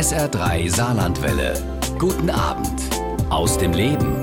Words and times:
SR3 0.00 0.74
Saarlandwelle. 0.74 1.52
Guten 1.98 2.30
Abend 2.30 2.80
aus 3.28 3.58
dem 3.58 3.74
Leben. 3.74 4.16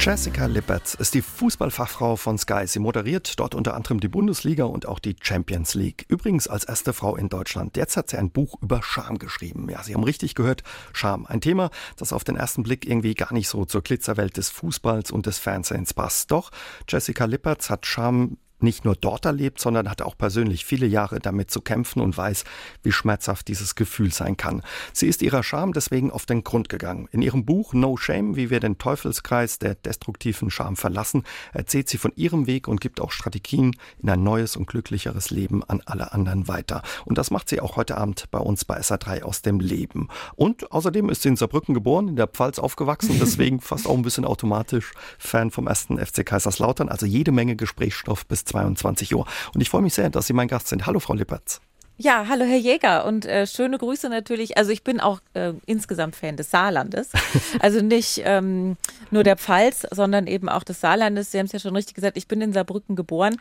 Jessica 0.00 0.46
Lippert 0.46 0.94
ist 0.94 1.14
die 1.14 1.22
Fußballfachfrau 1.22 2.16
von 2.16 2.36
Sky. 2.38 2.66
Sie 2.66 2.80
moderiert 2.80 3.38
dort 3.38 3.54
unter 3.54 3.74
anderem 3.74 4.00
die 4.00 4.08
Bundesliga 4.08 4.64
und 4.64 4.86
auch 4.86 4.98
die 4.98 5.14
Champions 5.22 5.74
League. 5.74 6.06
Übrigens 6.08 6.48
als 6.48 6.64
erste 6.64 6.92
Frau 6.92 7.14
in 7.14 7.28
Deutschland. 7.28 7.76
Jetzt 7.76 7.96
hat 7.96 8.10
sie 8.10 8.16
ein 8.16 8.32
Buch 8.32 8.56
über 8.60 8.82
Scham 8.82 9.18
geschrieben. 9.18 9.68
Ja, 9.70 9.80
Sie 9.84 9.94
haben 9.94 10.02
richtig 10.02 10.34
gehört, 10.34 10.64
Scham. 10.92 11.24
Ein 11.24 11.40
Thema, 11.40 11.70
das 11.96 12.12
auf 12.12 12.24
den 12.24 12.34
ersten 12.34 12.64
Blick 12.64 12.84
irgendwie 12.84 13.14
gar 13.14 13.32
nicht 13.32 13.46
so 13.46 13.64
zur 13.64 13.82
Glitzerwelt 13.82 14.38
des 14.38 14.50
Fußballs 14.50 15.12
und 15.12 15.24
des 15.24 15.38
Fernsehens 15.38 15.94
passt. 15.94 16.32
Doch 16.32 16.50
Jessica 16.88 17.26
Lippertz 17.26 17.70
hat 17.70 17.86
Scham 17.86 18.38
nicht 18.62 18.84
nur 18.84 18.96
dort 18.96 19.24
erlebt, 19.24 19.60
sondern 19.60 19.88
hat 19.88 20.02
auch 20.02 20.16
persönlich 20.16 20.64
viele 20.64 20.86
Jahre 20.86 21.20
damit 21.20 21.50
zu 21.50 21.60
kämpfen 21.60 22.00
und 22.00 22.16
weiß, 22.16 22.44
wie 22.82 22.92
schmerzhaft 22.92 23.48
dieses 23.48 23.74
Gefühl 23.74 24.12
sein 24.12 24.36
kann. 24.36 24.62
Sie 24.92 25.06
ist 25.06 25.22
ihrer 25.22 25.42
Scham 25.42 25.72
deswegen 25.72 26.10
auf 26.10 26.26
den 26.26 26.44
Grund 26.44 26.68
gegangen. 26.68 27.08
In 27.12 27.22
ihrem 27.22 27.44
Buch 27.44 27.74
No 27.74 27.96
Shame, 27.96 28.36
wie 28.36 28.50
wir 28.50 28.60
den 28.60 28.78
Teufelskreis 28.78 29.58
der 29.58 29.74
destruktiven 29.74 30.50
Scham 30.50 30.76
verlassen, 30.76 31.24
erzählt 31.52 31.88
sie 31.88 31.98
von 31.98 32.12
ihrem 32.16 32.46
Weg 32.46 32.68
und 32.68 32.80
gibt 32.80 33.00
auch 33.00 33.12
Strategien 33.12 33.76
in 34.02 34.10
ein 34.10 34.22
neues 34.22 34.56
und 34.56 34.66
glücklicheres 34.66 35.30
Leben 35.30 35.62
an 35.64 35.82
alle 35.86 36.12
anderen 36.12 36.48
weiter. 36.48 36.82
Und 37.04 37.18
das 37.18 37.30
macht 37.30 37.48
sie 37.48 37.60
auch 37.60 37.76
heute 37.76 37.96
Abend 37.96 38.30
bei 38.30 38.38
uns 38.38 38.64
bei 38.64 38.80
SA3 38.80 39.22
aus 39.22 39.42
dem 39.42 39.60
Leben. 39.60 40.08
Und 40.36 40.72
außerdem 40.72 41.08
ist 41.08 41.22
sie 41.22 41.28
in 41.28 41.36
Saarbrücken 41.36 41.74
geboren, 41.74 42.08
in 42.08 42.16
der 42.16 42.26
Pfalz 42.26 42.58
aufgewachsen, 42.58 43.18
deswegen 43.20 43.60
fast 43.60 43.86
auch 43.86 43.96
ein 43.96 44.02
bisschen 44.02 44.24
automatisch 44.24 44.92
Fan 45.18 45.50
vom 45.50 45.66
ersten 45.66 45.98
FC 45.98 46.24
Kaiserslautern. 46.24 46.88
Also 46.88 47.06
jede 47.06 47.32
Menge 47.32 47.56
Gesprächsstoff 47.56 48.26
bis 48.26 48.44
22 48.50 49.14
Uhr. 49.14 49.26
Und 49.54 49.60
ich 49.60 49.70
freue 49.70 49.82
mich 49.82 49.94
sehr, 49.94 50.10
dass 50.10 50.26
Sie 50.26 50.32
mein 50.32 50.48
Gast 50.48 50.68
sind. 50.68 50.86
Hallo, 50.86 51.00
Frau 51.00 51.14
Lippertz. 51.14 51.60
Ja, 52.02 52.24
hallo 52.30 52.46
Herr 52.46 52.56
Jäger 52.56 53.04
und 53.04 53.26
äh, 53.26 53.46
schöne 53.46 53.76
Grüße 53.76 54.08
natürlich. 54.08 54.56
Also 54.56 54.70
ich 54.70 54.82
bin 54.84 55.00
auch 55.00 55.20
äh, 55.34 55.52
insgesamt 55.66 56.16
Fan 56.16 56.38
des 56.38 56.50
Saarlandes. 56.50 57.10
Also 57.60 57.82
nicht 57.82 58.22
ähm, 58.24 58.78
nur 59.10 59.22
der 59.22 59.36
Pfalz, 59.36 59.86
sondern 59.90 60.26
eben 60.26 60.48
auch 60.48 60.62
des 60.62 60.80
Saarlandes. 60.80 61.30
Sie 61.30 61.38
haben 61.38 61.44
es 61.44 61.52
ja 61.52 61.58
schon 61.58 61.76
richtig 61.76 61.94
gesagt, 61.94 62.16
ich 62.16 62.26
bin 62.26 62.40
in 62.40 62.54
Saarbrücken 62.54 62.96
geboren. 62.96 63.36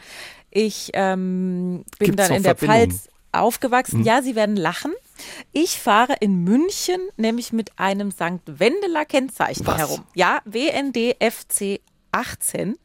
Ich 0.51 0.89
ähm, 0.93 1.85
bin 1.99 2.07
Gibt's 2.11 2.27
dann 2.27 2.35
in 2.35 2.43
der 2.43 2.55
Pfalz 2.55 3.07
aufgewachsen. 3.31 3.99
Mhm. 3.99 4.05
Ja, 4.05 4.21
Sie 4.21 4.35
werden 4.35 4.57
lachen. 4.57 4.91
Ich 5.53 5.79
fahre 5.79 6.15
in 6.19 6.43
München 6.43 6.99
nämlich 7.15 7.53
mit 7.53 7.71
einem 7.77 8.11
St. 8.11 8.41
Wendeler 8.45 9.05
Kennzeichen 9.05 9.65
Was? 9.67 9.77
herum. 9.77 10.03
Ja, 10.15 10.41
WNDFC 10.43 11.79
18. 12.11 12.77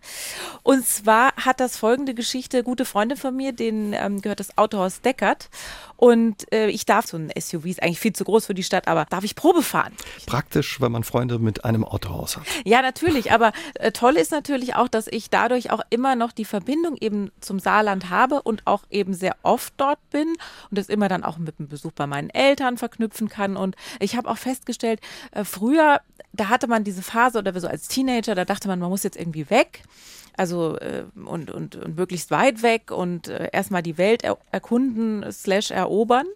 Und 0.63 0.87
zwar 0.87 1.35
hat 1.37 1.61
das 1.61 1.77
folgende 1.77 2.15
Geschichte, 2.15 2.63
gute 2.63 2.85
Freunde 2.85 3.17
von 3.17 3.35
mir, 3.35 3.53
denen 3.53 3.93
ähm, 3.93 4.21
gehört 4.23 4.41
das 4.41 4.57
Autohaus 4.59 5.01
Deckert. 5.01 5.51
Und 5.97 6.53
äh, 6.53 6.69
ich 6.69 6.87
darf 6.87 7.07
so 7.07 7.17
ein 7.17 7.31
SUV, 7.39 7.67
ist 7.67 7.83
eigentlich 7.83 8.01
viel 8.01 8.13
zu 8.13 8.25
groß 8.25 8.47
für 8.47 8.55
die 8.55 8.63
Stadt, 8.63 8.89
aber 8.89 9.07
darf 9.07 9.25
ich 9.25 9.37
Probe 9.37 9.63
fahren? 9.63 9.93
Praktisch, 10.27 10.81
wenn 10.81 10.93
man 10.93 11.05
Freunde 11.05 11.39
mit 11.39 11.65
einem 11.65 11.85
Autohaus 11.85 12.37
hat. 12.37 12.45
Ja, 12.65 12.83
natürlich. 12.83 13.33
Aber 13.33 13.53
äh, 13.75 13.93
toll 13.93 14.17
ist 14.17 14.33
natürlich 14.33 14.75
auch, 14.75 14.89
dass 14.89 15.07
ich 15.07 15.31
dadurch 15.31 15.71
auch 15.71 15.81
immer 15.91 16.17
noch 16.17 16.33
die 16.33 16.45
Verbindung 16.45 16.97
eben 17.01 17.31
zum 17.41 17.59
Saarland 17.59 18.11
habe 18.11 18.43
und 18.43 18.67
auch 18.67 18.83
eben 18.91 19.15
sehr 19.15 19.37
oft 19.43 19.73
dort 19.77 19.99
bin 20.11 20.29
und 20.71 20.79
das 20.79 20.89
immer 20.89 21.09
dann 21.09 21.25
auch 21.25 21.39
mit 21.39 21.59
einem 21.59 21.69
Besuch 21.69 21.93
bei 21.93 22.07
meinen 22.07 22.31
Eltern 22.31 22.77
verknüpfen 22.77 23.29
kann. 23.29 23.57
Und 23.57 23.77
ich 24.01 24.17
habe 24.17 24.29
auch 24.29 24.39
festgestellt, 24.39 25.01
äh, 25.33 25.45
früher, 25.45 26.01
da 26.33 26.49
hatte 26.49 26.67
man 26.67 26.85
diese 26.85 27.03
Phase 27.03 27.39
oder 27.39 27.59
so 27.59 27.69
als 27.69 27.89
Teenager, 27.89 28.35
da 28.35 28.45
dachte 28.45 28.69
man, 28.69 28.79
man 28.79 28.91
muss 28.91 29.05
jetzt 29.05 29.14
irgendwie 29.17 29.49
weg. 29.51 29.83
Also 30.37 30.77
äh, 30.79 31.05
und, 31.25 31.51
und, 31.51 31.77
und 31.77 31.97
möglichst 31.97 32.31
weit 32.31 32.63
weg 32.63 32.91
und 32.91 33.29
äh, 33.29 33.51
erstmal 33.53 33.83
die 33.83 33.99
Welt 33.99 34.25
er 34.25 34.39
erkunden 34.51 35.31
slash 35.31 35.71
erobern. 35.71 36.27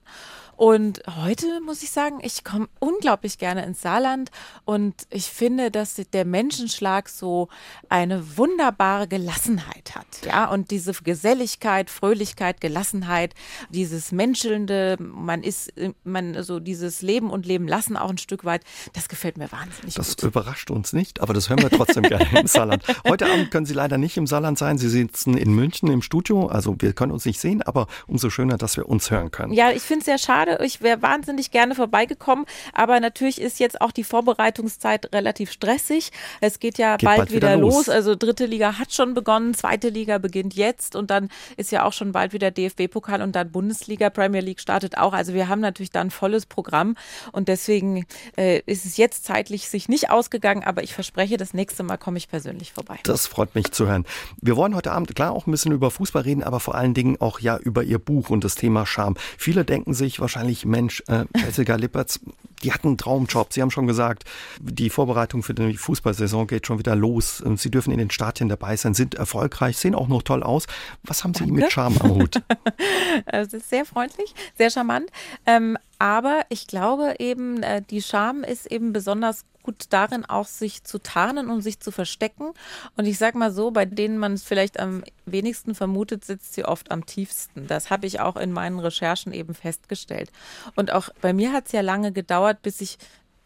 Und 0.58 1.02
heute 1.22 1.60
muss 1.64 1.84
ich 1.84 1.90
sagen, 1.92 2.18
ich 2.20 2.42
komme 2.42 2.68
unglaublich 2.80 3.38
gerne 3.38 3.64
ins 3.64 3.80
Saarland 3.80 4.32
und 4.64 4.92
ich 5.08 5.26
finde, 5.26 5.70
dass 5.70 5.94
der 6.12 6.24
Menschenschlag 6.24 7.08
so 7.08 7.46
eine 7.88 8.36
wunderbare 8.36 9.06
Gelassenheit 9.06 9.94
hat. 9.94 10.06
Ja, 10.26 10.46
und 10.46 10.72
diese 10.72 10.92
Geselligkeit, 10.94 11.90
Fröhlichkeit, 11.90 12.60
Gelassenheit, 12.60 13.34
dieses 13.70 14.10
Menschelnde, 14.10 14.96
man 14.98 15.44
ist, 15.44 15.72
man 16.02 16.42
so 16.42 16.58
dieses 16.58 17.02
Leben 17.02 17.30
und 17.30 17.46
Leben 17.46 17.68
lassen 17.68 17.96
auch 17.96 18.10
ein 18.10 18.18
Stück 18.18 18.44
weit, 18.44 18.64
das 18.94 19.08
gefällt 19.08 19.38
mir 19.38 19.52
wahnsinnig 19.52 19.94
Das 19.94 20.16
gut. 20.16 20.24
überrascht 20.24 20.72
uns 20.72 20.92
nicht, 20.92 21.20
aber 21.20 21.34
das 21.34 21.48
hören 21.50 21.62
wir 21.62 21.70
trotzdem 21.70 22.02
gerne 22.02 22.26
im 22.40 22.46
Saarland. 22.48 22.82
Heute 23.06 23.26
Abend 23.26 23.52
können 23.52 23.66
Sie 23.66 23.74
leider 23.74 23.96
nicht 23.96 24.16
im 24.16 24.26
Saarland 24.26 24.58
sein. 24.58 24.76
Sie 24.76 24.88
sitzen 24.88 25.36
in 25.36 25.54
München 25.54 25.88
im 25.88 26.02
Studio. 26.02 26.48
Also 26.48 26.74
wir 26.80 26.94
können 26.94 27.12
uns 27.12 27.24
nicht 27.26 27.38
sehen, 27.38 27.62
aber 27.62 27.86
umso 28.08 28.28
schöner, 28.28 28.58
dass 28.58 28.76
wir 28.76 28.88
uns 28.88 29.12
hören 29.12 29.30
können. 29.30 29.52
Ja, 29.52 29.70
ich 29.70 29.82
finde 29.82 30.00
es 30.00 30.06
sehr 30.06 30.18
schade. 30.18 30.47
Ich 30.62 30.80
wäre 30.80 31.02
wahnsinnig 31.02 31.50
gerne 31.50 31.74
vorbeigekommen, 31.74 32.46
aber 32.72 33.00
natürlich 33.00 33.40
ist 33.40 33.58
jetzt 33.60 33.80
auch 33.80 33.92
die 33.92 34.04
Vorbereitungszeit 34.04 35.12
relativ 35.12 35.52
stressig. 35.52 36.10
Es 36.40 36.58
geht 36.58 36.78
ja 36.78 36.96
Geht 36.96 37.06
bald, 37.06 37.18
bald 37.18 37.32
wieder 37.32 37.48
wieder 37.54 37.60
los. 37.60 37.74
los. 37.74 37.88
Also 37.88 38.14
dritte 38.14 38.46
Liga 38.46 38.78
hat 38.78 38.92
schon 38.92 39.14
begonnen, 39.14 39.54
zweite 39.54 39.88
Liga 39.88 40.18
beginnt 40.18 40.54
jetzt 40.54 40.96
und 40.96 41.10
dann 41.10 41.28
ist 41.56 41.72
ja 41.72 41.84
auch 41.84 41.92
schon 41.92 42.12
bald 42.12 42.32
wieder 42.32 42.50
DFB-Pokal 42.50 43.22
und 43.22 43.34
dann 43.34 43.50
Bundesliga, 43.50 44.10
Premier 44.10 44.40
League 44.40 44.60
startet 44.60 44.98
auch. 44.98 45.12
Also 45.12 45.34
wir 45.34 45.48
haben 45.48 45.60
natürlich 45.60 45.90
da 45.90 46.00
ein 46.00 46.10
volles 46.10 46.46
Programm 46.46 46.96
und 47.32 47.48
deswegen 47.48 48.06
äh, 48.36 48.60
ist 48.66 48.84
es 48.84 48.96
jetzt 48.96 49.24
zeitlich 49.24 49.68
sich 49.68 49.88
nicht 49.88 50.10
ausgegangen, 50.10 50.64
aber 50.64 50.82
ich 50.82 50.94
verspreche, 50.94 51.36
das 51.36 51.54
nächste 51.54 51.82
Mal 51.82 51.96
komme 51.96 52.18
ich 52.18 52.28
persönlich 52.28 52.72
vorbei. 52.72 52.98
Das 53.04 53.26
freut 53.26 53.54
mich 53.54 53.72
zu 53.72 53.86
hören. 53.86 54.04
Wir 54.40 54.56
wollen 54.56 54.74
heute 54.74 54.92
Abend 54.92 55.14
klar 55.14 55.32
auch 55.32 55.46
ein 55.46 55.50
bisschen 55.50 55.72
über 55.72 55.90
Fußball 55.90 56.22
reden, 56.22 56.42
aber 56.42 56.60
vor 56.60 56.74
allen 56.74 56.94
Dingen 56.94 57.20
auch 57.20 57.40
ja 57.40 57.56
über 57.58 57.82
Ihr 57.82 57.98
Buch 57.98 58.30
und 58.30 58.44
das 58.44 58.54
Thema 58.54 58.86
Scham. 58.86 59.16
Viele 59.36 59.64
denken 59.64 59.94
sich 59.94 60.20
wahrscheinlich, 60.20 60.37
Mensch, 60.64 61.02
äh, 61.08 61.24
Jessica 61.36 61.76
Lippertz, 61.76 62.20
die 62.62 62.72
hat 62.72 62.84
einen 62.84 62.98
Traumjob. 62.98 63.52
Sie 63.52 63.62
haben 63.62 63.70
schon 63.70 63.86
gesagt, 63.86 64.24
die 64.60 64.90
Vorbereitung 64.90 65.42
für 65.42 65.54
die 65.54 65.76
Fußballsaison 65.76 66.46
geht 66.46 66.66
schon 66.66 66.78
wieder 66.78 66.96
los. 66.96 67.42
Sie 67.56 67.70
dürfen 67.70 67.92
in 67.92 67.98
den 67.98 68.10
Stadien 68.10 68.48
dabei 68.48 68.76
sein, 68.76 68.94
sind 68.94 69.14
erfolgreich, 69.14 69.76
sehen 69.76 69.94
auch 69.94 70.08
noch 70.08 70.22
toll 70.22 70.42
aus. 70.42 70.66
Was 71.04 71.24
haben 71.24 71.34
Sie 71.34 71.46
mit 71.46 71.70
Scham 71.72 71.96
am 71.98 72.14
Hut? 72.14 72.42
Es 73.26 73.52
ist 73.52 73.70
sehr 73.70 73.84
freundlich, 73.84 74.34
sehr 74.56 74.70
charmant. 74.70 75.10
Ähm, 75.46 75.78
aber 75.98 76.42
ich 76.48 76.66
glaube 76.66 77.16
eben, 77.18 77.62
äh, 77.62 77.82
die 77.82 78.02
Scham 78.02 78.44
ist 78.44 78.66
eben 78.66 78.92
besonders 78.92 79.44
gut 79.68 79.86
darin, 79.90 80.24
auch 80.24 80.46
sich 80.46 80.84
zu 80.84 80.98
tarnen 80.98 81.50
und 81.50 81.60
sich 81.60 81.78
zu 81.80 81.90
verstecken. 81.90 82.52
Und 82.96 83.04
ich 83.04 83.18
sag 83.18 83.34
mal 83.34 83.52
so, 83.52 83.70
bei 83.70 83.84
denen 83.84 84.16
man 84.16 84.32
es 84.32 84.42
vielleicht 84.42 84.80
am 84.80 85.04
wenigsten 85.26 85.74
vermutet, 85.74 86.24
sitzt 86.24 86.54
sie 86.54 86.64
oft 86.64 86.90
am 86.90 87.04
tiefsten. 87.04 87.66
Das 87.66 87.90
habe 87.90 88.06
ich 88.06 88.20
auch 88.20 88.36
in 88.36 88.50
meinen 88.50 88.78
Recherchen 88.78 89.32
eben 89.32 89.54
festgestellt. 89.54 90.30
Und 90.74 90.90
auch 90.90 91.10
bei 91.20 91.34
mir 91.34 91.52
hat 91.52 91.66
es 91.66 91.72
ja 91.72 91.82
lange 91.82 92.12
gedauert, 92.12 92.62
bis 92.62 92.80
ich 92.80 92.96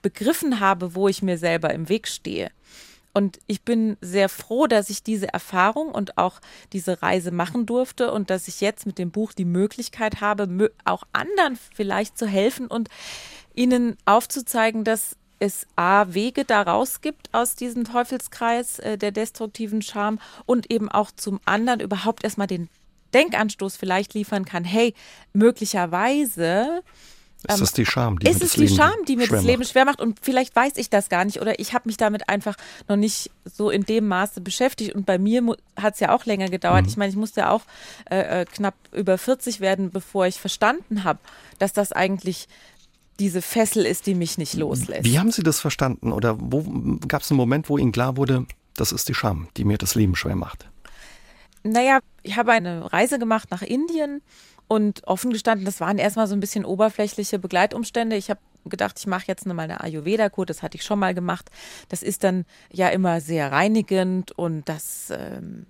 begriffen 0.02 0.60
habe, 0.60 0.94
wo 0.94 1.08
ich 1.08 1.22
mir 1.22 1.38
selber 1.38 1.72
im 1.72 1.88
Weg 1.88 2.06
stehe. 2.06 2.50
Und 3.14 3.40
ich 3.46 3.62
bin 3.62 3.96
sehr 4.00 4.28
froh, 4.28 4.66
dass 4.66 4.88
ich 4.88 5.02
diese 5.02 5.32
Erfahrung 5.32 5.90
und 5.90 6.16
auch 6.16 6.40
diese 6.72 7.02
Reise 7.02 7.30
machen 7.30 7.66
durfte 7.66 8.10
und 8.10 8.30
dass 8.30 8.48
ich 8.48 8.60
jetzt 8.60 8.86
mit 8.86 8.98
dem 8.98 9.10
Buch 9.10 9.32
die 9.32 9.44
Möglichkeit 9.44 10.20
habe, 10.20 10.70
auch 10.84 11.04
anderen 11.12 11.58
vielleicht 11.74 12.16
zu 12.16 12.26
helfen 12.26 12.68
und 12.68 12.88
ihnen 13.54 13.96
aufzuzeigen, 14.06 14.84
dass 14.84 15.16
es 15.38 15.66
A, 15.74 16.06
Wege 16.14 16.44
daraus 16.44 17.00
gibt 17.00 17.28
aus 17.34 17.56
diesem 17.56 17.84
Teufelskreis 17.84 18.78
äh, 18.78 18.96
der 18.96 19.10
destruktiven 19.10 19.82
Scham 19.82 20.20
und 20.46 20.70
eben 20.70 20.88
auch 20.88 21.10
zum 21.10 21.40
anderen 21.44 21.80
überhaupt 21.80 22.22
erstmal 22.22 22.46
den 22.46 22.68
Denkanstoß 23.12 23.76
vielleicht 23.76 24.14
liefern 24.14 24.44
kann, 24.44 24.64
hey, 24.64 24.94
möglicherweise 25.32 26.82
Ist 27.48 27.60
das 27.60 27.72
die 27.72 27.86
Scham, 27.86 28.18
die 28.18 28.26
mir 28.26 28.30
ist 28.30 28.40
das 28.42 28.50
es 28.50 28.54
die 28.54 28.60
Leben 28.64 28.76
Scham, 28.76 28.92
die 29.08 29.16
mir 29.16 29.26
das 29.26 29.42
Leben 29.44 29.60
macht? 29.62 29.70
schwer 29.72 29.84
macht 29.84 30.00
und 30.00 30.18
vielleicht 30.22 30.54
weiß 30.54 30.74
ich 30.76 30.90
das 30.90 31.08
gar 31.08 31.24
nicht 31.24 31.40
oder 31.40 31.58
ich 31.58 31.74
habe 31.74 31.88
mich 31.88 31.96
damit 31.96 32.28
einfach 32.28 32.56
noch 32.88 32.96
nicht 32.96 33.30
so 33.44 33.70
in 33.70 33.82
dem 33.84 34.06
Maße 34.08 34.40
beschäftigt 34.40 34.94
und 34.94 35.06
bei 35.06 35.18
mir 35.18 35.42
hat 35.76 35.94
es 35.94 36.00
ja 36.00 36.14
auch 36.14 36.24
länger 36.24 36.46
Mhm. 36.46 36.50
gedauert. 36.52 36.86
Ich 36.86 36.96
meine, 36.96 37.10
ich 37.10 37.16
musste 37.16 37.40
ja 37.40 37.50
auch 37.50 37.62
äh, 38.10 38.42
äh, 38.42 38.44
knapp 38.44 38.74
über 38.92 39.18
40 39.18 39.60
werden, 39.60 39.90
bevor 39.90 40.26
ich 40.26 40.36
verstanden 40.40 41.04
habe, 41.04 41.18
dass 41.58 41.72
das 41.72 41.92
eigentlich 41.92 42.46
diese 43.18 43.42
Fessel 43.42 43.84
ist, 43.86 44.06
die 44.06 44.14
mich 44.14 44.38
nicht 44.38 44.54
loslässt. 44.54 45.04
Wie 45.04 45.18
haben 45.18 45.30
Sie 45.30 45.42
das 45.42 45.60
verstanden? 45.60 46.12
Oder 46.12 46.36
wo 46.40 46.64
gab 47.06 47.22
es 47.22 47.30
einen 47.30 47.36
Moment, 47.38 47.68
wo 47.68 47.76
Ihnen 47.78 47.92
klar 47.92 48.16
wurde, 48.16 48.46
das 48.74 48.90
ist 48.92 49.08
die 49.08 49.14
Scham, 49.14 49.48
die 49.56 49.64
mir 49.64 49.78
das 49.78 49.94
Leben 49.94 50.16
schwer 50.16 50.34
macht? 50.36 50.68
Naja, 51.64 52.00
ich 52.22 52.36
habe 52.36 52.50
eine 52.52 52.92
Reise 52.92 53.18
gemacht 53.20 53.50
nach 53.52 53.62
Indien 53.62 54.20
und 54.72 55.06
offen 55.06 55.32
gestanden, 55.32 55.66
das 55.66 55.80
waren 55.80 55.98
erstmal 55.98 56.26
so 56.26 56.34
ein 56.34 56.40
bisschen 56.40 56.64
oberflächliche 56.64 57.38
Begleitumstände. 57.38 58.16
Ich 58.16 58.30
habe 58.30 58.40
gedacht, 58.64 58.98
ich 58.98 59.06
mache 59.06 59.24
jetzt 59.26 59.44
mal 59.44 59.58
eine 59.60 59.82
Ayurveda-Kur, 59.82 60.46
das 60.46 60.62
hatte 60.62 60.78
ich 60.78 60.82
schon 60.82 60.98
mal 60.98 61.12
gemacht. 61.12 61.50
Das 61.90 62.02
ist 62.02 62.24
dann 62.24 62.46
ja 62.72 62.88
immer 62.88 63.20
sehr 63.20 63.52
reinigend 63.52 64.32
und 64.32 64.66
das 64.70 65.10
ähm, 65.10 65.66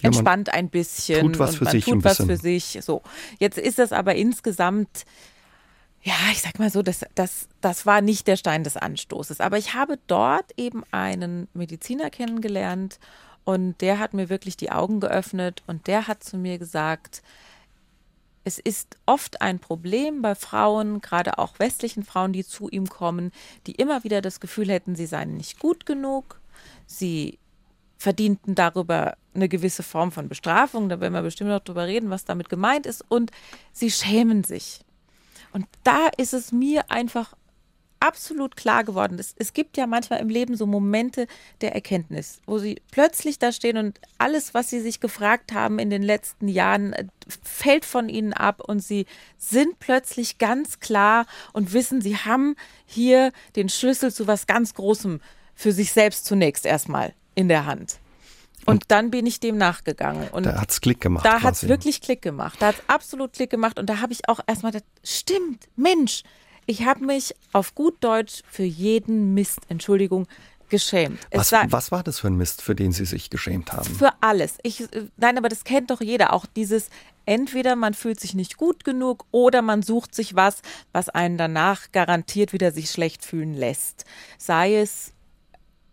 Ja, 0.00 0.06
entspannt 0.06 0.48
ein 0.54 0.70
bisschen 0.70 1.20
tut 1.32 1.38
was 1.38 1.50
und 1.50 1.56
für 1.58 1.64
man 1.64 1.72
sich 1.72 1.84
tut 1.84 2.02
was 2.02 2.16
bisschen. 2.16 2.26
für 2.26 2.36
sich. 2.38 2.78
So, 2.80 3.02
jetzt 3.40 3.58
ist 3.58 3.78
das 3.78 3.92
aber 3.92 4.14
insgesamt 4.14 5.04
ja, 6.00 6.14
ich 6.32 6.40
sag 6.40 6.58
mal 6.58 6.70
so, 6.70 6.82
das, 6.82 7.04
das, 7.14 7.48
das 7.60 7.84
war 7.84 8.00
nicht 8.00 8.26
der 8.26 8.36
Stein 8.36 8.64
des 8.64 8.78
Anstoßes. 8.78 9.40
Aber 9.40 9.58
ich 9.58 9.74
habe 9.74 9.98
dort 10.06 10.46
eben 10.58 10.82
einen 10.92 11.48
Mediziner 11.52 12.08
kennengelernt 12.08 12.98
und 13.44 13.80
der 13.82 13.98
hat 13.98 14.14
mir 14.14 14.30
wirklich 14.30 14.56
die 14.56 14.70
Augen 14.70 15.00
geöffnet 15.00 15.62
und 15.66 15.86
der 15.86 16.06
hat 16.08 16.24
zu 16.24 16.38
mir 16.38 16.58
gesagt, 16.58 17.22
es 18.44 18.58
ist 18.58 18.98
oft 19.06 19.40
ein 19.40 19.58
Problem 19.58 20.22
bei 20.22 20.34
Frauen, 20.34 21.00
gerade 21.00 21.38
auch 21.38 21.58
westlichen 21.58 22.04
Frauen, 22.04 22.32
die 22.32 22.44
zu 22.44 22.68
ihm 22.68 22.88
kommen, 22.88 23.32
die 23.66 23.72
immer 23.72 24.04
wieder 24.04 24.20
das 24.20 24.38
Gefühl 24.38 24.68
hätten, 24.68 24.94
sie 24.94 25.06
seien 25.06 25.36
nicht 25.36 25.58
gut 25.58 25.86
genug, 25.86 26.40
sie 26.86 27.38
verdienten 27.96 28.54
darüber 28.54 29.16
eine 29.34 29.48
gewisse 29.48 29.82
Form 29.82 30.12
von 30.12 30.28
Bestrafung, 30.28 30.88
da 30.88 31.00
werden 31.00 31.14
wir 31.14 31.22
bestimmt 31.22 31.50
noch 31.50 31.60
drüber 31.60 31.86
reden, 31.86 32.10
was 32.10 32.26
damit 32.26 32.50
gemeint 32.50 32.86
ist, 32.86 33.02
und 33.08 33.30
sie 33.72 33.90
schämen 33.90 34.44
sich. 34.44 34.80
Und 35.52 35.66
da 35.82 36.08
ist 36.18 36.34
es 36.34 36.52
mir 36.52 36.90
einfach 36.90 37.34
absolut 38.04 38.56
klar 38.56 38.84
geworden. 38.84 39.18
Es, 39.18 39.34
es 39.38 39.54
gibt 39.54 39.76
ja 39.76 39.86
manchmal 39.86 40.20
im 40.20 40.28
Leben 40.28 40.56
so 40.56 40.66
Momente 40.66 41.26
der 41.62 41.74
Erkenntnis, 41.74 42.40
wo 42.46 42.58
sie 42.58 42.80
plötzlich 42.90 43.38
da 43.38 43.50
stehen 43.50 43.78
und 43.78 43.98
alles, 44.18 44.52
was 44.52 44.68
sie 44.68 44.80
sich 44.80 45.00
gefragt 45.00 45.52
haben 45.52 45.78
in 45.78 45.88
den 45.88 46.02
letzten 46.02 46.48
Jahren, 46.48 46.92
äh, 46.92 47.06
fällt 47.42 47.86
von 47.86 48.08
ihnen 48.08 48.34
ab 48.34 48.60
und 48.60 48.80
sie 48.80 49.06
sind 49.38 49.78
plötzlich 49.78 50.38
ganz 50.38 50.80
klar 50.80 51.26
und 51.54 51.72
wissen, 51.72 52.02
sie 52.02 52.18
haben 52.18 52.56
hier 52.84 53.32
den 53.56 53.70
Schlüssel 53.70 54.12
zu 54.12 54.26
was 54.26 54.46
ganz 54.46 54.74
Großem 54.74 55.20
für 55.54 55.72
sich 55.72 55.92
selbst 55.92 56.26
zunächst 56.26 56.66
erstmal 56.66 57.14
in 57.34 57.48
der 57.48 57.64
Hand. 57.64 57.98
Und, 58.66 58.74
und 58.74 58.84
dann 58.88 59.10
bin 59.10 59.26
ich 59.26 59.40
dem 59.40 59.56
nachgegangen. 59.56 60.28
Und 60.28 60.46
da 60.46 60.60
hat 60.60 60.70
es 60.70 60.80
Klick 60.80 61.00
gemacht. 61.00 61.24
Da 61.24 61.42
hat 61.42 61.54
es 61.54 61.68
wirklich 61.68 62.00
Klick 62.00 62.22
gemacht. 62.22 62.60
Da 62.60 62.68
hat 62.68 62.76
es 62.76 62.88
absolut 62.88 63.32
Klick 63.34 63.50
gemacht. 63.50 63.78
Und 63.78 63.88
da 63.90 64.00
habe 64.00 64.12
ich 64.12 64.28
auch 64.28 64.40
erstmal 64.46 64.72
gedacht, 64.72 64.88
stimmt, 65.02 65.68
Mensch, 65.76 66.22
ich 66.66 66.84
habe 66.84 67.04
mich 67.04 67.34
auf 67.52 67.74
gut 67.74 67.96
Deutsch 68.00 68.42
für 68.50 68.64
jeden 68.64 69.34
Mist, 69.34 69.60
Entschuldigung, 69.68 70.26
geschämt. 70.68 71.20
Was 71.32 71.52
war, 71.52 71.70
was, 71.70 71.92
war 71.92 72.02
das 72.02 72.18
für 72.20 72.28
ein 72.28 72.36
Mist, 72.36 72.62
für 72.62 72.74
den 72.74 72.92
Sie 72.92 73.04
sich 73.04 73.30
geschämt 73.30 73.72
haben? 73.72 73.84
Für 73.84 74.10
alles. 74.20 74.58
Ich, 74.62 74.80
äh, 74.80 75.08
nein, 75.16 75.38
aber 75.38 75.48
das 75.48 75.64
kennt 75.64 75.90
doch 75.90 76.00
jeder. 76.00 76.32
Auch 76.32 76.46
dieses, 76.46 76.88
entweder 77.26 77.76
man 77.76 77.94
fühlt 77.94 78.18
sich 78.18 78.34
nicht 78.34 78.56
gut 78.56 78.84
genug 78.84 79.24
oder 79.30 79.62
man 79.62 79.82
sucht 79.82 80.14
sich 80.14 80.34
was, 80.34 80.62
was 80.92 81.08
einen 81.08 81.38
danach 81.38 81.92
garantiert 81.92 82.52
wieder 82.52 82.72
sich 82.72 82.90
schlecht 82.90 83.24
fühlen 83.24 83.54
lässt. 83.54 84.04
Sei 84.38 84.76
es 84.76 85.12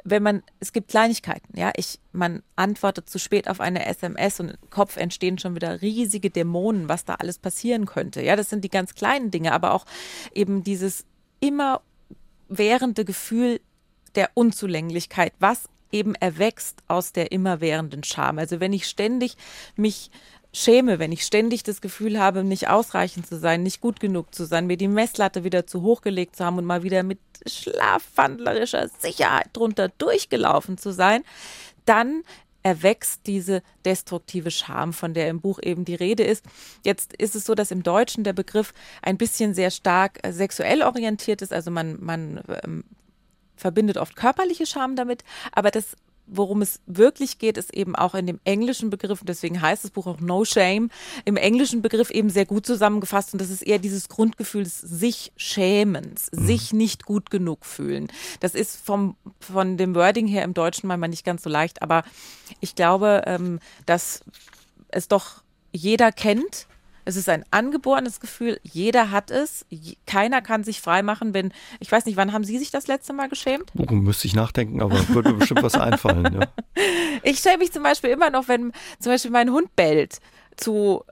wenn 0.03 0.23
man, 0.23 0.43
es 0.59 0.73
gibt 0.73 0.89
Kleinigkeiten, 0.89 1.57
ja, 1.57 1.71
ich, 1.75 1.99
man 2.11 2.43
antwortet 2.55 3.09
zu 3.09 3.19
spät 3.19 3.47
auf 3.47 3.59
eine 3.59 3.85
SMS 3.85 4.39
und 4.39 4.49
im 4.49 4.69
Kopf 4.69 4.97
entstehen 4.97 5.37
schon 5.37 5.55
wieder 5.55 5.81
riesige 5.81 6.29
Dämonen, 6.29 6.89
was 6.89 7.05
da 7.05 7.15
alles 7.15 7.37
passieren 7.37 7.85
könnte. 7.85 8.21
Ja, 8.21 8.35
das 8.35 8.49
sind 8.49 8.63
die 8.63 8.69
ganz 8.69 8.95
kleinen 8.95 9.31
Dinge, 9.31 9.53
aber 9.53 9.73
auch 9.73 9.85
eben 10.33 10.63
dieses 10.63 11.05
immer 11.39 11.81
währende 12.47 13.05
Gefühl 13.05 13.61
der 14.15 14.31
Unzulänglichkeit, 14.33 15.33
was 15.39 15.69
eben 15.91 16.15
erwächst 16.15 16.83
aus 16.87 17.11
der 17.11 17.31
immerwährenden 17.31 18.03
Scham. 18.03 18.39
Also 18.39 18.59
wenn 18.59 18.73
ich 18.73 18.87
ständig 18.87 19.35
mich 19.75 20.09
schäme, 20.53 20.99
wenn 20.99 21.11
ich 21.11 21.23
ständig 21.23 21.63
das 21.63 21.81
Gefühl 21.81 22.19
habe, 22.19 22.43
nicht 22.43 22.67
ausreichend 22.67 23.27
zu 23.27 23.39
sein, 23.39 23.63
nicht 23.63 23.81
gut 23.81 23.99
genug 23.99 24.35
zu 24.35 24.45
sein, 24.45 24.67
mir 24.67 24.77
die 24.77 24.87
Messlatte 24.87 25.43
wieder 25.43 25.65
zu 25.65 25.81
hoch 25.81 26.01
gelegt 26.01 26.35
zu 26.35 26.45
haben 26.45 26.57
und 26.57 26.65
mal 26.65 26.83
wieder 26.83 27.03
mit 27.03 27.19
schlafwandlerischer 27.47 28.89
Sicherheit 28.99 29.49
drunter 29.53 29.89
durchgelaufen 29.89 30.77
zu 30.77 30.91
sein, 30.91 31.23
dann 31.85 32.23
erwächst 32.63 33.25
diese 33.25 33.63
destruktive 33.85 34.51
Scham, 34.51 34.93
von 34.93 35.13
der 35.13 35.29
im 35.29 35.41
Buch 35.41 35.59
eben 35.63 35.85
die 35.85 35.95
Rede 35.95 36.23
ist. 36.23 36.45
Jetzt 36.83 37.13
ist 37.13 37.35
es 37.35 37.45
so, 37.45 37.55
dass 37.55 37.71
im 37.71 37.81
Deutschen 37.81 38.23
der 38.23 38.33
Begriff 38.33 38.73
ein 39.01 39.17
bisschen 39.17 39.53
sehr 39.53 39.71
stark 39.71 40.19
äh, 40.21 40.31
sexuell 40.31 40.83
orientiert 40.83 41.41
ist. 41.41 41.53
Also 41.53 41.71
man, 41.71 41.97
man 41.99 42.43
ähm, 42.63 42.83
verbindet 43.55 43.97
oft 43.97 44.15
körperliche 44.15 44.65
Scham 44.65 44.95
damit, 44.95 45.23
aber 45.51 45.71
das 45.71 45.95
worum 46.31 46.61
es 46.61 46.79
wirklich 46.85 47.37
geht, 47.37 47.57
ist 47.57 47.73
eben 47.73 47.95
auch 47.95 48.15
in 48.15 48.25
dem 48.25 48.39
englischen 48.43 48.89
Begriff, 48.89 49.21
und 49.21 49.29
deswegen 49.29 49.61
heißt 49.61 49.83
das 49.83 49.91
Buch 49.91 50.07
auch 50.07 50.19
No 50.19 50.45
Shame, 50.45 50.89
im 51.25 51.37
englischen 51.37 51.81
Begriff 51.81 52.09
eben 52.09 52.29
sehr 52.29 52.45
gut 52.45 52.65
zusammengefasst. 52.65 53.33
Und 53.33 53.41
das 53.41 53.49
ist 53.49 53.61
eher 53.61 53.79
dieses 53.79 54.09
Grundgefühl 54.09 54.63
des 54.63 54.79
sich 54.79 55.31
Schämens, 55.35 56.29
mhm. 56.31 56.45
sich 56.45 56.73
nicht 56.73 57.05
gut 57.05 57.29
genug 57.29 57.65
fühlen. 57.65 58.07
Das 58.39 58.55
ist 58.55 58.83
vom, 58.83 59.15
von 59.39 59.77
dem 59.77 59.93
Wording 59.93 60.27
her 60.27 60.43
im 60.43 60.53
Deutschen 60.53 60.87
manchmal 60.87 61.09
nicht 61.09 61.25
ganz 61.25 61.43
so 61.43 61.49
leicht, 61.49 61.81
aber 61.81 62.03
ich 62.59 62.75
glaube, 62.75 63.23
ähm, 63.25 63.59
dass 63.85 64.23
es 64.87 65.07
doch 65.07 65.43
jeder 65.71 66.11
kennt 66.11 66.67
es 67.05 67.15
ist 67.15 67.29
ein 67.29 67.45
angeborenes 67.51 68.19
Gefühl, 68.19 68.59
jeder 68.63 69.11
hat 69.11 69.31
es, 69.31 69.65
keiner 70.05 70.41
kann 70.41 70.63
sich 70.63 70.81
freimachen, 70.81 71.33
wenn, 71.33 71.53
ich 71.79 71.91
weiß 71.91 72.05
nicht, 72.05 72.17
wann 72.17 72.33
haben 72.33 72.43
Sie 72.43 72.57
sich 72.57 72.71
das 72.71 72.87
letzte 72.87 73.13
Mal 73.13 73.29
geschämt? 73.29 73.71
Oh, 73.77 73.93
müsste 73.93 74.27
ich 74.27 74.35
nachdenken, 74.35 74.81
aber 74.81 75.07
würde 75.09 75.31
mir 75.31 75.39
bestimmt 75.39 75.63
was 75.63 75.75
einfallen. 75.75 76.33
Ja. 76.33 76.47
Ich 77.23 77.39
schäme 77.39 77.59
mich 77.59 77.71
zum 77.71 77.83
Beispiel 77.83 78.09
immer 78.09 78.31
noch, 78.31 78.47
wenn 78.47 78.71
zum 78.99 79.11
Beispiel 79.11 79.29
mein 79.29 79.51
Hund 79.51 79.75
bellt 79.75 80.19
zu 80.57 81.03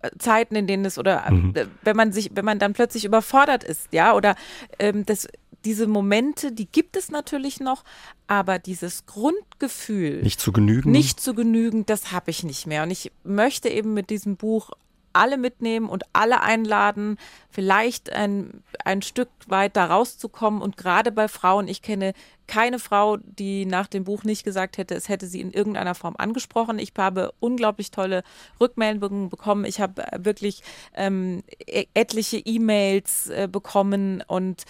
äh, 0.00 0.10
Zeiten, 0.18 0.56
in 0.56 0.66
denen 0.66 0.84
es 0.86 0.98
oder 0.98 1.26
äh, 1.26 1.32
mhm. 1.32 1.54
wenn 1.82 1.96
man 1.96 2.12
sich, 2.12 2.30
wenn 2.34 2.44
man 2.44 2.58
dann 2.58 2.72
plötzlich 2.72 3.04
überfordert 3.04 3.62
ist, 3.62 3.88
ja, 3.92 4.14
oder 4.14 4.36
ähm, 4.78 5.04
das, 5.04 5.28
diese 5.64 5.86
Momente, 5.86 6.52
die 6.52 6.66
gibt 6.66 6.96
es 6.96 7.10
natürlich 7.10 7.60
noch, 7.60 7.84
aber 8.26 8.58
dieses 8.58 9.06
Grundgefühl, 9.06 10.22
nicht 10.22 10.40
zu 10.40 10.52
genügen, 10.52 10.90
nicht 10.90 11.20
zu 11.20 11.34
genügen, 11.34 11.84
das 11.86 12.12
habe 12.12 12.30
ich 12.30 12.42
nicht 12.42 12.66
mehr. 12.66 12.82
Und 12.82 12.90
ich 12.90 13.12
möchte 13.24 13.68
eben 13.68 13.92
mit 13.92 14.10
diesem 14.10 14.36
Buch 14.36 14.70
alle 15.12 15.38
mitnehmen 15.38 15.88
und 15.88 16.04
alle 16.12 16.42
einladen, 16.42 17.18
vielleicht 17.50 18.12
ein, 18.12 18.62
ein 18.84 19.02
Stück 19.02 19.28
weit 19.46 19.76
da 19.76 19.86
rauszukommen. 19.86 20.62
Und 20.62 20.76
gerade 20.76 21.12
bei 21.12 21.28
Frauen, 21.28 21.68
ich 21.68 21.82
kenne 21.82 22.12
keine 22.46 22.80
Frau, 22.80 23.16
die 23.16 23.64
nach 23.64 23.86
dem 23.86 24.04
Buch 24.04 24.24
nicht 24.24 24.42
gesagt 24.42 24.76
hätte, 24.76 24.94
es 24.94 25.08
hätte 25.08 25.26
sie 25.26 25.40
in 25.40 25.52
irgendeiner 25.52 25.94
Form 25.94 26.16
angesprochen. 26.18 26.78
Ich 26.78 26.92
habe 26.98 27.32
unglaublich 27.38 27.92
tolle 27.92 28.24
Rückmeldungen 28.60 29.28
bekommen. 29.28 29.64
Ich 29.64 29.80
habe 29.80 30.04
wirklich 30.18 30.62
ähm, 30.94 31.44
e-, 31.64 31.86
etliche 31.94 32.38
E-Mails 32.38 33.30
äh, 33.30 33.48
bekommen 33.50 34.22
und 34.26 34.64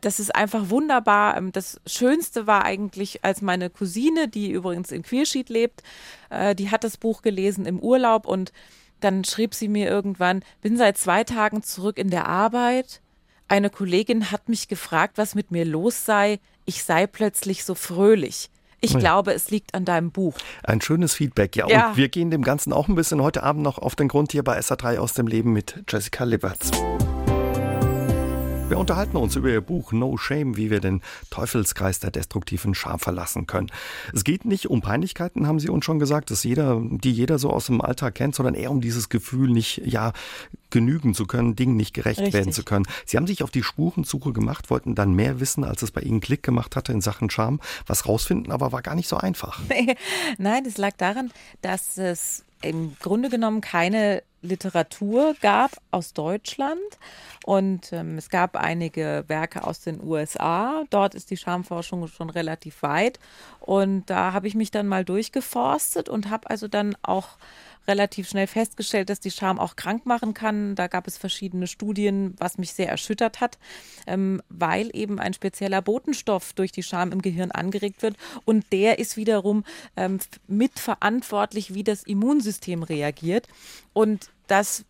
das 0.00 0.20
ist 0.20 0.34
einfach 0.34 0.70
wunderbar. 0.70 1.36
Ähm, 1.36 1.52
das 1.52 1.80
Schönste 1.86 2.46
war 2.46 2.64
eigentlich, 2.64 3.24
als 3.24 3.42
meine 3.42 3.70
Cousine, 3.70 4.28
die 4.28 4.50
übrigens 4.50 4.92
in 4.92 5.02
Queersheet 5.02 5.48
lebt, 5.48 5.82
äh, 6.30 6.54
die 6.54 6.70
hat 6.70 6.84
das 6.84 6.96
Buch 6.96 7.22
gelesen 7.22 7.66
im 7.66 7.78
Urlaub 7.80 8.26
und 8.26 8.52
dann 9.00 9.24
schrieb 9.24 9.54
sie 9.54 9.68
mir 9.68 9.88
irgendwann, 9.88 10.42
bin 10.62 10.76
seit 10.76 10.98
zwei 10.98 11.24
Tagen 11.24 11.62
zurück 11.62 11.98
in 11.98 12.10
der 12.10 12.26
Arbeit. 12.26 13.00
Eine 13.48 13.70
Kollegin 13.70 14.30
hat 14.30 14.48
mich 14.48 14.68
gefragt, 14.68 15.18
was 15.18 15.34
mit 15.34 15.50
mir 15.50 15.64
los 15.64 16.04
sei. 16.04 16.40
Ich 16.64 16.82
sei 16.82 17.06
plötzlich 17.06 17.64
so 17.64 17.74
fröhlich. 17.74 18.50
Ich 18.80 18.92
ja. 18.92 18.98
glaube, 18.98 19.32
es 19.32 19.50
liegt 19.50 19.74
an 19.74 19.84
deinem 19.84 20.10
Buch. 20.10 20.34
Ein 20.62 20.80
schönes 20.80 21.14
Feedback, 21.14 21.56
ja. 21.56 21.68
ja. 21.68 21.88
Und 21.90 21.96
wir 21.96 22.08
gehen 22.08 22.30
dem 22.30 22.42
Ganzen 22.42 22.72
auch 22.72 22.88
ein 22.88 22.94
bisschen 22.94 23.22
heute 23.22 23.42
Abend 23.42 23.62
noch 23.62 23.78
auf 23.78 23.96
den 23.96 24.08
Grund 24.08 24.32
hier 24.32 24.42
bei 24.42 24.58
SA3 24.58 24.98
aus 24.98 25.14
dem 25.14 25.26
Leben 25.26 25.52
mit 25.52 25.82
Jessica 25.88 26.24
Liberts. 26.24 26.70
Wir 28.66 28.78
unterhalten 28.78 29.18
uns 29.18 29.36
über 29.36 29.50
Ihr 29.50 29.60
Buch 29.60 29.92
No 29.92 30.16
Shame, 30.16 30.56
wie 30.56 30.70
wir 30.70 30.80
den 30.80 31.02
Teufelskreis 31.28 32.00
der 32.00 32.10
destruktiven 32.10 32.74
Scham 32.74 32.98
verlassen 32.98 33.46
können. 33.46 33.70
Es 34.14 34.24
geht 34.24 34.46
nicht 34.46 34.70
um 34.70 34.80
Peinlichkeiten, 34.80 35.46
haben 35.46 35.60
Sie 35.60 35.68
uns 35.68 35.84
schon 35.84 35.98
gesagt, 35.98 36.30
dass 36.30 36.44
jeder, 36.44 36.80
die 36.82 37.12
jeder 37.12 37.38
so 37.38 37.50
aus 37.50 37.66
dem 37.66 37.82
Alltag 37.82 38.14
kennt, 38.14 38.34
sondern 38.34 38.54
eher 38.54 38.70
um 38.70 38.80
dieses 38.80 39.10
Gefühl, 39.10 39.50
nicht 39.50 39.82
ja 39.84 40.14
genügen 40.70 41.14
zu 41.14 41.26
können, 41.26 41.56
Dingen 41.56 41.76
nicht 41.76 41.92
gerecht 41.92 42.20
Richtig. 42.20 42.34
werden 42.34 42.52
zu 42.52 42.64
können. 42.64 42.86
Sie 43.04 43.18
haben 43.18 43.26
sich 43.26 43.42
auf 43.42 43.50
die 43.50 43.62
Spurensuche 43.62 44.32
gemacht, 44.32 44.70
wollten 44.70 44.94
dann 44.94 45.12
mehr 45.12 45.40
wissen, 45.40 45.62
als 45.62 45.82
es 45.82 45.90
bei 45.90 46.00
Ihnen 46.00 46.20
Klick 46.20 46.42
gemacht 46.42 46.74
hatte 46.74 46.92
in 46.92 47.02
Sachen 47.02 47.28
Scham. 47.28 47.60
Was 47.86 48.08
rausfinden, 48.08 48.50
aber 48.50 48.72
war 48.72 48.80
gar 48.80 48.94
nicht 48.94 49.08
so 49.08 49.18
einfach. 49.18 49.60
Nein, 50.38 50.64
es 50.66 50.78
lag 50.78 50.92
daran, 50.96 51.30
dass 51.60 51.98
es 51.98 52.44
im 52.62 52.96
Grunde 52.98 53.28
genommen 53.28 53.60
keine 53.60 54.22
Literatur 54.44 55.34
gab 55.40 55.72
aus 55.90 56.12
Deutschland 56.12 56.80
und 57.44 57.92
ähm, 57.92 58.18
es 58.18 58.28
gab 58.28 58.56
einige 58.56 59.24
Werke 59.26 59.64
aus 59.66 59.80
den 59.80 60.02
USA. 60.02 60.84
Dort 60.90 61.14
ist 61.14 61.30
die 61.30 61.36
Schamforschung 61.36 62.06
schon 62.08 62.30
relativ 62.30 62.82
weit 62.82 63.18
und 63.60 64.08
da 64.10 64.32
habe 64.32 64.46
ich 64.46 64.54
mich 64.54 64.70
dann 64.70 64.86
mal 64.86 65.04
durchgeforstet 65.04 66.08
und 66.08 66.30
habe 66.30 66.50
also 66.50 66.68
dann 66.68 66.96
auch 67.02 67.36
relativ 67.86 68.28
schnell 68.28 68.46
festgestellt, 68.46 69.10
dass 69.10 69.20
die 69.20 69.30
Scham 69.30 69.58
auch 69.58 69.76
krank 69.76 70.06
machen 70.06 70.34
kann. 70.34 70.74
Da 70.74 70.86
gab 70.86 71.06
es 71.06 71.18
verschiedene 71.18 71.66
Studien, 71.66 72.34
was 72.38 72.58
mich 72.58 72.72
sehr 72.72 72.88
erschüttert 72.88 73.40
hat, 73.40 73.58
ähm, 74.06 74.42
weil 74.48 74.90
eben 74.94 75.18
ein 75.18 75.34
spezieller 75.34 75.82
Botenstoff 75.82 76.52
durch 76.54 76.72
die 76.72 76.82
Scham 76.82 77.12
im 77.12 77.22
Gehirn 77.22 77.50
angeregt 77.50 78.02
wird 78.02 78.16
und 78.44 78.64
der 78.72 78.98
ist 78.98 79.16
wiederum 79.16 79.64
ähm, 79.96 80.18
mitverantwortlich, 80.46 81.74
wie 81.74 81.84
das 81.84 82.04
Immunsystem 82.04 82.82
reagiert. 82.82 83.48
Und 83.92 84.30
das 84.46 84.84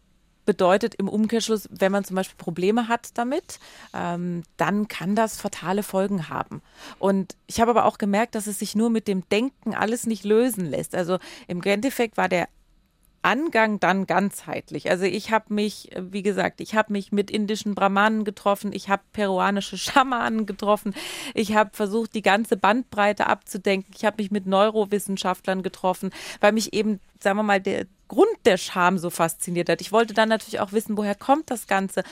bedeutet 0.45 0.95
im 0.95 1.09
Umkehrschluss, 1.09 1.69
wenn 1.71 1.93
man 1.93 2.05
zum 2.05 2.17
Beispiel 2.17 2.37
Probleme 2.37 2.89
hat 2.89 3.17
damit, 3.17 3.59
ähm, 3.95 4.43
dann 4.57 4.89
kann 4.89 5.17
das 5.17 5.41
fatale 5.41 5.83
Folgen 5.83 6.29
haben. 6.29 6.63
Und 6.99 7.37
ich 7.47 7.61
habe 7.61 7.71
aber 7.71 7.87
auch 7.87 7.99
gemerkt, 7.99 8.35
dass 8.35 8.47
es 8.47 8.59
sich 8.59 8.75
nur 8.75 8.91
mit 8.91 9.09
dem 9.09 9.29
Denken 9.31 9.75
alles 9.75 10.07
nicht 10.07 10.25
lösen 10.25 10.67
lässt. 10.67 10.95
Also 10.95 11.19
im 11.49 11.63
Endeffekt 11.63 12.17
war 12.17 12.29
der 12.29 12.49
Angang 13.25 13.81
dann 13.81 14.07
ganzheitlich. 14.07 14.91
Also 14.91 15.05
ich 15.05 15.31
habe 15.31 15.55
mich, 15.55 15.91
wie 15.99 16.23
gesagt, 16.23 16.61
ich 16.61 16.75
habe 16.75 16.93
mich 16.93 17.11
mit 17.11 17.31
indischen 17.31 17.75
Brahmanen 17.75 18.25
getroffen, 18.25 18.73
ich 18.75 18.91
habe 18.91 19.03
peruanische 19.15 19.79
Schamanen 19.79 20.45
getroffen, 20.45 20.95
ich 21.33 21.55
habe 21.55 21.71
versucht, 21.73 22.15
die 22.15 22.21
ganze 22.21 22.59
Bandbreite 22.59 23.27
abzudenken, 23.27 23.95
ich 23.97 24.05
habe 24.05 24.23
mich 24.23 24.31
mit 24.31 24.47
Neurowissenschaftlern 24.47 25.63
getroffen, 25.63 26.11
weil 26.41 26.53
mich 26.53 26.75
eben, 26.75 27.01
sagen 27.19 27.39
wir 27.39 27.45
mal, 27.45 27.61
der 27.61 27.87
Grund 28.09 28.37
der 28.45 28.59
Scham 28.59 28.99
so 28.99 29.09
fasziniert 29.09 29.71
hat. 29.71 29.81
Ich 29.81 29.91
wollte 29.91 30.13
dann 30.13 30.29
natürlich 30.29 30.61
auch 30.61 30.73
wissen, 30.73 30.99
woher 30.99 31.15
kommt 31.15 31.51
das 31.51 31.67
Ganze? 31.67 32.03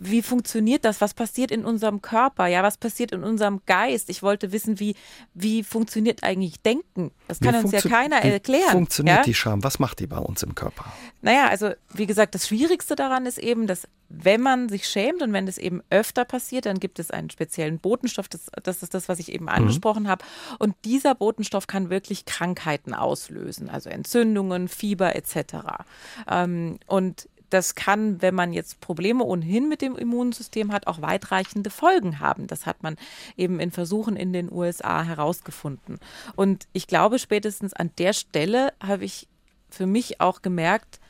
Wie 0.00 0.22
funktioniert 0.22 0.84
das? 0.84 1.00
Was 1.00 1.14
passiert 1.14 1.50
in 1.50 1.64
unserem 1.64 2.02
Körper? 2.02 2.46
Ja, 2.46 2.62
was 2.62 2.76
passiert 2.76 3.12
in 3.12 3.24
unserem 3.24 3.62
Geist? 3.66 4.10
Ich 4.10 4.22
wollte 4.22 4.52
wissen, 4.52 4.78
wie, 4.80 4.94
wie 5.34 5.62
funktioniert 5.62 6.22
eigentlich 6.22 6.60
Denken? 6.60 7.10
Das 7.26 7.40
kann 7.40 7.54
uns 7.54 7.72
ja 7.72 7.80
keiner 7.80 8.16
erklären. 8.16 8.68
Wie 8.68 8.72
funktioniert 8.72 9.18
ja? 9.18 9.22
die 9.22 9.34
Scham? 9.34 9.64
Was 9.64 9.78
macht 9.78 10.00
die 10.00 10.06
bei 10.06 10.18
uns 10.18 10.42
im 10.42 10.54
Körper? 10.54 10.84
Naja, 11.22 11.48
also 11.48 11.70
wie 11.92 12.06
gesagt, 12.06 12.34
das 12.34 12.48
Schwierigste 12.48 12.96
daran 12.96 13.26
ist 13.26 13.38
eben, 13.38 13.66
dass 13.66 13.88
wenn 14.08 14.40
man 14.40 14.68
sich 14.68 14.88
schämt 14.88 15.22
und 15.22 15.32
wenn 15.32 15.46
das 15.46 15.58
eben 15.58 15.82
öfter 15.90 16.24
passiert, 16.24 16.66
dann 16.66 16.80
gibt 16.80 16.98
es 16.98 17.10
einen 17.10 17.30
speziellen 17.30 17.78
Botenstoff. 17.78 18.28
Das, 18.28 18.46
das 18.62 18.82
ist 18.82 18.94
das, 18.94 19.08
was 19.08 19.18
ich 19.18 19.32
eben 19.32 19.44
mhm. 19.44 19.50
angesprochen 19.50 20.04
mhm. 20.04 20.08
habe. 20.08 20.24
Und 20.58 20.74
dieser 20.84 21.14
Botenstoff 21.14 21.66
kann 21.66 21.90
wirklich 21.90 22.24
Krankheiten 22.24 22.94
auslösen, 22.94 23.68
also 23.68 23.90
Entzündungen, 23.90 24.68
Fieber 24.68 25.14
etc. 25.14 25.84
Ähm, 26.30 26.78
und 26.86 27.28
das 27.50 27.74
kann, 27.74 28.20
wenn 28.22 28.34
man 28.34 28.52
jetzt 28.52 28.80
Probleme 28.80 29.24
ohnehin 29.24 29.68
mit 29.68 29.82
dem 29.82 29.96
Immunsystem 29.96 30.72
hat, 30.72 30.86
auch 30.86 31.00
weitreichende 31.00 31.70
Folgen 31.70 32.20
haben. 32.20 32.46
Das 32.46 32.66
hat 32.66 32.82
man 32.82 32.96
eben 33.36 33.60
in 33.60 33.70
Versuchen 33.70 34.16
in 34.16 34.32
den 34.32 34.52
USA 34.52 35.02
herausgefunden. 35.02 35.98
Und 36.36 36.66
ich 36.72 36.86
glaube, 36.86 37.18
spätestens 37.18 37.72
an 37.72 37.90
der 37.98 38.12
Stelle 38.12 38.72
habe 38.82 39.04
ich 39.04 39.28
für 39.70 39.86
mich 39.86 40.20
auch 40.20 40.42
gemerkt, 40.42 41.00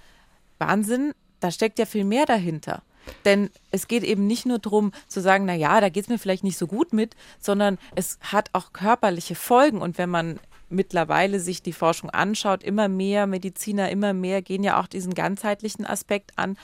Wahnsinn, 0.59 1.13
da 1.41 1.51
steckt 1.51 1.79
ja 1.79 1.87
viel 1.87 2.05
mehr 2.05 2.27
dahinter. 2.27 2.83
Denn 3.25 3.51
es 3.71 3.89
geht 3.89 4.05
eben 4.05 4.27
nicht 4.27 4.45
nur 4.45 4.59
darum 4.59 4.93
zu 5.07 5.21
sagen, 5.21 5.45
na 5.47 5.55
ja, 5.55 5.81
da 5.81 5.89
geht 5.89 6.05
es 6.05 6.09
mir 6.09 6.19
vielleicht 6.19 6.45
nicht 6.45 6.59
so 6.59 6.67
gut 6.67 6.93
mit, 6.93 7.17
sondern 7.39 7.79
es 7.95 8.19
hat 8.21 8.51
auch 8.53 8.73
körperliche 8.73 9.35
Folgen. 9.35 9.81
Und 9.81 9.99
wenn 9.99 10.11
man 10.11 10.41
mittlerweile 10.69 11.41
sich 11.41 11.63
die 11.63 11.73
Forschung 11.73 12.11
anschaut, 12.11 12.63
immer 12.63 12.89
mehr 12.89 13.27
Mediziner, 13.27 13.91
immer 13.91 14.13
mehr 14.13 14.43
gehen 14.43 14.63
ja 14.63 14.81
auch 14.81 14.87
diesen 14.87 15.15
ganzheitlichen 15.15 15.87
Aspekt 15.87 16.33
an 16.37 16.57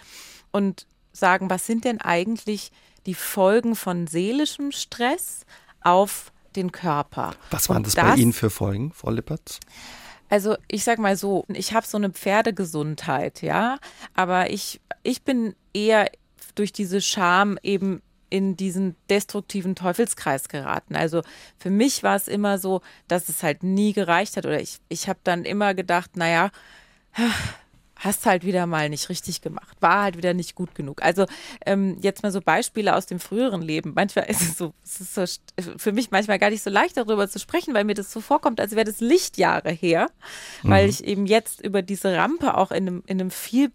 und 0.52 0.86
sagen, 1.12 1.50
was 1.50 1.66
sind 1.66 1.84
denn 1.84 2.00
eigentlich 2.00 2.70
die 3.06 3.14
Folgen 3.14 3.76
von 3.76 4.06
seelischem 4.06 4.72
Stress 4.72 5.46
auf 5.80 6.32
den 6.56 6.72
Körper? 6.72 7.34
Was 7.50 7.68
waren 7.68 7.82
das, 7.82 7.94
das 7.94 8.04
bei 8.04 8.16
Ihnen 8.16 8.32
für 8.32 8.50
Folgen, 8.50 8.92
Frau 8.92 9.10
Lippertz? 9.10 9.60
Also 10.28 10.56
ich 10.68 10.84
sag 10.84 10.98
mal 10.98 11.16
so, 11.16 11.44
ich 11.48 11.74
habe 11.74 11.86
so 11.86 11.96
eine 11.96 12.10
Pferdegesundheit, 12.10 13.42
ja, 13.42 13.78
aber 14.14 14.50
ich, 14.50 14.80
ich 15.02 15.22
bin 15.22 15.54
eher 15.72 16.10
durch 16.54 16.72
diese 16.72 17.00
Scham 17.00 17.58
eben 17.62 18.00
in 18.30 18.56
diesen 18.56 18.96
destruktiven 19.10 19.74
Teufelskreis 19.74 20.48
geraten. 20.48 20.96
Also 20.96 21.22
für 21.58 21.70
mich 21.70 22.02
war 22.02 22.16
es 22.16 22.28
immer 22.28 22.58
so, 22.58 22.80
dass 23.08 23.28
es 23.28 23.42
halt 23.42 23.62
nie 23.62 23.92
gereicht 23.92 24.36
hat 24.36 24.46
oder 24.46 24.60
ich, 24.60 24.78
ich 24.88 25.08
habe 25.08 25.20
dann 25.24 25.44
immer 25.44 25.74
gedacht, 25.74 26.16
naja, 26.16 26.50
hast 27.96 28.26
halt 28.26 28.44
wieder 28.44 28.66
mal 28.66 28.88
nicht 28.88 29.08
richtig 29.08 29.40
gemacht, 29.40 29.76
war 29.80 30.02
halt 30.02 30.16
wieder 30.16 30.34
nicht 30.34 30.54
gut 30.54 30.74
genug. 30.74 31.02
Also 31.02 31.26
ähm, 31.64 31.96
jetzt 32.00 32.22
mal 32.22 32.32
so 32.32 32.40
Beispiele 32.40 32.94
aus 32.94 33.06
dem 33.06 33.18
früheren 33.18 33.62
Leben. 33.62 33.92
Manchmal 33.94 34.24
ist 34.28 34.42
es 34.42 34.58
so, 34.58 34.74
es 34.84 35.00
ist 35.00 35.14
so 35.14 35.24
für 35.78 35.92
mich 35.92 36.10
manchmal 36.10 36.38
gar 36.38 36.50
nicht 36.50 36.62
so 36.62 36.70
leicht 36.70 36.96
darüber 36.96 37.28
zu 37.28 37.38
sprechen, 37.38 37.74
weil 37.74 37.84
mir 37.84 37.94
das 37.94 38.12
so 38.12 38.20
vorkommt, 38.20 38.60
als 38.60 38.72
wäre 38.72 38.84
das 38.84 39.00
Lichtjahre 39.00 39.70
her, 39.70 40.08
mhm. 40.62 40.70
weil 40.70 40.88
ich 40.88 41.04
eben 41.04 41.26
jetzt 41.26 41.60
über 41.62 41.82
diese 41.82 42.16
Rampe 42.16 42.56
auch 42.56 42.70
in 42.70 42.88
einem, 42.88 43.02
in 43.06 43.20
einem 43.20 43.30
viel 43.30 43.70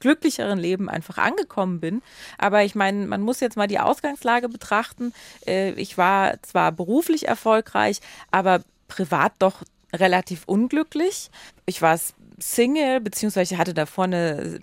glücklicheren 0.00 0.58
Leben 0.58 0.88
einfach 0.88 1.18
angekommen 1.18 1.80
bin. 1.80 2.02
Aber 2.38 2.64
ich 2.64 2.74
meine, 2.74 3.06
man 3.06 3.22
muss 3.22 3.40
jetzt 3.40 3.56
mal 3.56 3.68
die 3.68 3.78
Ausgangslage 3.78 4.48
betrachten. 4.48 5.12
Äh, 5.46 5.72
ich 5.72 5.98
war 5.98 6.40
zwar 6.42 6.72
beruflich 6.72 7.28
erfolgreich, 7.28 8.00
aber 8.30 8.62
privat 8.88 9.32
doch 9.38 9.62
relativ 9.94 10.44
unglücklich. 10.46 11.30
Ich 11.66 11.82
war 11.82 11.98
Single, 12.38 13.00
beziehungsweise 13.00 13.58
hatte 13.58 13.74
davor 13.74 14.04
eine 14.04 14.60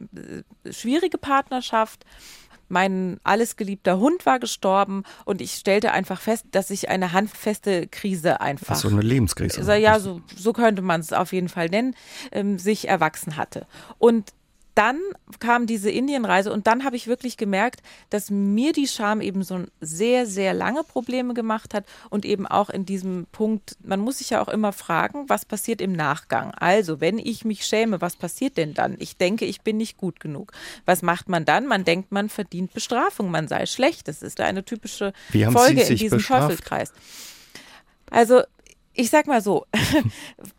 äh, 0.66 0.74
schwierige 0.74 1.18
Partnerschaft. 1.18 2.06
Mein 2.72 3.20
alles 3.24 3.56
geliebter 3.56 3.98
Hund 3.98 4.28
war 4.28 4.38
gestorben 4.38 5.04
und 5.26 5.42
ich 5.42 5.54
stellte 5.54 5.92
einfach 5.92 6.22
fest, 6.22 6.46
dass 6.52 6.70
ich 6.70 6.90
eine 6.90 7.14
handfeste 7.14 7.88
Krise 7.88 8.42
einfach. 8.42 8.76
So 8.76 8.90
eine 8.90 9.02
Lebenskrise. 9.02 9.76
Ja, 9.78 10.00
so, 10.00 10.22
so 10.36 10.54
könnte 10.54 10.84
man 10.84 11.02
es 11.02 11.12
auf 11.12 11.34
jeden 11.34 11.50
Fall 11.50 11.70
nennen, 11.70 11.96
ähm, 12.32 12.60
sich 12.60 12.88
erwachsen 12.88 13.38
hatte. 13.38 13.66
Und 13.98 14.34
dann 14.80 14.98
kam 15.40 15.68
diese 15.68 15.92
Indienreise 15.92 16.54
und 16.54 16.66
dann 16.66 16.86
habe 16.86 16.96
ich 16.96 17.08
wirklich 17.08 17.36
gemerkt, 17.36 17.82
dass 18.10 18.30
mir 18.30 18.72
die 18.72 18.88
Scham 18.88 19.20
eben 19.20 19.44
so 19.44 19.66
sehr, 19.82 20.26
sehr 20.26 20.54
lange 20.54 20.86
Probleme 20.86 21.34
gemacht 21.34 21.74
hat 21.74 21.84
und 22.10 22.24
eben 22.24 22.48
auch 22.48 22.70
in 22.70 22.86
diesem 22.86 23.28
Punkt, 23.34 23.76
man 23.84 24.00
muss 24.00 24.20
sich 24.20 24.30
ja 24.30 24.42
auch 24.42 24.48
immer 24.48 24.72
fragen, 24.72 25.26
was 25.28 25.44
passiert 25.44 25.82
im 25.82 25.92
Nachgang? 25.92 26.52
Also, 26.52 27.02
wenn 27.02 27.20
ich 27.20 27.44
mich 27.44 27.66
schäme, 27.66 28.00
was 28.00 28.16
passiert 28.16 28.56
denn 28.56 28.74
dann? 28.74 28.96
Ich 29.00 29.18
denke, 29.18 29.44
ich 29.44 29.64
bin 29.64 29.76
nicht 29.76 29.98
gut 29.98 30.22
genug. 30.22 30.54
Was 30.86 31.02
macht 31.02 31.28
man 31.28 31.44
dann? 31.44 31.68
Man 31.68 31.84
denkt, 31.84 32.14
man 32.14 32.30
verdient 32.30 32.74
Bestrafung, 32.74 33.32
man 33.32 33.50
sei 33.50 33.66
schlecht. 33.66 34.08
Das 34.08 34.22
ist 34.22 34.40
eine 34.40 34.64
typische 34.64 35.12
Folge 35.52 35.82
in 35.82 35.98
diesem 35.98 36.20
bestraft? 36.20 36.44
Teufelskreis. 36.44 36.94
Also, 38.10 38.44
ich 38.94 39.10
sag 39.10 39.28
mal 39.28 39.42
so, 39.42 39.66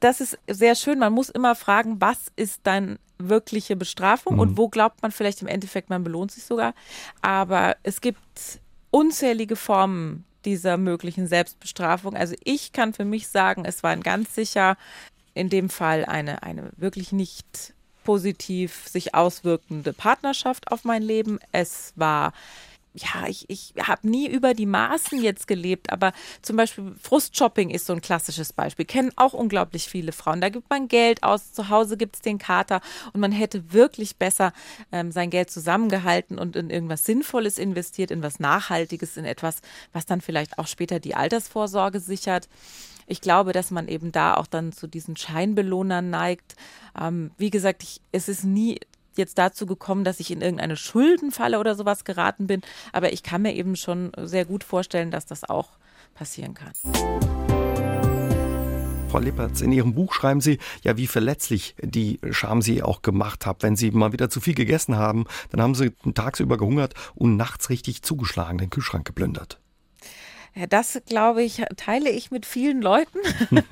das 0.00 0.20
ist 0.20 0.38
sehr 0.46 0.74
schön. 0.74 0.98
Man 0.98 1.12
muss 1.12 1.28
immer 1.28 1.54
fragen, 1.54 2.00
was 2.00 2.32
ist 2.36 2.60
dein 2.64 2.98
wirkliche 3.18 3.76
Bestrafung 3.76 4.34
mhm. 4.34 4.40
und 4.40 4.56
wo 4.56 4.68
glaubt 4.68 5.02
man 5.02 5.10
vielleicht 5.10 5.42
im 5.42 5.48
Endeffekt, 5.48 5.90
man 5.90 6.04
belohnt 6.04 6.30
sich 6.30 6.44
sogar. 6.44 6.74
Aber 7.20 7.76
es 7.82 8.00
gibt 8.00 8.60
unzählige 8.90 9.56
Formen 9.56 10.24
dieser 10.44 10.76
möglichen 10.76 11.26
Selbstbestrafung. 11.26 12.16
Also 12.16 12.34
ich 12.44 12.72
kann 12.72 12.94
für 12.94 13.04
mich 13.04 13.28
sagen, 13.28 13.64
es 13.64 13.82
war 13.82 13.96
ganz 13.96 14.34
sicher 14.34 14.76
in 15.34 15.48
dem 15.48 15.68
Fall 15.68 16.04
eine, 16.04 16.42
eine 16.42 16.70
wirklich 16.76 17.12
nicht 17.12 17.74
positiv 18.04 18.88
sich 18.88 19.14
auswirkende 19.14 19.92
Partnerschaft 19.92 20.72
auf 20.72 20.84
mein 20.84 21.02
Leben. 21.02 21.38
Es 21.52 21.92
war 21.96 22.32
ja, 22.94 23.26
ich, 23.28 23.44
ich 23.48 23.74
habe 23.80 24.08
nie 24.08 24.28
über 24.28 24.54
die 24.54 24.66
Maßen 24.66 25.22
jetzt 25.22 25.46
gelebt, 25.46 25.92
aber 25.92 26.12
zum 26.42 26.56
Beispiel 26.56 26.94
Frustshopping 27.00 27.70
ist 27.70 27.86
so 27.86 27.92
ein 27.92 28.00
klassisches 28.00 28.52
Beispiel. 28.52 28.84
Kennen 28.86 29.12
auch 29.16 29.34
unglaublich 29.34 29.88
viele 29.88 30.12
Frauen. 30.12 30.40
Da 30.40 30.48
gibt 30.48 30.68
man 30.70 30.88
Geld 30.88 31.22
aus, 31.22 31.52
zu 31.52 31.68
Hause 31.68 31.96
gibt 31.96 32.16
es 32.16 32.22
den 32.22 32.38
Kater 32.38 32.80
und 33.12 33.20
man 33.20 33.32
hätte 33.32 33.72
wirklich 33.72 34.16
besser 34.16 34.52
ähm, 34.90 35.12
sein 35.12 35.30
Geld 35.30 35.50
zusammengehalten 35.50 36.38
und 36.38 36.56
in 36.56 36.70
irgendwas 36.70 37.04
Sinnvolles 37.04 37.58
investiert, 37.58 38.10
in 38.10 38.22
was 38.22 38.40
Nachhaltiges, 38.40 39.16
in 39.16 39.24
etwas, 39.24 39.60
was 39.92 40.06
dann 40.06 40.20
vielleicht 40.20 40.58
auch 40.58 40.66
später 40.66 40.98
die 40.98 41.14
Altersvorsorge 41.14 42.00
sichert. 42.00 42.48
Ich 43.06 43.20
glaube, 43.20 43.52
dass 43.52 43.70
man 43.70 43.88
eben 43.88 44.12
da 44.12 44.34
auch 44.34 44.46
dann 44.46 44.72
zu 44.72 44.86
diesen 44.86 45.16
Scheinbelohnern 45.16 46.10
neigt. 46.10 46.56
Ähm, 47.00 47.30
wie 47.38 47.50
gesagt, 47.50 47.82
ich, 47.82 48.00
es 48.12 48.28
ist 48.28 48.44
nie 48.44 48.80
jetzt 49.18 49.38
dazu 49.38 49.66
gekommen, 49.66 50.04
dass 50.04 50.20
ich 50.20 50.30
in 50.30 50.40
irgendeine 50.40 50.76
Schuldenfalle 50.76 51.58
oder 51.58 51.74
sowas 51.74 52.04
geraten 52.04 52.46
bin. 52.46 52.62
Aber 52.92 53.12
ich 53.12 53.22
kann 53.22 53.42
mir 53.42 53.54
eben 53.54 53.76
schon 53.76 54.12
sehr 54.16 54.44
gut 54.44 54.64
vorstellen, 54.64 55.10
dass 55.10 55.26
das 55.26 55.48
auch 55.48 55.70
passieren 56.14 56.54
kann. 56.54 56.72
Frau 59.08 59.20
Lippertz, 59.20 59.62
in 59.62 59.72
Ihrem 59.72 59.94
Buch 59.94 60.12
schreiben 60.12 60.42
Sie, 60.42 60.58
ja, 60.82 60.98
wie 60.98 61.06
verletzlich 61.06 61.74
die 61.80 62.20
Scham 62.30 62.60
Sie 62.60 62.82
auch 62.82 63.00
gemacht 63.00 63.46
hat. 63.46 63.62
Wenn 63.62 63.74
Sie 63.74 63.90
mal 63.90 64.12
wieder 64.12 64.28
zu 64.28 64.38
viel 64.40 64.54
gegessen 64.54 64.96
haben, 64.96 65.24
dann 65.50 65.62
haben 65.62 65.74
Sie 65.74 65.92
tagsüber 66.14 66.58
gehungert 66.58 66.92
und 67.14 67.36
nachts 67.36 67.70
richtig 67.70 68.02
zugeschlagen, 68.02 68.58
den 68.58 68.68
Kühlschrank 68.68 69.06
geplündert. 69.06 69.60
Ja, 70.58 70.66
das 70.66 71.00
glaube 71.06 71.44
ich, 71.44 71.62
teile 71.76 72.10
ich 72.10 72.32
mit 72.32 72.44
vielen 72.44 72.82
Leuten. 72.82 73.20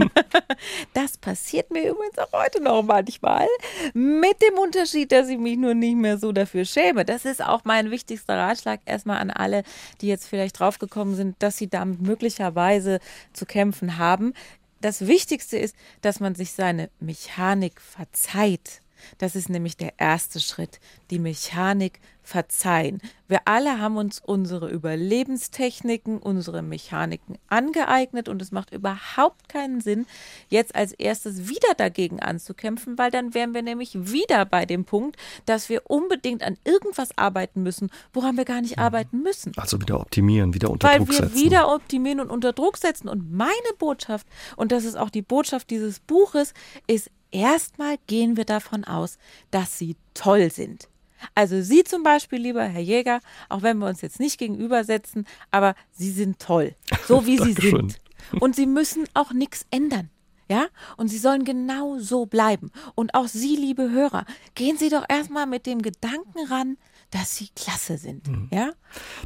das 0.94 1.18
passiert 1.18 1.72
mir 1.72 1.90
übrigens 1.90 2.16
auch 2.16 2.32
heute 2.32 2.62
noch 2.62 2.84
manchmal. 2.84 3.48
Mit 3.92 4.40
dem 4.40 4.56
Unterschied, 4.56 5.10
dass 5.10 5.28
ich 5.28 5.36
mich 5.36 5.56
nur 5.56 5.74
nicht 5.74 5.96
mehr 5.96 6.16
so 6.16 6.30
dafür 6.30 6.64
schäme. 6.64 7.04
Das 7.04 7.24
ist 7.24 7.42
auch 7.42 7.64
mein 7.64 7.90
wichtigster 7.90 8.38
Ratschlag 8.38 8.78
erstmal 8.86 9.18
an 9.18 9.30
alle, 9.30 9.64
die 10.00 10.06
jetzt 10.06 10.28
vielleicht 10.28 10.60
draufgekommen 10.60 11.16
sind, 11.16 11.34
dass 11.40 11.56
sie 11.56 11.66
damit 11.66 12.02
möglicherweise 12.02 13.00
zu 13.32 13.46
kämpfen 13.46 13.98
haben. 13.98 14.32
Das 14.80 15.08
Wichtigste 15.08 15.58
ist, 15.58 15.74
dass 16.02 16.20
man 16.20 16.36
sich 16.36 16.52
seine 16.52 16.88
Mechanik 17.00 17.80
verzeiht. 17.80 18.80
Das 19.18 19.36
ist 19.36 19.48
nämlich 19.48 19.76
der 19.76 19.94
erste 19.98 20.40
Schritt, 20.40 20.80
die 21.10 21.18
Mechanik 21.18 22.00
verzeihen. 22.26 23.00
Wir 23.28 23.40
alle 23.44 23.80
haben 23.80 23.96
uns 23.96 24.20
unsere 24.20 24.68
Überlebenstechniken, 24.68 26.18
unsere 26.18 26.60
Mechaniken 26.60 27.38
angeeignet 27.48 28.28
und 28.28 28.42
es 28.42 28.50
macht 28.50 28.72
überhaupt 28.72 29.48
keinen 29.48 29.80
Sinn, 29.80 30.06
jetzt 30.48 30.74
als 30.74 30.92
erstes 30.92 31.48
wieder 31.48 31.74
dagegen 31.76 32.20
anzukämpfen, 32.20 32.98
weil 32.98 33.12
dann 33.12 33.32
wären 33.32 33.54
wir 33.54 33.62
nämlich 33.62 34.12
wieder 34.12 34.44
bei 34.44 34.66
dem 34.66 34.84
Punkt, 34.84 35.16
dass 35.46 35.68
wir 35.68 35.82
unbedingt 35.88 36.42
an 36.42 36.58
irgendwas 36.64 37.16
arbeiten 37.16 37.62
müssen, 37.62 37.90
woran 38.12 38.36
wir 38.36 38.44
gar 38.44 38.60
nicht 38.60 38.76
mhm. 38.76 38.82
arbeiten 38.82 39.22
müssen. 39.22 39.52
Also 39.56 39.80
wieder 39.80 40.00
optimieren, 40.00 40.52
wieder 40.52 40.70
unter 40.70 40.88
weil 40.88 40.98
Druck 40.98 41.12
setzen. 41.12 41.22
Weil 41.22 41.34
wir 41.34 41.44
wieder 41.44 41.72
optimieren 41.72 42.20
und 42.20 42.30
unter 42.30 42.52
Druck 42.52 42.76
setzen. 42.76 43.08
Und 43.08 43.32
meine 43.32 43.52
Botschaft, 43.78 44.26
und 44.56 44.72
das 44.72 44.84
ist 44.84 44.96
auch 44.96 45.10
die 45.10 45.22
Botschaft 45.22 45.70
dieses 45.70 46.00
Buches, 46.00 46.54
ist 46.88 47.10
erstmal 47.36 47.96
gehen 48.06 48.36
wir 48.36 48.44
davon 48.44 48.84
aus, 48.84 49.18
dass 49.50 49.78
sie 49.78 49.96
toll 50.14 50.50
sind. 50.50 50.88
Also 51.34 51.62
Sie 51.62 51.82
zum 51.82 52.02
Beispiel, 52.02 52.38
lieber 52.38 52.64
Herr 52.64 52.80
Jäger, 52.80 53.20
auch 53.48 53.62
wenn 53.62 53.78
wir 53.78 53.86
uns 53.86 54.02
jetzt 54.02 54.20
nicht 54.20 54.38
gegenübersetzen, 54.38 55.26
aber 55.50 55.74
Sie 55.92 56.10
sind 56.10 56.38
toll, 56.38 56.74
so 57.06 57.26
wie 57.26 57.38
Sie 57.38 57.52
sind. 57.54 58.00
Und 58.38 58.54
Sie 58.54 58.66
müssen 58.66 59.06
auch 59.14 59.32
nichts 59.32 59.66
ändern. 59.70 60.10
Ja, 60.48 60.68
und 60.96 61.08
sie 61.08 61.18
sollen 61.18 61.44
genau 61.44 61.98
so 61.98 62.24
bleiben. 62.24 62.70
Und 62.94 63.14
auch 63.14 63.26
Sie, 63.26 63.56
liebe 63.56 63.90
Hörer, 63.90 64.24
gehen 64.54 64.76
Sie 64.76 64.90
doch 64.90 65.04
erstmal 65.08 65.46
mit 65.46 65.66
dem 65.66 65.82
Gedanken 65.82 66.46
ran, 66.48 66.76
dass 67.10 67.36
sie 67.36 67.48
klasse 67.54 67.98
sind. 67.98 68.28
Mhm. 68.28 68.48
Ja? 68.52 68.72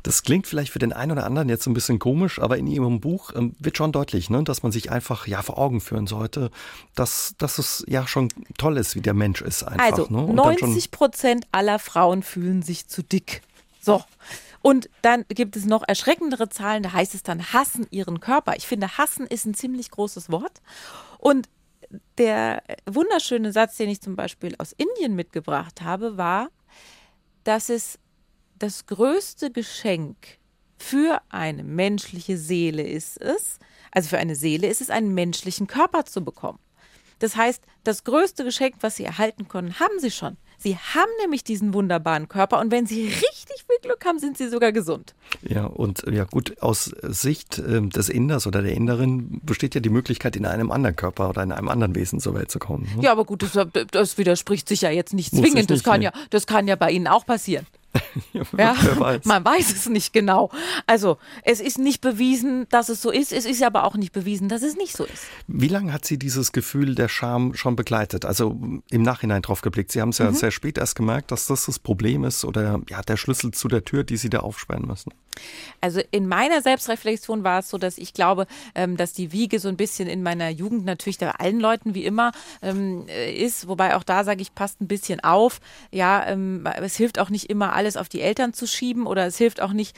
Das 0.02 0.22
klingt 0.22 0.46
vielleicht 0.46 0.72
für 0.72 0.78
den 0.78 0.92
einen 0.92 1.12
oder 1.12 1.25
anderen 1.25 1.49
jetzt 1.49 1.66
ein 1.66 1.75
bisschen 1.75 1.99
komisch, 1.99 2.38
aber 2.38 2.58
in 2.58 2.66
Ihrem 2.66 3.00
Buch 3.00 3.32
ähm, 3.34 3.54
wird 3.58 3.76
schon 3.76 3.92
deutlich, 3.92 4.30
ne, 4.30 4.44
dass 4.44 4.62
man 4.62 4.72
sich 4.72 4.90
einfach 4.90 5.26
ja 5.26 5.42
vor 5.42 5.58
Augen 5.58 5.80
führen 5.80 6.06
sollte, 6.06 6.50
dass, 6.94 7.34
dass 7.38 7.58
es 7.58 7.84
ja 7.88 8.06
schon 8.06 8.28
toll 8.58 8.76
ist, 8.76 8.94
wie 8.94 9.00
der 9.00 9.14
Mensch 9.14 9.40
ist. 9.40 9.62
Einfach, 9.62 9.84
also 9.84 10.06
ne? 10.10 10.32
90 10.32 10.90
Prozent 10.90 11.46
aller 11.52 11.78
Frauen 11.78 12.22
fühlen 12.22 12.62
sich 12.62 12.87
zu 12.87 13.02
dick. 13.02 13.42
So. 13.80 14.02
Und 14.62 14.90
dann 15.00 15.25
gibt 15.28 15.56
es 15.56 15.64
noch 15.64 15.82
erschreckendere 15.87 16.50
Zahlen, 16.50 16.82
da 16.82 16.92
heißt 16.92 17.14
es 17.14 17.22
dann 17.22 17.52
hassen 17.52 17.87
ihren 17.90 18.20
Körper. 18.20 18.56
Ich 18.56 18.66
finde, 18.66 18.99
hassen 18.99 19.26
ist 19.26 19.46
ein 19.46 19.54
ziemlich 19.54 19.90
großes 19.90 20.30
Wort. 20.30 20.60
Und 21.18 21.49
der 22.18 22.62
wunderschöne 22.87 23.52
Satz, 23.52 23.76
den 23.76 23.88
ich 23.88 24.00
zum 24.00 24.16
Beispiel 24.16 24.54
aus 24.58 24.72
Indien 24.72 25.16
mitgebracht 25.16 25.80
habe, 25.82 26.16
war, 26.16 26.50
dass 27.44 27.68
es 27.68 27.99
das 28.59 28.87
größte 28.87 29.50
Geschenk 29.50 30.38
für 30.76 31.20
eine 31.28 31.64
menschliche 31.64 32.38
Seele 32.38 32.82
ist 32.82 33.20
es, 33.20 33.59
also 33.92 34.09
für 34.09 34.18
eine 34.18 34.35
Seele 34.35 34.66
ist 34.66 34.80
es, 34.80 34.90
einen 34.90 35.14
menschlichen 35.14 35.66
Körper 35.66 36.04
zu 36.04 36.25
bekommen. 36.25 36.59
Das 37.18 37.37
heißt, 37.37 37.62
das 37.85 38.04
größte 38.04 38.44
Geschenk, 38.44 38.76
was 38.80 38.97
sie 38.97 39.04
erhalten 39.04 39.49
können, 39.49 39.78
haben 39.78 39.99
sie 39.99 40.11
schon. 40.11 40.37
Sie 40.62 40.76
haben 40.76 41.10
nämlich 41.22 41.42
diesen 41.42 41.72
wunderbaren 41.72 42.28
Körper 42.28 42.60
und 42.60 42.70
wenn 42.70 42.84
sie 42.86 43.04
richtig 43.06 43.64
viel 43.66 43.78
Glück 43.80 44.04
haben, 44.04 44.18
sind 44.18 44.36
sie 44.36 44.48
sogar 44.48 44.72
gesund. 44.72 45.14
Ja, 45.42 45.64
und 45.64 46.04
ja 46.10 46.24
gut, 46.24 46.60
aus 46.60 46.92
Sicht 47.02 47.58
äh, 47.58 47.80
des 47.80 48.10
Inders 48.10 48.46
oder 48.46 48.60
der 48.60 48.74
Inderin 48.74 49.40
besteht 49.42 49.74
ja 49.74 49.80
die 49.80 49.88
Möglichkeit, 49.88 50.36
in 50.36 50.44
einem 50.44 50.70
anderen 50.70 50.96
Körper 50.96 51.30
oder 51.30 51.42
in 51.42 51.52
einem 51.52 51.68
anderen 51.68 51.94
Wesen 51.94 52.20
zur 52.20 52.34
Welt 52.34 52.50
zu 52.50 52.58
kommen. 52.58 52.86
Ne? 52.96 53.04
Ja, 53.04 53.12
aber 53.12 53.24
gut, 53.24 53.42
das, 53.42 53.66
das, 53.90 54.18
widerspricht 54.18 54.68
sich 54.68 54.82
ja 54.82 54.90
jetzt 54.90 55.14
nicht 55.14 55.30
zwingend. 55.30 55.54
Nicht, 55.54 55.70
das, 55.70 55.82
kann 55.82 56.00
nee. 56.00 56.06
ja, 56.06 56.12
das 56.28 56.46
kann 56.46 56.68
ja 56.68 56.76
bei 56.76 56.90
Ihnen 56.90 57.06
auch 57.06 57.24
passieren. 57.24 57.66
ja, 58.56 58.76
weiß. 58.99 59.25
Man 59.25 59.44
weiß 59.44 59.73
es 59.73 59.88
nicht 59.88 60.12
genau. 60.12 60.50
Also 60.87 61.18
es 61.42 61.61
ist 61.61 61.78
nicht 61.78 62.00
bewiesen, 62.00 62.66
dass 62.70 62.88
es 62.88 63.02
so 63.02 63.11
ist. 63.11 63.32
Es 63.32 63.44
ist 63.44 63.62
aber 63.62 63.85
auch 63.85 63.97
nicht 63.97 64.12
bewiesen, 64.12 64.49
dass 64.49 64.62
es 64.62 64.76
nicht 64.76 64.97
so 64.97 65.04
ist. 65.04 65.25
Wie 65.47 65.68
lange 65.68 65.92
hat 65.92 66.04
Sie 66.04 66.18
dieses 66.18 66.52
Gefühl 66.52 66.94
der 66.94 67.09
Scham 67.09 67.54
schon 67.54 67.76
begleitet? 67.76 68.25
Also 68.25 68.61
im 68.90 69.02
Nachhinein 69.02 69.42
drauf 69.42 69.61
geblickt. 69.61 69.92
Sie 69.92 70.00
haben 70.00 70.11
es 70.11 70.18
ja 70.18 70.30
mhm. 70.30 70.35
sehr 70.35 70.50
spät 70.50 70.78
erst 70.78 70.94
gemerkt, 70.94 71.30
dass 71.30 71.47
das 71.47 71.66
das 71.66 71.78
Problem 71.78 72.25
ist 72.25 72.44
oder 72.44 72.80
ja 72.88 73.02
der 73.02 73.16
Schlüssel 73.16 73.50
zu 73.52 73.68
der 73.68 73.85
Tür, 73.85 74.04
die 74.04 74.16
Sie 74.16 74.30
da 74.30 74.40
aufsperren 74.40 74.87
müssen. 74.87 75.12
Also 75.80 76.00
in 76.11 76.26
meiner 76.26 76.61
Selbstreflexion 76.61 77.44
war 77.44 77.61
es 77.61 77.70
so, 77.70 77.78
dass 77.78 77.99
ich 77.99 78.12
glaube, 78.12 78.47
ähm, 78.75 78.97
dass 78.97 79.12
die 79.12 79.32
Wiege 79.32 79.59
so 79.59 79.68
ein 79.68 79.76
bisschen 79.76 80.09
in 80.09 80.23
meiner 80.23 80.50
Jugend 80.50 80.85
natürlich 80.85 81.18
bei 81.18 81.30
allen 81.30 81.61
Leuten 81.61 81.94
wie 81.94 82.04
immer 82.04 82.32
ähm, 82.62 83.06
äh, 83.09 83.32
ist, 83.32 83.68
wobei 83.68 83.97
auch 83.97 84.02
da 84.02 84.25
sage 84.25 84.42
ich, 84.42 84.54
passt 84.54 84.80
ein 84.80 84.88
bisschen 84.88 85.20
auf. 85.20 85.61
Ja, 85.90 86.26
ähm, 86.26 86.66
es 86.82 86.97
hilft 86.97 87.18
auch 87.18 87.30
nicht 87.30 87.49
immer 87.49 87.73
alles 87.80 87.96
auf 87.96 88.10
die 88.10 88.20
Eltern 88.20 88.52
zu 88.52 88.66
schieben 88.66 89.06
oder 89.06 89.25
es 89.25 89.38
hilft 89.38 89.62
auch 89.62 89.72
nicht, 89.72 89.96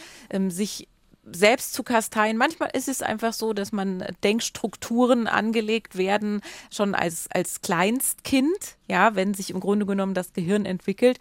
sich 0.49 0.87
selbst 1.25 1.73
zu 1.73 1.83
kasteien. 1.83 2.37
Manchmal 2.37 2.71
ist 2.73 2.87
es 2.87 3.03
einfach 3.03 3.33
so, 3.33 3.53
dass 3.53 3.73
man 3.73 4.05
Denkstrukturen 4.23 5.27
angelegt 5.27 5.97
werden, 5.97 6.43
schon 6.71 6.95
als, 6.95 7.29
als 7.33 7.61
Kleinstkind, 7.61 8.77
ja, 8.89 9.17
wenn 9.17 9.35
sich 9.35 9.51
im 9.51 9.59
Grunde 9.59 9.85
genommen 9.85 10.15
das 10.15 10.33
Gehirn 10.33 10.65
entwickelt. 10.65 11.19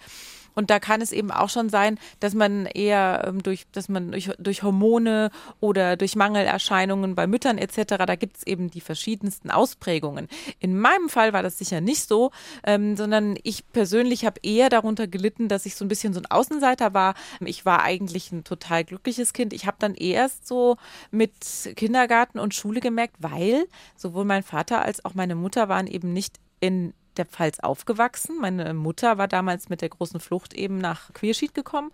Und 0.56 0.70
da 0.70 0.80
kann 0.80 1.02
es 1.02 1.12
eben 1.12 1.32
auch 1.32 1.50
schon 1.50 1.70
sein, 1.70 2.00
dass 2.20 2.34
man 2.34 2.66
eher 2.66 3.24
ähm, 3.28 3.44
durch, 3.44 3.66
dass 3.72 3.90
man 3.90 4.12
durch, 4.12 4.30
durch 4.38 4.64
Hormone 4.64 5.32
oder 5.60 5.98
durch 5.98 6.16
Mangelerscheinungen 6.16 7.16
bei 7.16 7.28
Müttern 7.28 7.58
etc., 7.58 7.96
da 8.06 8.16
gibt 8.16 8.38
es 8.38 8.48
eben 8.48 8.70
die 8.70 8.82
verschiedensten 8.82 9.52
Ausprägungen. 9.52 10.28
In 10.60 10.78
meinem 10.78 11.10
Fall 11.10 11.34
war 11.34 11.44
das 11.44 11.58
sicher 11.58 11.82
nicht 11.82 12.08
so, 12.08 12.32
ähm, 12.64 12.98
sondern 12.98 13.38
ich 13.44 13.70
persönlich 13.72 14.26
habe 14.26 14.40
eher 14.44 14.70
darunter 14.70 15.08
gelitten, 15.08 15.48
dass 15.48 15.66
ich 15.66 15.76
so 15.76 15.86
ein 15.86 15.88
bisschen 15.88 16.14
so 16.14 16.20
ein 16.20 16.26
Außenseiter 16.26 16.94
war. 16.94 17.16
Ich 17.40 17.66
war 17.66 17.84
eigentlich 17.84 18.32
ein 18.32 18.44
total 18.44 18.84
glückliches 18.84 19.34
Kind. 19.34 19.54
Ich 19.54 19.66
habe 19.66 19.78
dann 19.80 19.96
erst 19.96 20.48
so 20.48 20.78
mit 21.12 21.34
Kindergarten 21.76 22.40
und 22.40 22.54
Schule 22.54 22.80
gemerkt, 22.80 23.16
weil 23.20 23.66
sowohl 23.96 24.26
mein 24.26 24.44
Vater 24.44 24.82
als 24.82 25.04
auch 25.06 25.14
meine 25.14 25.36
Mutter 25.36 25.70
waren 25.70 25.88
eben 25.88 26.14
nicht 26.14 26.40
in 26.60 26.94
der 27.18 27.26
Pfalz 27.26 27.60
aufgewachsen. 27.60 28.38
Meine 28.40 28.74
Mutter 28.74 29.18
war 29.18 29.28
damals 29.28 29.70
mit 29.70 29.82
der 29.82 29.90
großen 29.90 30.20
Flucht 30.20 30.54
eben 30.54 30.78
nach 30.78 31.14
Queerschied 31.14 31.54
gekommen 31.54 31.92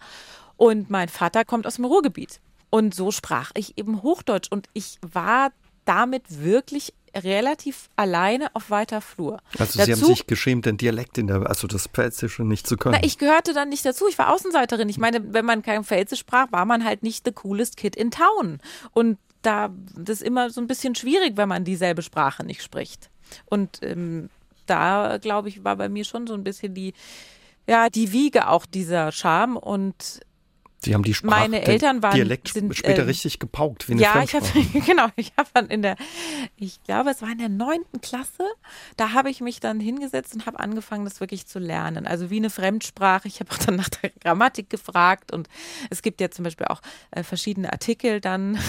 und 0.56 0.90
mein 0.90 1.10
Vater 1.10 1.46
kommt 1.46 1.68
aus 1.68 1.76
dem 1.76 1.86
Ruhrgebiet. 1.86 2.40
Und 2.70 2.94
so 2.94 3.12
sprach 3.12 3.52
ich 3.56 3.78
eben 3.78 4.04
Hochdeutsch 4.04 4.52
und 4.52 4.68
ich 4.74 4.98
war 5.02 5.52
damit 5.86 6.44
wirklich 6.44 6.94
relativ 7.16 7.90
alleine 7.96 8.54
auf 8.54 8.70
weiter 8.70 9.02
Flur. 9.02 9.40
Also 9.58 9.80
dazu, 9.80 9.86
Sie 9.86 9.94
haben 9.94 10.06
sich 10.06 10.28
geschämt, 10.28 10.66
den 10.66 10.78
Dialekt 10.78 11.18
in 11.18 11.28
der, 11.28 11.48
also 11.48 11.68
das 11.68 11.88
Pfälzische 11.88 12.44
nicht 12.44 12.68
zu 12.68 12.78
können. 12.78 12.98
Na, 13.00 13.06
ich 13.06 13.18
gehörte 13.18 13.54
dann 13.54 13.70
nicht 13.70 13.86
dazu. 13.86 14.06
Ich 14.08 14.18
war 14.18 14.34
Außenseiterin. 14.34 14.90
Ich 14.90 14.98
meine, 14.98 15.34
wenn 15.34 15.46
man 15.46 15.62
kein 15.62 15.84
Pfälzisch 15.84 16.20
sprach, 16.20 16.52
war 16.52 16.66
man 16.66 16.84
halt 16.84 17.04
nicht 17.04 17.26
the 17.26 17.32
coolest 17.32 17.78
kid 17.78 17.96
in 17.96 18.12
town. 18.12 18.60
Und 18.92 19.18
da, 19.42 19.70
das 19.96 20.22
ist 20.22 20.24
immer 20.24 20.50
so 20.50 20.62
ein 20.62 20.68
bisschen 20.68 20.94
schwierig, 20.96 21.38
wenn 21.38 21.50
man 21.50 21.64
dieselbe 21.64 22.02
Sprache 22.02 22.44
nicht 22.44 22.62
spricht. 22.62 23.10
Und 23.46 23.80
ähm, 23.82 24.30
da, 24.70 25.18
glaube 25.22 25.50
ich, 25.50 25.64
war 25.64 25.76
bei 25.76 25.90
mir 25.90 26.04
schon 26.04 26.28
so 26.28 26.34
ein 26.34 26.44
bisschen 26.44 26.74
die, 26.74 26.94
ja, 27.68 27.90
die 27.90 28.12
Wiege 28.12 28.48
auch 28.48 28.66
dieser 28.66 29.12
Scham 29.12 29.58
und 29.58 30.22
Sie 30.80 30.94
haben 30.94 31.04
die 31.04 31.14
Sprache, 31.16 31.42
meine 31.42 31.64
Eltern 31.64 32.04
waren 32.04 32.14
Dialekt 32.14 32.50
sind, 32.50 32.76
später 32.76 33.02
äh, 33.02 33.06
richtig 33.06 33.40
gepaukt, 33.40 33.90
wie 33.90 33.94
eine 33.94 34.02
Ja, 34.02 34.22
ich 34.22 34.36
habe 34.36 34.46
genau, 34.86 35.08
ich 35.16 35.34
habe 35.36 35.50
dann 35.54 35.68
in 35.68 35.82
der, 35.82 35.96
ich 36.56 36.84
glaube, 36.84 37.10
es 37.10 37.22
war 37.24 37.32
in 37.32 37.40
der 37.40 37.50
neunten 37.50 38.00
Klasse, 38.00 38.46
da 38.96 39.14
habe 39.14 39.32
ich 39.32 39.42
mich 39.42 39.60
dann 39.60 39.80
hingesetzt 39.80 40.36
und 40.36 40.46
habe 40.46 40.60
angefangen, 40.60 41.04
das 41.04 41.20
wirklich 41.20 41.48
zu 41.48 41.58
lernen. 41.58 42.06
Also 42.06 42.30
wie 42.30 42.38
eine 42.38 42.52
Fremdsprache. 42.52 43.28
Ich 43.28 43.40
habe 43.40 43.52
auch 43.52 43.58
dann 43.58 43.76
nach 43.76 43.90
der 43.90 44.12
Grammatik 44.22 44.70
gefragt 44.70 45.34
und 45.34 45.50
es 45.90 46.04
gibt 46.04 46.22
ja 46.22 46.30
zum 46.30 46.44
Beispiel 46.44 46.68
auch 46.68 46.82
äh, 47.10 47.24
verschiedene 47.24 47.74
Artikel 47.74 48.22
dann, 48.22 48.60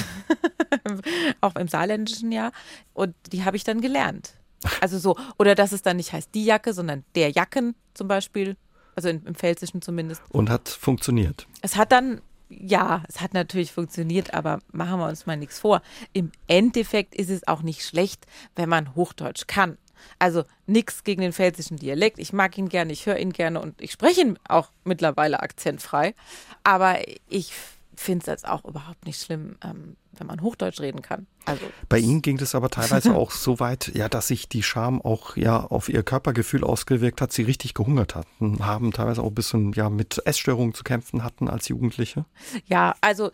auch 1.42 1.56
im 1.56 1.68
saarländischen 1.68 2.32
Jahr 2.32 2.52
und 2.94 3.14
die 3.32 3.44
habe 3.44 3.58
ich 3.58 3.64
dann 3.64 3.82
gelernt. 3.82 4.38
Also 4.80 4.98
so, 4.98 5.16
oder 5.38 5.54
dass 5.54 5.72
es 5.72 5.82
dann 5.82 5.96
nicht 5.96 6.12
heißt 6.12 6.34
die 6.34 6.44
Jacke, 6.44 6.72
sondern 6.72 7.04
der 7.14 7.30
Jacken 7.30 7.74
zum 7.94 8.08
Beispiel, 8.08 8.56
also 8.96 9.08
im, 9.08 9.24
im 9.26 9.34
Pfälzischen 9.34 9.82
zumindest. 9.82 10.22
Und 10.30 10.50
hat 10.50 10.68
funktioniert. 10.68 11.46
Es 11.62 11.76
hat 11.76 11.92
dann, 11.92 12.20
ja, 12.48 13.04
es 13.08 13.20
hat 13.20 13.34
natürlich 13.34 13.72
funktioniert, 13.72 14.34
aber 14.34 14.58
machen 14.72 14.98
wir 14.98 15.06
uns 15.06 15.26
mal 15.26 15.36
nichts 15.36 15.60
vor. 15.60 15.82
Im 16.12 16.32
Endeffekt 16.46 17.14
ist 17.14 17.30
es 17.30 17.46
auch 17.46 17.62
nicht 17.62 17.84
schlecht, 17.84 18.26
wenn 18.56 18.68
man 18.68 18.94
Hochdeutsch 18.94 19.46
kann. 19.46 19.78
Also 20.18 20.44
nichts 20.66 21.04
gegen 21.04 21.22
den 21.22 21.32
pfälzischen 21.32 21.76
Dialekt. 21.76 22.18
Ich 22.18 22.32
mag 22.32 22.56
ihn 22.56 22.68
gerne, 22.68 22.92
ich 22.92 23.06
höre 23.06 23.18
ihn 23.18 23.32
gerne 23.32 23.60
und 23.60 23.80
ich 23.80 23.92
spreche 23.92 24.20
ihn 24.20 24.38
auch 24.48 24.70
mittlerweile 24.84 25.40
akzentfrei. 25.40 26.14
Aber 26.62 26.98
ich 27.28 27.52
finde 27.98 28.22
es 28.22 28.26
jetzt 28.26 28.48
auch 28.48 28.64
überhaupt 28.64 29.06
nicht 29.06 29.20
schlimm, 29.20 29.56
ähm, 29.62 29.96
wenn 30.12 30.26
man 30.26 30.40
Hochdeutsch 30.40 30.80
reden 30.80 31.02
kann. 31.02 31.26
Also 31.44 31.64
Bei 31.88 31.98
Ihnen 31.98 32.22
ging 32.22 32.38
das 32.38 32.54
aber 32.54 32.70
teilweise 32.70 33.14
auch 33.16 33.30
so 33.30 33.61
weit, 33.61 33.92
ja, 33.94 34.08
dass 34.08 34.28
sich 34.28 34.48
die 34.48 34.62
Scham 34.62 35.02
auch 35.02 35.37
ja 35.37 35.58
auf 35.58 35.88
Ihr 35.88 36.02
Körpergefühl 36.02 36.64
ausgewirkt 36.64 37.20
hat, 37.20 37.32
Sie 37.32 37.42
richtig 37.42 37.74
gehungert 37.74 38.14
hatten, 38.14 38.64
haben 38.64 38.92
teilweise 38.92 39.22
auch 39.22 39.28
ein 39.28 39.34
bisschen 39.34 39.72
ja 39.72 39.90
mit 39.90 40.22
Essstörungen 40.24 40.74
zu 40.74 40.84
kämpfen 40.84 41.24
hatten 41.24 41.48
als 41.48 41.68
Jugendliche. 41.68 42.24
Ja, 42.66 42.94
also 43.00 43.30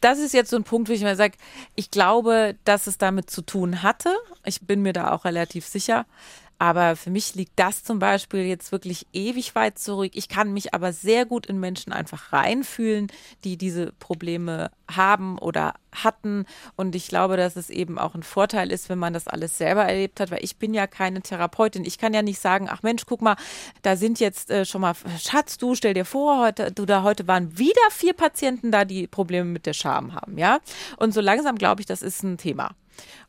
das 0.00 0.18
ist 0.18 0.32
jetzt 0.32 0.50
so 0.50 0.56
ein 0.56 0.64
Punkt, 0.64 0.88
wo 0.88 0.92
ich 0.92 1.02
mir 1.02 1.16
sage, 1.16 1.36
ich 1.74 1.90
glaube, 1.90 2.56
dass 2.64 2.86
es 2.86 2.98
damit 2.98 3.30
zu 3.30 3.42
tun 3.42 3.82
hatte. 3.82 4.14
Ich 4.44 4.62
bin 4.62 4.82
mir 4.82 4.92
da 4.92 5.12
auch 5.12 5.24
relativ 5.24 5.66
sicher. 5.66 6.06
Aber 6.60 6.94
für 6.94 7.08
mich 7.08 7.34
liegt 7.36 7.52
das 7.56 7.84
zum 7.84 7.98
Beispiel 7.98 8.40
jetzt 8.40 8.70
wirklich 8.70 9.06
ewig 9.14 9.54
weit 9.54 9.78
zurück. 9.78 10.10
Ich 10.12 10.28
kann 10.28 10.52
mich 10.52 10.74
aber 10.74 10.92
sehr 10.92 11.24
gut 11.24 11.46
in 11.46 11.58
Menschen 11.58 11.90
einfach 11.90 12.34
reinfühlen, 12.34 13.06
die 13.44 13.56
diese 13.56 13.92
Probleme 13.98 14.70
haben 14.94 15.38
oder 15.38 15.72
hatten. 15.90 16.44
Und 16.76 16.94
ich 16.94 17.08
glaube, 17.08 17.38
dass 17.38 17.56
es 17.56 17.70
eben 17.70 17.98
auch 17.98 18.14
ein 18.14 18.22
Vorteil 18.22 18.70
ist, 18.70 18.90
wenn 18.90 18.98
man 18.98 19.14
das 19.14 19.26
alles 19.26 19.56
selber 19.56 19.86
erlebt 19.86 20.20
hat, 20.20 20.30
weil 20.30 20.44
ich 20.44 20.58
bin 20.58 20.74
ja 20.74 20.86
keine 20.86 21.22
Therapeutin. 21.22 21.86
Ich 21.86 21.96
kann 21.96 22.12
ja 22.12 22.20
nicht 22.20 22.40
sagen, 22.40 22.68
ach 22.70 22.82
Mensch, 22.82 23.06
guck 23.06 23.22
mal, 23.22 23.36
da 23.80 23.96
sind 23.96 24.20
jetzt 24.20 24.50
äh, 24.50 24.66
schon 24.66 24.82
mal, 24.82 24.92
Schatz, 25.18 25.56
du 25.56 25.74
stell 25.74 25.94
dir 25.94 26.04
vor, 26.04 26.44
heute, 26.44 26.72
du 26.72 26.84
da 26.84 27.02
heute 27.02 27.26
waren 27.26 27.56
wieder 27.56 27.90
vier 27.90 28.12
Patienten 28.12 28.70
da, 28.70 28.84
die 28.84 29.06
Probleme 29.06 29.48
mit 29.48 29.64
der 29.64 29.72
Scham 29.72 30.14
haben, 30.14 30.36
ja. 30.36 30.58
Und 30.98 31.14
so 31.14 31.22
langsam 31.22 31.56
glaube 31.56 31.80
ich, 31.80 31.86
das 31.86 32.02
ist 32.02 32.22
ein 32.22 32.36
Thema. 32.36 32.72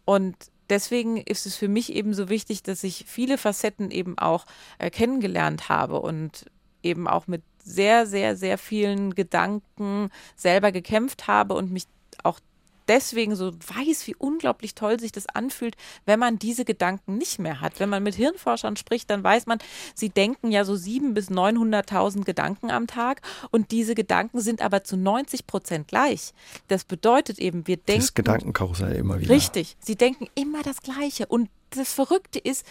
Und 0.03 0.35
deswegen 0.71 1.17
ist 1.17 1.45
es 1.45 1.55
für 1.55 1.67
mich 1.67 1.93
eben 1.93 2.13
so 2.13 2.29
wichtig, 2.29 2.63
dass 2.63 2.83
ich 2.83 3.05
viele 3.07 3.37
Facetten 3.37 3.91
eben 3.91 4.17
auch 4.17 4.45
äh, 4.79 4.89
kennengelernt 4.89 5.69
habe 5.69 6.01
und 6.01 6.45
eben 6.81 7.07
auch 7.07 7.27
mit 7.27 7.43
sehr, 7.63 8.07
sehr, 8.07 8.35
sehr 8.35 8.57
vielen 8.57 9.13
Gedanken 9.13 10.09
selber 10.35 10.71
gekämpft 10.71 11.27
habe 11.27 11.53
und 11.53 11.71
mich 11.71 11.85
auch 12.23 12.39
deswegen 12.87 13.35
so 13.35 13.51
weiß, 13.53 14.07
wie 14.07 14.15
unglaublich 14.15 14.75
toll 14.75 14.99
sich 14.99 15.11
das 15.11 15.27
anfühlt, 15.27 15.75
wenn 16.05 16.19
man 16.19 16.39
diese 16.39 16.65
Gedanken 16.65 17.17
nicht 17.17 17.39
mehr 17.39 17.61
hat. 17.61 17.79
Wenn 17.79 17.89
man 17.89 18.03
mit 18.03 18.15
Hirnforschern 18.15 18.75
spricht, 18.75 19.09
dann 19.09 19.23
weiß 19.23 19.45
man, 19.45 19.59
sie 19.95 20.09
denken 20.09 20.51
ja 20.51 20.65
so 20.65 20.75
sieben 20.75 21.13
bis 21.13 21.29
900.000 21.29 22.23
Gedanken 22.23 22.71
am 22.71 22.87
Tag 22.87 23.21
und 23.51 23.71
diese 23.71 23.95
Gedanken 23.95 24.41
sind 24.41 24.61
aber 24.61 24.83
zu 24.83 24.97
90 24.97 25.47
Prozent 25.47 25.87
gleich. 25.87 26.33
Das 26.67 26.83
bedeutet 26.83 27.39
eben, 27.39 27.67
wir 27.67 27.77
denken. 27.77 28.01
Das 28.01 28.13
Gedankenkarussell 28.13 28.95
immer 28.95 29.19
wieder. 29.19 29.33
Richtig. 29.33 29.77
Sie 29.79 29.95
denken 29.95 30.27
immer 30.35 30.63
das 30.63 30.81
Gleiche. 30.81 31.25
Und 31.27 31.49
das 31.71 31.93
Verrückte 31.93 32.39
ist, 32.39 32.65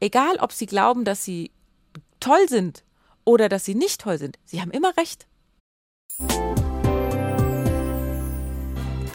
egal 0.00 0.36
ob 0.38 0.52
sie 0.52 0.66
glauben, 0.66 1.04
dass 1.04 1.24
sie 1.24 1.50
toll 2.20 2.48
sind 2.48 2.84
oder 3.24 3.48
dass 3.48 3.64
sie 3.64 3.74
nicht 3.74 4.00
toll 4.00 4.18
sind, 4.18 4.38
sie 4.44 4.60
haben 4.60 4.70
immer 4.70 4.96
recht. 4.96 5.26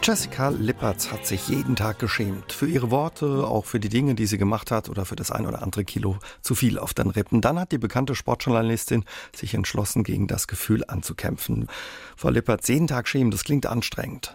Jessica 0.03 0.49
Lippertz 0.49 1.11
hat 1.11 1.27
sich 1.27 1.47
jeden 1.47 1.75
Tag 1.75 1.99
geschämt. 1.99 2.53
Für 2.53 2.67
ihre 2.67 2.89
Worte, 2.89 3.45
auch 3.45 3.65
für 3.65 3.79
die 3.79 3.87
Dinge, 3.87 4.15
die 4.15 4.25
sie 4.25 4.39
gemacht 4.39 4.71
hat 4.71 4.89
oder 4.89 5.05
für 5.05 5.15
das 5.15 5.29
ein 5.29 5.45
oder 5.45 5.61
andere 5.61 5.85
Kilo 5.85 6.17
zu 6.41 6.55
viel 6.55 6.79
auf 6.79 6.95
den 6.95 7.11
Rippen. 7.11 7.39
Dann 7.39 7.59
hat 7.59 7.71
die 7.71 7.77
bekannte 7.77 8.15
Sportjournalistin 8.15 9.05
sich 9.35 9.53
entschlossen, 9.53 10.03
gegen 10.03 10.25
das 10.25 10.47
Gefühl 10.47 10.83
anzukämpfen. 10.87 11.67
Frau 12.17 12.29
Lippertz, 12.29 12.67
jeden 12.67 12.87
Tag 12.87 13.07
schämen, 13.07 13.29
das 13.29 13.43
klingt 13.43 13.67
anstrengend. 13.67 14.33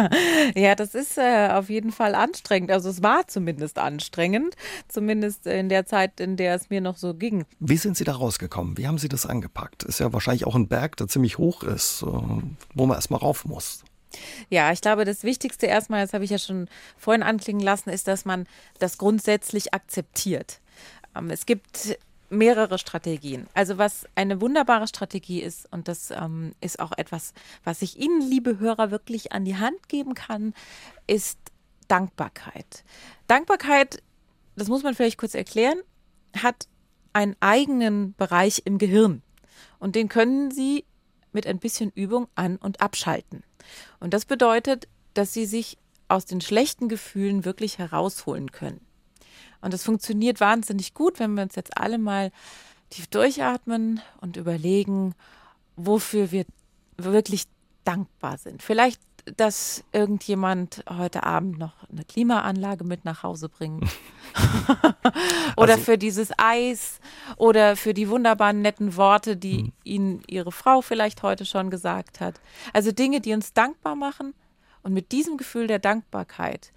ja, 0.54 0.74
das 0.74 0.94
ist 0.94 1.16
äh, 1.16 1.48
auf 1.52 1.70
jeden 1.70 1.90
Fall 1.90 2.14
anstrengend. 2.14 2.70
Also 2.70 2.90
es 2.90 3.02
war 3.02 3.26
zumindest 3.28 3.78
anstrengend. 3.78 4.56
Zumindest 4.88 5.46
in 5.46 5.70
der 5.70 5.86
Zeit, 5.86 6.20
in 6.20 6.36
der 6.36 6.54
es 6.54 6.68
mir 6.68 6.82
noch 6.82 6.98
so 6.98 7.14
ging. 7.14 7.46
Wie 7.60 7.78
sind 7.78 7.96
Sie 7.96 8.04
da 8.04 8.12
rausgekommen? 8.12 8.76
Wie 8.76 8.86
haben 8.86 8.98
Sie 8.98 9.08
das 9.08 9.24
angepackt? 9.24 9.84
Ist 9.84 10.00
ja 10.00 10.12
wahrscheinlich 10.12 10.46
auch 10.46 10.54
ein 10.54 10.68
Berg, 10.68 10.98
der 10.98 11.08
ziemlich 11.08 11.38
hoch 11.38 11.62
ist, 11.62 12.04
wo 12.04 12.86
man 12.86 12.94
erstmal 12.94 13.20
rauf 13.20 13.46
muss. 13.46 13.84
Ja, 14.48 14.72
ich 14.72 14.80
glaube, 14.80 15.04
das 15.04 15.22
Wichtigste 15.22 15.66
erstmal, 15.66 16.02
das 16.02 16.14
habe 16.14 16.24
ich 16.24 16.30
ja 16.30 16.38
schon 16.38 16.68
vorhin 16.96 17.22
anklingen 17.22 17.62
lassen, 17.62 17.90
ist, 17.90 18.08
dass 18.08 18.24
man 18.24 18.46
das 18.78 18.98
grundsätzlich 18.98 19.74
akzeptiert. 19.74 20.60
Ähm, 21.16 21.30
es 21.30 21.46
gibt 21.46 21.98
mehrere 22.30 22.78
Strategien. 22.78 23.46
Also 23.54 23.78
was 23.78 24.06
eine 24.14 24.40
wunderbare 24.40 24.86
Strategie 24.86 25.40
ist, 25.40 25.70
und 25.72 25.88
das 25.88 26.10
ähm, 26.10 26.54
ist 26.60 26.80
auch 26.80 26.92
etwas, 26.96 27.32
was 27.64 27.82
ich 27.82 27.98
Ihnen, 27.98 28.20
liebe 28.20 28.58
Hörer, 28.58 28.90
wirklich 28.90 29.32
an 29.32 29.44
die 29.44 29.56
Hand 29.56 29.88
geben 29.88 30.14
kann, 30.14 30.54
ist 31.06 31.38
Dankbarkeit. 31.88 32.84
Dankbarkeit, 33.26 34.02
das 34.56 34.68
muss 34.68 34.82
man 34.82 34.94
vielleicht 34.94 35.18
kurz 35.18 35.34
erklären, 35.34 35.78
hat 36.36 36.68
einen 37.12 37.36
eigenen 37.40 38.14
Bereich 38.14 38.62
im 38.64 38.78
Gehirn. 38.78 39.22
Und 39.78 39.96
den 39.96 40.08
können 40.08 40.50
Sie 40.50 40.84
mit 41.32 41.46
ein 41.46 41.58
bisschen 41.58 41.90
Übung 41.94 42.28
an- 42.34 42.56
und 42.56 42.80
abschalten. 42.80 43.42
Und 44.00 44.14
das 44.14 44.24
bedeutet, 44.24 44.88
dass 45.14 45.32
sie 45.32 45.46
sich 45.46 45.78
aus 46.08 46.24
den 46.24 46.40
schlechten 46.40 46.88
Gefühlen 46.88 47.44
wirklich 47.44 47.78
herausholen 47.78 48.52
können. 48.52 48.80
Und 49.60 49.74
das 49.74 49.82
funktioniert 49.82 50.40
wahnsinnig 50.40 50.94
gut, 50.94 51.18
wenn 51.18 51.34
wir 51.34 51.42
uns 51.42 51.56
jetzt 51.56 51.76
alle 51.76 51.98
mal 51.98 52.30
tief 52.90 53.06
durchatmen 53.08 54.00
und 54.20 54.36
überlegen, 54.36 55.14
wofür 55.76 56.30
wir 56.30 56.46
wirklich 56.96 57.44
dankbar 57.84 58.38
sind. 58.38 58.62
Vielleicht 58.62 59.00
dass 59.36 59.84
irgendjemand 59.92 60.84
heute 60.88 61.24
Abend 61.24 61.58
noch 61.58 61.72
eine 61.90 62.04
Klimaanlage 62.04 62.84
mit 62.84 63.04
nach 63.04 63.22
Hause 63.22 63.48
bringt. 63.48 63.84
oder 65.56 65.74
also, 65.74 65.84
für 65.84 65.98
dieses 65.98 66.30
Eis 66.36 67.00
oder 67.36 67.76
für 67.76 67.94
die 67.94 68.08
wunderbaren 68.08 68.62
netten 68.62 68.96
Worte, 68.96 69.36
die 69.36 69.64
mhm. 69.64 69.72
Ihnen 69.84 70.22
Ihre 70.26 70.52
Frau 70.52 70.80
vielleicht 70.80 71.22
heute 71.22 71.44
schon 71.44 71.70
gesagt 71.70 72.20
hat. 72.20 72.40
Also 72.72 72.92
Dinge, 72.92 73.20
die 73.20 73.32
uns 73.32 73.52
dankbar 73.52 73.96
machen. 73.96 74.34
Und 74.82 74.94
mit 74.94 75.12
diesem 75.12 75.36
Gefühl 75.36 75.66
der 75.66 75.80
Dankbarkeit, 75.80 76.72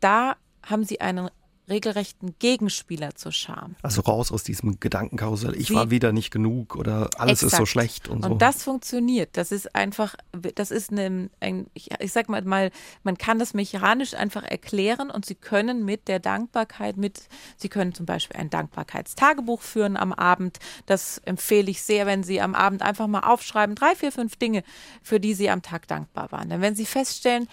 da 0.00 0.36
haben 0.64 0.84
Sie 0.84 1.00
einen 1.00 1.28
regelrechten 1.72 2.34
Gegenspieler 2.38 3.14
zur 3.14 3.32
Scham. 3.32 3.76
Also 3.82 4.02
raus 4.02 4.30
aus 4.30 4.44
diesem 4.44 4.78
Gedankenkarussell, 4.78 5.56
ich 5.56 5.68
Sie, 5.68 5.74
war 5.74 5.90
wieder 5.90 6.12
nicht 6.12 6.30
genug 6.30 6.76
oder 6.76 7.08
alles 7.16 7.42
exakt. 7.42 7.52
ist 7.52 7.58
so 7.58 7.66
schlecht 7.66 8.08
und 8.08 8.22
so. 8.22 8.30
Und 8.30 8.42
das 8.42 8.62
funktioniert. 8.62 9.30
Das 9.36 9.50
ist 9.52 9.74
einfach, 9.74 10.14
das 10.54 10.70
ist 10.70 10.90
eine, 10.90 11.30
ein, 11.40 11.66
ich, 11.74 11.90
ich 11.98 12.12
sag 12.12 12.28
mal, 12.28 12.42
mal, 12.42 12.70
man 13.02 13.16
kann 13.16 13.38
das 13.38 13.54
mechanisch 13.54 14.14
einfach 14.14 14.42
erklären 14.42 15.10
und 15.10 15.24
Sie 15.24 15.34
können 15.34 15.84
mit 15.84 16.08
der 16.08 16.20
Dankbarkeit, 16.20 16.96
mit, 16.96 17.22
Sie 17.56 17.68
können 17.68 17.94
zum 17.94 18.06
Beispiel 18.06 18.38
ein 18.38 18.50
Dankbarkeitstagebuch 18.50 19.62
führen 19.62 19.96
am 19.96 20.12
Abend. 20.12 20.58
Das 20.86 21.18
empfehle 21.24 21.70
ich 21.70 21.82
sehr, 21.82 22.06
wenn 22.06 22.22
Sie 22.22 22.40
am 22.40 22.54
Abend 22.54 22.82
einfach 22.82 23.06
mal 23.06 23.20
aufschreiben, 23.20 23.74
drei, 23.74 23.94
vier, 23.94 24.12
fünf 24.12 24.36
Dinge, 24.36 24.62
für 25.02 25.18
die 25.18 25.34
Sie 25.34 25.48
am 25.48 25.62
Tag 25.62 25.88
dankbar 25.88 26.30
waren. 26.32 26.50
Denn 26.50 26.60
wenn 26.60 26.74
Sie 26.74 26.86
feststellen, 26.86 27.48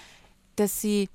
dass 0.57 0.81
Sie 0.81 1.09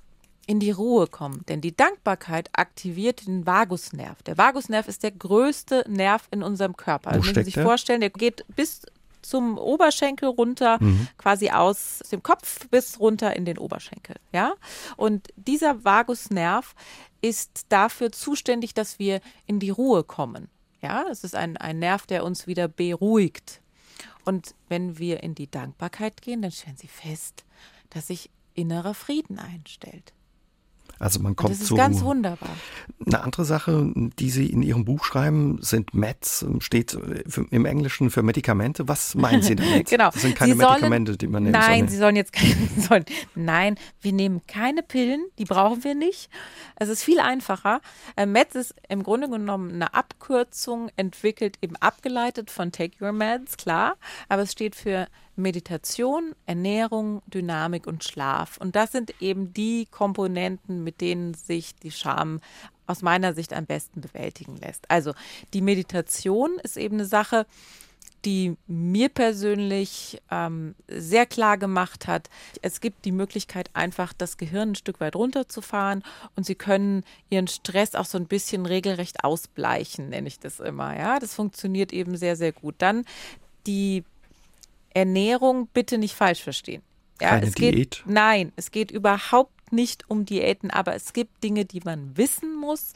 in 0.47 0.59
die 0.59 0.71
Ruhe 0.71 1.07
kommen. 1.07 1.43
Denn 1.47 1.61
die 1.61 1.75
Dankbarkeit 1.75 2.49
aktiviert 2.53 3.27
den 3.27 3.45
Vagusnerv. 3.45 4.21
Der 4.23 4.37
Vagusnerv 4.37 4.87
ist 4.87 5.03
der 5.03 5.11
größte 5.11 5.85
Nerv 5.87 6.27
in 6.31 6.43
unserem 6.43 6.77
Körper. 6.77 7.11
Wo 7.11 7.15
also 7.15 7.27
wenn 7.27 7.35
Sie 7.35 7.43
sich 7.43 7.53
der? 7.55 7.63
vorstellen, 7.63 8.01
der 8.01 8.09
geht 8.09 8.45
bis 8.55 8.81
zum 9.21 9.57
Oberschenkel 9.57 10.29
runter, 10.29 10.77
mhm. 10.79 11.07
quasi 11.17 11.49
aus 11.49 11.99
dem 12.11 12.21
Kopf 12.21 12.67
bis 12.69 12.99
runter 12.99 13.35
in 13.35 13.45
den 13.45 13.57
Oberschenkel. 13.57 14.17
Ja? 14.31 14.53
Und 14.97 15.29
dieser 15.35 15.83
Vagusnerv 15.83 16.75
ist 17.21 17.65
dafür 17.69 18.11
zuständig, 18.11 18.75
dass 18.75 18.99
wir 18.99 19.21
in 19.47 19.59
die 19.59 19.71
Ruhe 19.71 20.03
kommen. 20.03 20.47
Ja, 20.81 21.05
es 21.09 21.23
ist 21.23 21.35
ein, 21.35 21.57
ein 21.57 21.79
Nerv, 21.79 22.05
der 22.05 22.23
uns 22.23 22.45
wieder 22.45 22.67
beruhigt. 22.67 23.61
Und 24.25 24.53
wenn 24.69 24.99
wir 24.99 25.23
in 25.23 25.33
die 25.33 25.49
Dankbarkeit 25.49 26.21
gehen, 26.21 26.43
dann 26.43 26.51
stellen 26.51 26.77
Sie 26.77 26.87
fest, 26.87 27.43
dass 27.89 28.07
sich 28.07 28.29
innerer 28.53 28.93
Frieden 28.93 29.39
einstellt. 29.39 30.13
Also 30.99 31.19
man 31.19 31.35
kommt 31.35 31.51
das 31.51 31.61
ist 31.61 31.67
zu 31.67 31.75
ganz 31.75 32.01
wunderbar. 32.01 32.49
Eine 33.05 33.21
andere 33.21 33.45
Sache, 33.45 33.91
die 33.95 34.29
Sie 34.29 34.47
in 34.47 34.61
Ihrem 34.61 34.85
Buch 34.85 35.03
schreiben, 35.03 35.59
sind 35.61 35.93
Meds, 35.93 36.45
steht 36.59 36.97
im 37.51 37.65
Englischen 37.65 38.09
für 38.09 38.23
Medikamente. 38.23 38.87
Was 38.87 39.15
meinen 39.15 39.41
Sie 39.41 39.55
damit? 39.55 39.89
genau. 39.89 40.09
Das 40.11 40.21
sind 40.21 40.35
keine 40.35 40.53
Sie 40.53 40.57
Medikamente, 40.57 41.17
die 41.17 41.27
man 41.27 41.43
nehmen 41.43 41.53
Nein, 41.53 41.81
soll. 41.81 41.89
Sie 41.89 41.97
sollen 41.97 42.15
jetzt 42.15 42.33
keine, 42.33 42.55
sollen, 42.77 43.05
nein, 43.35 43.75
wir 44.01 44.13
nehmen 44.13 44.41
keine 44.47 44.83
Pillen, 44.83 45.25
die 45.37 45.45
brauchen 45.45 45.83
wir 45.83 45.95
nicht. 45.95 46.29
Es 46.75 46.89
ist 46.89 47.03
viel 47.03 47.19
einfacher. 47.19 47.81
Äh, 48.15 48.25
Meds 48.25 48.55
ist 48.55 48.75
im 48.89 49.03
Grunde 49.03 49.29
genommen 49.29 49.71
eine 49.73 49.93
Abkürzung, 49.93 50.89
entwickelt, 50.95 51.57
eben 51.61 51.75
abgeleitet 51.77 52.51
von 52.51 52.71
Take 52.71 53.03
Your 53.03 53.11
Meds, 53.11 53.57
klar, 53.57 53.97
aber 54.29 54.43
es 54.43 54.51
steht 54.51 54.75
für 54.75 55.07
Meditation, 55.35 56.33
Ernährung, 56.45 57.21
Dynamik 57.27 57.87
und 57.87 58.03
Schlaf. 58.03 58.57
Und 58.57 58.75
das 58.75 58.91
sind 58.91 59.21
eben 59.21 59.53
die 59.53 59.87
Komponenten, 59.91 60.83
mit 60.83 61.01
denen 61.01 61.33
sich 61.33 61.75
die 61.75 61.91
Scham 61.91 62.41
aus 62.87 63.01
meiner 63.01 63.33
Sicht 63.33 63.53
am 63.53 63.65
besten 63.65 64.01
bewältigen 64.01 64.57
lässt. 64.57 64.89
Also 64.89 65.13
die 65.53 65.61
Meditation 65.61 66.59
ist 66.63 66.77
eben 66.77 66.95
eine 66.95 67.05
Sache, 67.05 67.45
die 68.25 68.57
mir 68.67 69.09
persönlich 69.09 70.19
ähm, 70.31 70.73
sehr 70.87 71.27
klar 71.27 71.57
gemacht 71.57 72.07
hat, 72.07 72.29
es 72.63 72.81
gibt 72.81 73.05
die 73.05 73.11
Möglichkeit, 73.11 73.69
einfach 73.73 74.13
das 74.13 74.37
Gehirn 74.37 74.71
ein 74.71 74.75
Stück 74.75 74.99
weit 74.99 75.15
runterzufahren 75.15 76.03
und 76.35 76.45
sie 76.45 76.55
können 76.55 77.03
ihren 77.29 77.47
Stress 77.47 77.93
auch 77.93 78.05
so 78.05 78.17
ein 78.17 78.25
bisschen 78.25 78.65
regelrecht 78.65 79.23
ausbleichen, 79.23 80.09
nenne 80.09 80.27
ich 80.27 80.39
das 80.39 80.59
immer. 80.59 80.97
Ja, 80.97 81.19
das 81.19 81.35
funktioniert 81.35 81.93
eben 81.93 82.17
sehr, 82.17 82.35
sehr 82.35 82.51
gut. 82.51 82.75
Dann 82.79 83.05
die 83.67 84.03
Ernährung 84.95 85.67
bitte 85.73 85.97
nicht 85.97 86.15
falsch 86.15 86.41
verstehen. 86.41 86.81
Ja, 87.21 87.29
Keine 87.29 87.47
es 87.47 87.53
Diät? 87.53 87.75
Geht, 87.75 88.03
nein, 88.07 88.51
es 88.55 88.71
geht 88.71 88.91
überhaupt 88.91 89.71
nicht 89.71 90.09
um 90.09 90.25
Diäten, 90.25 90.71
aber 90.71 90.95
es 90.95 91.13
gibt 91.13 91.43
Dinge, 91.43 91.65
die 91.65 91.81
man 91.83 92.17
wissen 92.17 92.55
muss. 92.55 92.93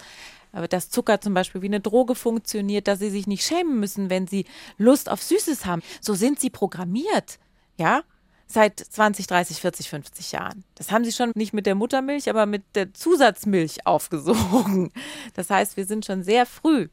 Aber 0.52 0.68
dass 0.68 0.90
Zucker 0.90 1.22
zum 1.22 1.34
Beispiel 1.34 1.62
wie 1.62 1.68
eine 1.68 1.80
Droge 1.80 2.16
funktioniert, 2.16 2.88
dass 2.88 3.00
sie 3.00 3.12
sich 3.12 3.28
nicht 3.28 3.46
schämen 3.46 3.80
müssen, 3.80 4.10
wenn 4.10 4.26
sie 4.26 4.46
Lust 4.78 5.10
auf 5.10 5.22
Süßes 5.22 5.66
haben. 5.66 5.84
So 6.02 6.16
sind 6.16 6.40
sie 6.40 6.50
programmiert. 6.50 7.38
Ja, 7.78 8.04
seit 8.48 8.80
20, 8.80 9.28
30, 9.28 9.62
40, 9.62 9.90
50 9.90 10.32
Jahren. 10.32 10.64
Das 10.76 10.92
haben 10.92 11.06
sie 11.06 11.12
schon 11.12 11.32
nicht 11.36 11.54
mit 11.54 11.66
der 11.66 11.76
Muttermilch, 11.76 12.30
aber 12.30 12.46
mit 12.46 12.64
der 12.76 12.94
Zusatzmilch 12.94 13.78
aufgesogen. 13.86 14.92
Das 15.36 15.50
heißt, 15.50 15.78
wir 15.78 15.86
sind 15.86 16.06
schon 16.06 16.24
sehr 16.24 16.46
früh 16.46 16.88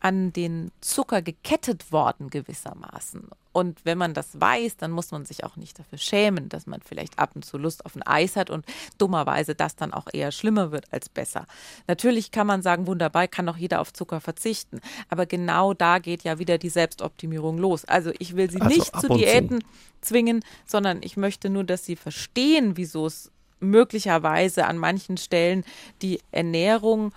an 0.00 0.32
den 0.32 0.72
Zucker 0.80 1.22
gekettet 1.22 1.92
worden 1.92 2.30
gewissermaßen. 2.30 3.28
Und 3.52 3.84
wenn 3.84 3.98
man 3.98 4.14
das 4.14 4.40
weiß, 4.40 4.76
dann 4.76 4.92
muss 4.92 5.10
man 5.10 5.24
sich 5.24 5.42
auch 5.44 5.56
nicht 5.56 5.78
dafür 5.78 5.98
schämen, 5.98 6.48
dass 6.48 6.66
man 6.66 6.80
vielleicht 6.82 7.18
ab 7.18 7.32
und 7.34 7.44
zu 7.44 7.58
Lust 7.58 7.84
auf 7.84 7.96
ein 7.96 8.02
Eis 8.02 8.36
hat 8.36 8.48
und 8.48 8.64
dummerweise 8.96 9.54
das 9.54 9.74
dann 9.74 9.92
auch 9.92 10.06
eher 10.12 10.30
schlimmer 10.30 10.70
wird 10.70 10.92
als 10.92 11.08
besser. 11.08 11.46
Natürlich 11.88 12.30
kann 12.30 12.46
man 12.46 12.62
sagen, 12.62 12.86
wunderbar, 12.86 13.26
kann 13.26 13.48
auch 13.48 13.56
jeder 13.56 13.80
auf 13.80 13.92
Zucker 13.92 14.20
verzichten. 14.20 14.80
Aber 15.08 15.26
genau 15.26 15.74
da 15.74 15.98
geht 15.98 16.22
ja 16.22 16.38
wieder 16.38 16.58
die 16.58 16.68
Selbstoptimierung 16.68 17.58
los. 17.58 17.84
Also 17.84 18.12
ich 18.18 18.36
will 18.36 18.50
sie 18.50 18.60
also 18.60 18.74
nicht 18.74 19.00
zu 19.00 19.08
Diäten 19.08 19.60
zu. 19.60 19.66
zwingen, 20.02 20.44
sondern 20.64 21.00
ich 21.02 21.16
möchte 21.16 21.50
nur, 21.50 21.64
dass 21.64 21.84
sie 21.84 21.96
verstehen, 21.96 22.76
wieso 22.76 23.06
es 23.06 23.32
möglicherweise 23.58 24.66
an 24.66 24.78
manchen 24.78 25.16
Stellen 25.16 25.64
die 26.02 26.20
Ernährung 26.30 27.12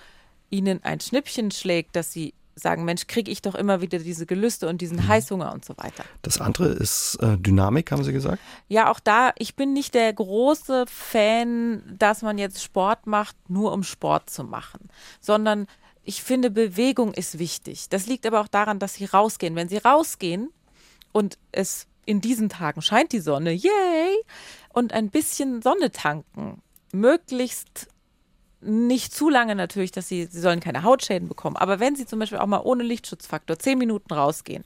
ihnen 0.50 0.84
ein 0.84 1.00
Schnippchen 1.00 1.52
schlägt, 1.52 1.96
dass 1.96 2.12
sie 2.12 2.34
sagen, 2.56 2.86
Mensch, 2.86 3.08
kriege 3.08 3.32
ich 3.32 3.42
doch 3.42 3.56
immer 3.56 3.82
wieder 3.82 4.00
diese 4.00 4.26
Gelüste 4.26 4.68
und 4.68 4.82
diesen 4.82 4.98
mhm. 4.98 5.08
Heißhunger 5.08 5.54
und 5.54 5.66
so 5.66 5.74
weiter. 5.78 6.04
Das 6.22 6.40
andere 6.40 6.68
ist 6.68 7.18
äh, 7.22 7.38
Dynamik, 7.38 7.92
haben 7.92 8.04
Sie 8.04 8.14
gesagt? 8.14 8.40
Ja, 8.68 8.92
auch 8.92 9.00
da, 9.00 9.32
ich 9.38 9.56
bin 9.56 9.74
nicht 9.74 9.94
der 9.94 10.12
große 10.14 10.86
Fan, 10.88 11.84
dass 11.98 12.22
man 12.22 12.38
jetzt 12.38 12.64
Sport 12.64 13.08
macht, 13.08 13.36
nur 13.50 13.74
um 13.74 13.84
Sport 13.84 14.30
zu 14.30 14.44
machen, 14.44 14.90
sondern 15.20 15.68
ich 16.04 16.22
finde, 16.22 16.52
Bewegung 16.52 17.14
ist 17.14 17.40
wichtig. 17.40 17.90
Das 17.90 18.08
liegt 18.08 18.26
aber 18.26 18.42
auch 18.42 18.48
daran, 18.48 18.80
dass 18.80 18.96
Sie 18.96 19.06
rausgehen. 19.06 19.56
Wenn 19.56 19.70
Sie 19.70 19.78
rausgehen 19.78 20.50
und 21.14 21.38
es 21.52 21.88
in 22.06 22.20
diesen 22.20 22.50
Tagen 22.50 22.82
scheint 22.82 23.14
die 23.14 23.22
Sonne, 23.22 23.54
yay, 23.54 24.24
und 24.74 24.92
ein 24.92 25.10
bisschen 25.10 25.62
Sonne 25.62 25.92
tanken, 25.92 26.62
möglichst 26.92 27.88
nicht 28.64 29.14
zu 29.14 29.30
lange 29.30 29.56
natürlich, 29.56 29.92
dass 29.92 30.08
sie, 30.08 30.26
sie 30.26 30.40
sollen 30.40 30.60
keine 30.60 30.84
Hautschäden 30.84 31.28
bekommen, 31.28 31.58
aber 31.58 31.80
wenn 31.80 31.96
sie 31.96 32.06
zum 32.06 32.20
Beispiel 32.20 32.40
auch 32.40 32.48
mal 32.48 32.62
ohne 32.64 32.84
Lichtschutzfaktor 32.84 33.60
zehn 33.60 33.78
Minuten 33.78 34.14
rausgehen 34.14 34.64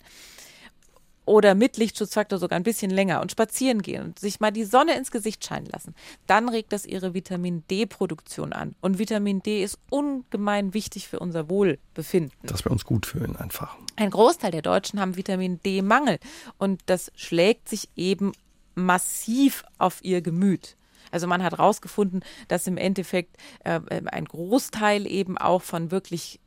oder 1.27 1.55
mit 1.55 1.77
Lichtschutzfaktor 1.77 2.39
sogar 2.39 2.57
ein 2.57 2.63
bisschen 2.63 2.89
länger 2.89 3.21
und 3.21 3.31
spazieren 3.31 3.81
gehen 3.81 4.01
und 4.01 4.19
sich 4.19 4.39
mal 4.39 4.51
die 4.51 4.63
Sonne 4.63 4.97
ins 4.97 5.11
Gesicht 5.11 5.45
scheinen 5.45 5.65
lassen, 5.67 5.93
dann 6.25 6.47
regt 6.47 6.71
das 6.71 6.85
ihre 6.85 7.13
Vitamin 7.13 7.63
D-Produktion 7.69 8.53
an. 8.53 8.75
Und 8.79 8.97
Vitamin 8.97 9.41
D 9.43 9.61
ist 9.61 9.77
ungemein 9.89 10.73
wichtig 10.73 11.09
für 11.09 11.19
unser 11.19 11.49
Wohlbefinden. 11.49 12.31
Dass 12.43 12.63
wir 12.63 12.71
uns 12.71 12.85
gut 12.85 13.05
fühlen 13.05 13.35
einfach. 13.35 13.75
Ein 13.97 14.09
Großteil 14.09 14.51
der 14.51 14.61
Deutschen 14.61 15.01
haben 15.01 15.17
Vitamin 15.17 15.59
D-Mangel 15.63 16.17
und 16.57 16.81
das 16.85 17.11
schlägt 17.15 17.67
sich 17.67 17.89
eben 17.97 18.31
massiv 18.73 19.65
auf 19.77 19.99
ihr 20.03 20.21
Gemüt. 20.21 20.76
Also 21.11 21.27
man 21.27 21.43
hat 21.43 21.53
herausgefunden, 21.53 22.21
dass 22.47 22.67
im 22.67 22.77
Endeffekt 22.77 23.37
äh, 23.63 23.79
ein 24.05 24.25
Großteil 24.25 25.05
eben 25.07 25.37
auch 25.37 25.61
von 25.61 25.91
wirklich 25.91 26.39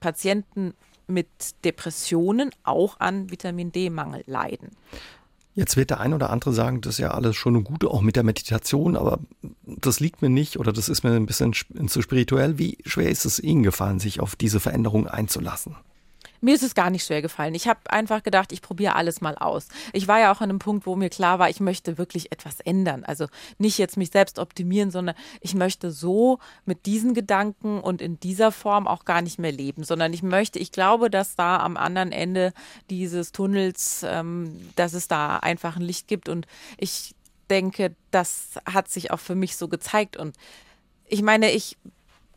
Patienten 0.00 0.74
mit 1.06 1.28
Depressionen 1.64 2.50
auch 2.64 3.00
an 3.00 3.30
Vitamin 3.30 3.72
D-Mangel 3.72 4.22
leiden. 4.26 4.70
Jetzt 5.54 5.76
wird 5.76 5.90
der 5.90 6.00
ein 6.00 6.14
oder 6.14 6.30
andere 6.30 6.52
sagen, 6.54 6.80
das 6.80 6.94
ist 6.94 6.98
ja 6.98 7.10
alles 7.10 7.36
schon 7.36 7.62
gute, 7.62 7.90
auch 7.90 8.00
mit 8.00 8.16
der 8.16 8.22
Meditation, 8.22 8.96
aber 8.96 9.18
das 9.64 10.00
liegt 10.00 10.22
mir 10.22 10.30
nicht 10.30 10.58
oder 10.58 10.72
das 10.72 10.88
ist 10.88 11.04
mir 11.04 11.12
ein 11.12 11.26
bisschen 11.26 11.52
zu 11.52 12.00
spirituell. 12.00 12.58
Wie 12.58 12.78
schwer 12.86 13.10
ist 13.10 13.26
es 13.26 13.38
Ihnen 13.38 13.62
gefallen, 13.62 14.00
sich 14.00 14.20
auf 14.20 14.34
diese 14.34 14.60
Veränderung 14.60 15.06
einzulassen? 15.06 15.76
Mir 16.42 16.56
ist 16.56 16.64
es 16.64 16.74
gar 16.74 16.90
nicht 16.90 17.06
schwer 17.06 17.22
gefallen. 17.22 17.54
Ich 17.54 17.68
habe 17.68 17.80
einfach 17.88 18.24
gedacht, 18.24 18.52
ich 18.52 18.62
probiere 18.62 18.96
alles 18.96 19.20
mal 19.20 19.36
aus. 19.36 19.68
Ich 19.92 20.08
war 20.08 20.18
ja 20.18 20.32
auch 20.32 20.40
an 20.40 20.50
einem 20.50 20.58
Punkt, 20.58 20.86
wo 20.86 20.96
mir 20.96 21.08
klar 21.08 21.38
war, 21.38 21.48
ich 21.48 21.60
möchte 21.60 21.98
wirklich 21.98 22.32
etwas 22.32 22.58
ändern. 22.58 23.04
Also 23.04 23.28
nicht 23.58 23.78
jetzt 23.78 23.96
mich 23.96 24.10
selbst 24.10 24.40
optimieren, 24.40 24.90
sondern 24.90 25.14
ich 25.40 25.54
möchte 25.54 25.92
so 25.92 26.40
mit 26.64 26.84
diesen 26.84 27.14
Gedanken 27.14 27.78
und 27.80 28.02
in 28.02 28.18
dieser 28.18 28.50
Form 28.50 28.88
auch 28.88 29.04
gar 29.04 29.22
nicht 29.22 29.38
mehr 29.38 29.52
leben, 29.52 29.84
sondern 29.84 30.12
ich 30.12 30.24
möchte, 30.24 30.58
ich 30.58 30.72
glaube, 30.72 31.10
dass 31.10 31.36
da 31.36 31.58
am 31.58 31.76
anderen 31.76 32.10
Ende 32.10 32.52
dieses 32.90 33.30
Tunnels, 33.30 34.04
ähm, 34.04 34.68
dass 34.74 34.94
es 34.94 35.06
da 35.06 35.36
einfach 35.36 35.76
ein 35.76 35.82
Licht 35.82 36.08
gibt 36.08 36.28
und 36.28 36.48
ich 36.76 37.14
denke, 37.50 37.94
das 38.10 38.58
hat 38.66 38.88
sich 38.88 39.12
auch 39.12 39.20
für 39.20 39.36
mich 39.36 39.56
so 39.56 39.68
gezeigt 39.68 40.16
und 40.16 40.36
ich 41.06 41.22
meine, 41.22 41.52
ich 41.52 41.76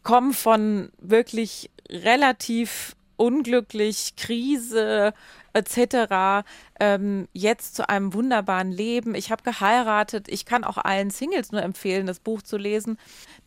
komme 0.03 0.33
von 0.33 0.91
wirklich 0.99 1.71
relativ 1.89 2.95
unglücklich, 3.17 4.13
Krise 4.17 5.13
etc. 5.55 6.45
Ähm, 6.79 7.27
jetzt 7.33 7.75
zu 7.75 7.87
einem 7.87 8.13
wunderbaren 8.13 8.71
Leben. 8.71 9.15
Ich 9.15 9.31
habe 9.31 9.43
geheiratet. 9.43 10.27
Ich 10.27 10.45
kann 10.45 10.63
auch 10.63 10.77
allen 10.77 11.09
Singles 11.09 11.51
nur 11.51 11.63
empfehlen, 11.63 12.05
das 12.05 12.19
Buch 12.19 12.41
zu 12.41 12.57
lesen, 12.57 12.97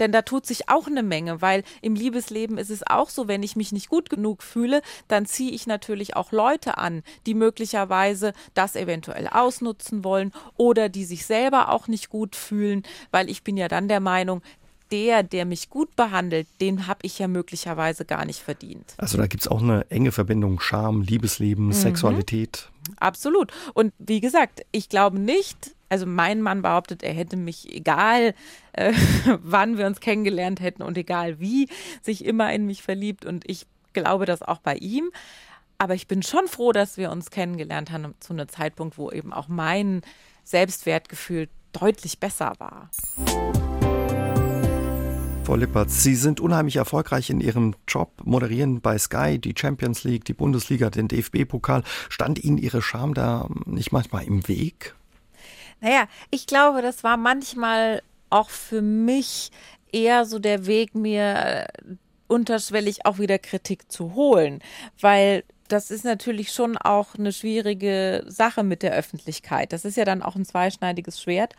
denn 0.01 0.13
da 0.13 0.23
tut 0.23 0.47
sich 0.47 0.69
auch 0.69 0.87
eine 0.87 1.03
Menge, 1.03 1.43
weil 1.43 1.65
im 1.83 1.95
Liebesleben 1.95 2.57
ist 2.57 2.71
es 2.71 2.87
auch 2.87 3.11
so, 3.11 3.29
wenn 3.29 3.43
ich 3.43 3.57
mich 3.57 3.73
nicht 3.73 3.89
gut 3.89 4.09
genug 4.09 4.43
fühle, 4.43 4.81
dann 5.09 5.27
ziehe 5.27 5.53
ich 5.53 5.67
natürlich 5.67 6.17
auch 6.17 6.33
Leute 6.33 6.79
an, 6.79 7.03
die 7.27 7.35
möglicherweise 7.35 8.33
das 8.55 8.75
eventuell 8.75 9.29
ausnutzen 9.29 10.05
wollen 10.05 10.33
oder 10.57 10.89
die 10.89 11.05
sich 11.05 11.27
selber 11.27 11.69
auch 11.71 11.89
nicht 11.89 12.09
gut 12.09 12.37
fühlen, 12.37 12.83
weil 13.11 13.29
ich 13.29 13.43
bin 13.43 13.57
ja 13.57 13.69
dann 13.69 13.89
der 13.89 14.01
Meinung, 14.01 14.43
der, 14.91 15.23
der 15.23 15.45
mich 15.45 15.71
gut 15.71 15.97
behandelt, 15.97 16.47
den 16.61 16.87
habe 16.87 17.01
ich 17.03 17.19
ja 17.19 17.29
möglicherweise 17.29 18.05
gar 18.05 18.25
nicht 18.25 18.41
verdient. 18.41 18.95
Also 18.97 19.19
da 19.19 19.27
gibt 19.27 19.43
es 19.43 19.49
auch 19.49 19.63
eine 19.63 19.91
enge 19.91 20.13
Verbindung 20.13 20.61
Scham, 20.61 21.03
Liebesleben, 21.03 21.67
mhm. 21.67 21.73
Sexualität. 21.73 22.71
Absolut. 22.97 23.53
Und 23.75 23.93
wie 23.99 24.21
gesagt, 24.21 24.65
ich 24.73 24.89
glaube 24.89 25.19
nicht, 25.19 25.75
also 25.89 26.07
mein 26.07 26.43
Mann 26.43 26.63
behauptet, 26.63 27.03
er 27.03 27.13
hätte 27.13 27.37
mich, 27.37 27.75
egal 27.75 28.35
äh, 28.73 28.93
wann 29.43 29.79
wir 29.79 29.87
uns 29.87 30.01
kennengelernt 30.01 30.61
hätten 30.61 30.83
und 30.83 30.97
egal 30.99 31.41
wie, 31.41 31.69
sich 32.03 32.25
immer 32.25 32.53
in 32.53 32.67
mich 32.67 32.83
verliebt. 32.83 33.25
Und 33.25 33.49
ich 33.49 33.67
glaube 33.93 34.27
das 34.27 34.43
auch 34.43 34.59
bei 34.59 34.77
ihm. 34.77 35.11
Aber 35.79 35.95
ich 35.95 36.09
bin 36.09 36.23
schon 36.23 36.49
froh, 36.49 36.73
dass 36.73 36.97
wir 36.97 37.13
uns 37.13 37.31
kennengelernt 37.31 37.93
haben 37.93 38.15
zu 38.21 38.33
einem 38.33 38.49
Zeitpunkt, 38.49 38.99
wo 38.99 39.11
eben 39.11 39.33
auch 39.33 39.49
mein 39.49 40.03
Selbstwertgefühl 40.45 41.49
deutlich 41.73 42.19
besser 42.19 42.55
war. 42.59 42.91
Frau 45.49 45.57
Lippert, 45.57 45.91
Sie 45.91 46.15
sind 46.15 46.41
unheimlich 46.41 46.77
erfolgreich 46.77 47.31
in 47.31 47.41
Ihrem 47.41 47.75
Job, 47.89 48.13
moderieren 48.23 48.83
bei 48.83 48.99
Sky 48.99 49.39
die 49.39 49.55
Champions 49.59 50.05
League, 50.05 50.27
die 50.27 50.35
Bundesliga, 50.35 50.91
den 50.91 51.09
DFB-Pokal. 51.09 51.85
Stand 52.11 52.45
Ihnen 52.45 52.59
Ihre 52.59 52.83
Scham 52.83 53.15
da 53.15 53.49
nicht 53.65 53.91
manchmal 53.91 54.25
im 54.25 54.47
Weg? 54.47 54.95
Naja, 55.81 56.07
ich 56.31 56.47
glaube, 56.47 56.83
das 56.83 57.03
war 57.03 57.17
manchmal 57.17 58.03
auch 58.29 58.51
für 58.51 58.83
mich 58.83 59.51
eher 59.91 60.27
so 60.27 60.39
der 60.39 60.67
Weg, 60.67 60.95
mir 60.95 61.23
äh, 61.23 61.67
unterschwellig 62.27 63.07
auch 63.07 63.19
wieder 63.19 63.39
Kritik 63.39 63.91
zu 63.91 64.15
holen, 64.15 64.61
weil 65.01 65.45
das 65.69 65.91
ist 65.91 66.05
natürlich 66.05 66.53
schon 66.53 66.77
auch 66.77 67.15
eine 67.17 67.33
schwierige 67.33 68.25
Sache 68.27 68.63
mit 68.63 68.83
der 68.83 68.93
Öffentlichkeit. 68.93 69.73
Das 69.73 69.85
ist 69.85 69.97
ja 69.97 70.05
dann 70.05 70.23
auch 70.23 70.37
ein 70.37 70.45
zweischneidiges 70.45 71.21
Schwert. 71.21 71.55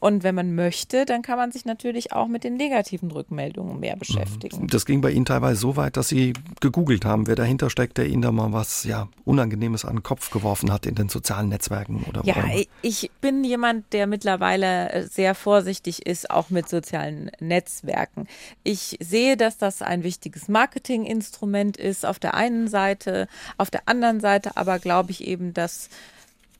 Und 0.00 0.22
wenn 0.22 0.34
man 0.34 0.54
möchte, 0.54 1.06
dann 1.06 1.22
kann 1.22 1.38
man 1.38 1.50
sich 1.50 1.64
natürlich 1.64 2.12
auch 2.12 2.28
mit 2.28 2.44
den 2.44 2.58
negativen 2.58 3.10
Rückmeldungen 3.10 3.80
mehr 3.80 3.96
beschäftigen. 3.96 4.66
Das 4.66 4.84
ging 4.84 5.00
bei 5.00 5.10
Ihnen 5.10 5.24
teilweise 5.24 5.58
so 5.58 5.76
weit, 5.76 5.96
dass 5.96 6.08
Sie 6.08 6.34
gegoogelt 6.60 7.06
haben, 7.06 7.26
wer 7.26 7.36
dahinter 7.36 7.70
steckt, 7.70 7.96
der 7.96 8.06
Ihnen 8.06 8.20
da 8.20 8.30
mal 8.30 8.52
was 8.52 8.84
ja 8.84 9.08
Unangenehmes 9.24 9.86
an 9.86 9.96
den 9.96 10.02
Kopf 10.02 10.30
geworfen 10.30 10.70
hat 10.70 10.84
in 10.84 10.94
den 10.94 11.08
sozialen 11.08 11.48
Netzwerken 11.48 12.04
oder 12.06 12.20
Ja, 12.24 12.34
ich 12.82 13.10
bin 13.22 13.44
jemand, 13.44 13.94
der 13.94 14.06
mittlerweile 14.06 14.90
äh, 14.90 15.02
sehr 15.06 15.34
vorsichtig 15.34 16.04
ist, 16.06 16.30
auch 16.30 16.50
mit 16.50 16.68
sozialen 16.68 17.30
Netzwerken. 17.40 18.26
Ich 18.62 18.98
sehe, 19.00 19.38
dass 19.38 19.56
das 19.56 19.80
ein 19.80 20.02
wichtiges 20.02 20.48
Marketinginstrument 20.48 21.78
ist 21.78 22.04
auf 22.04 22.18
der 22.18 22.34
einen 22.34 22.68
Seite, 22.68 23.26
auf 23.56 23.70
der 23.70 23.88
anderen 23.88 24.20
Seite 24.20 24.56
aber 24.56 24.78
glaube 24.78 25.10
ich 25.10 25.26
eben, 25.26 25.54
dass 25.54 25.88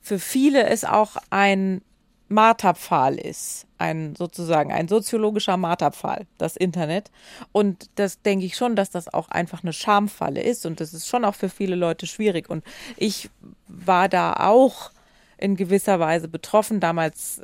für 0.01 0.19
viele 0.19 0.67
es 0.67 0.85
auch 0.85 1.17
ein 1.29 1.81
Marterpfahl 2.27 3.15
ist, 3.15 3.67
ein 3.77 4.15
sozusagen 4.15 4.71
ein 4.71 4.87
soziologischer 4.87 5.57
Marterpfahl, 5.57 6.25
das 6.37 6.55
Internet. 6.55 7.11
Und 7.51 7.89
das 7.95 8.21
denke 8.21 8.45
ich 8.45 8.55
schon, 8.55 8.75
dass 8.75 8.89
das 8.89 9.13
auch 9.13 9.29
einfach 9.29 9.63
eine 9.63 9.73
Schamfalle 9.73 10.41
ist 10.41 10.65
und 10.65 10.79
das 10.79 10.93
ist 10.93 11.07
schon 11.07 11.25
auch 11.25 11.35
für 11.35 11.49
viele 11.49 11.75
Leute 11.75 12.07
schwierig. 12.07 12.49
Und 12.49 12.63
ich 12.97 13.29
war 13.67 14.09
da 14.09 14.33
auch 14.33 14.91
in 15.37 15.55
gewisser 15.55 15.99
Weise 15.99 16.27
betroffen. 16.27 16.79
Damals, 16.79 17.41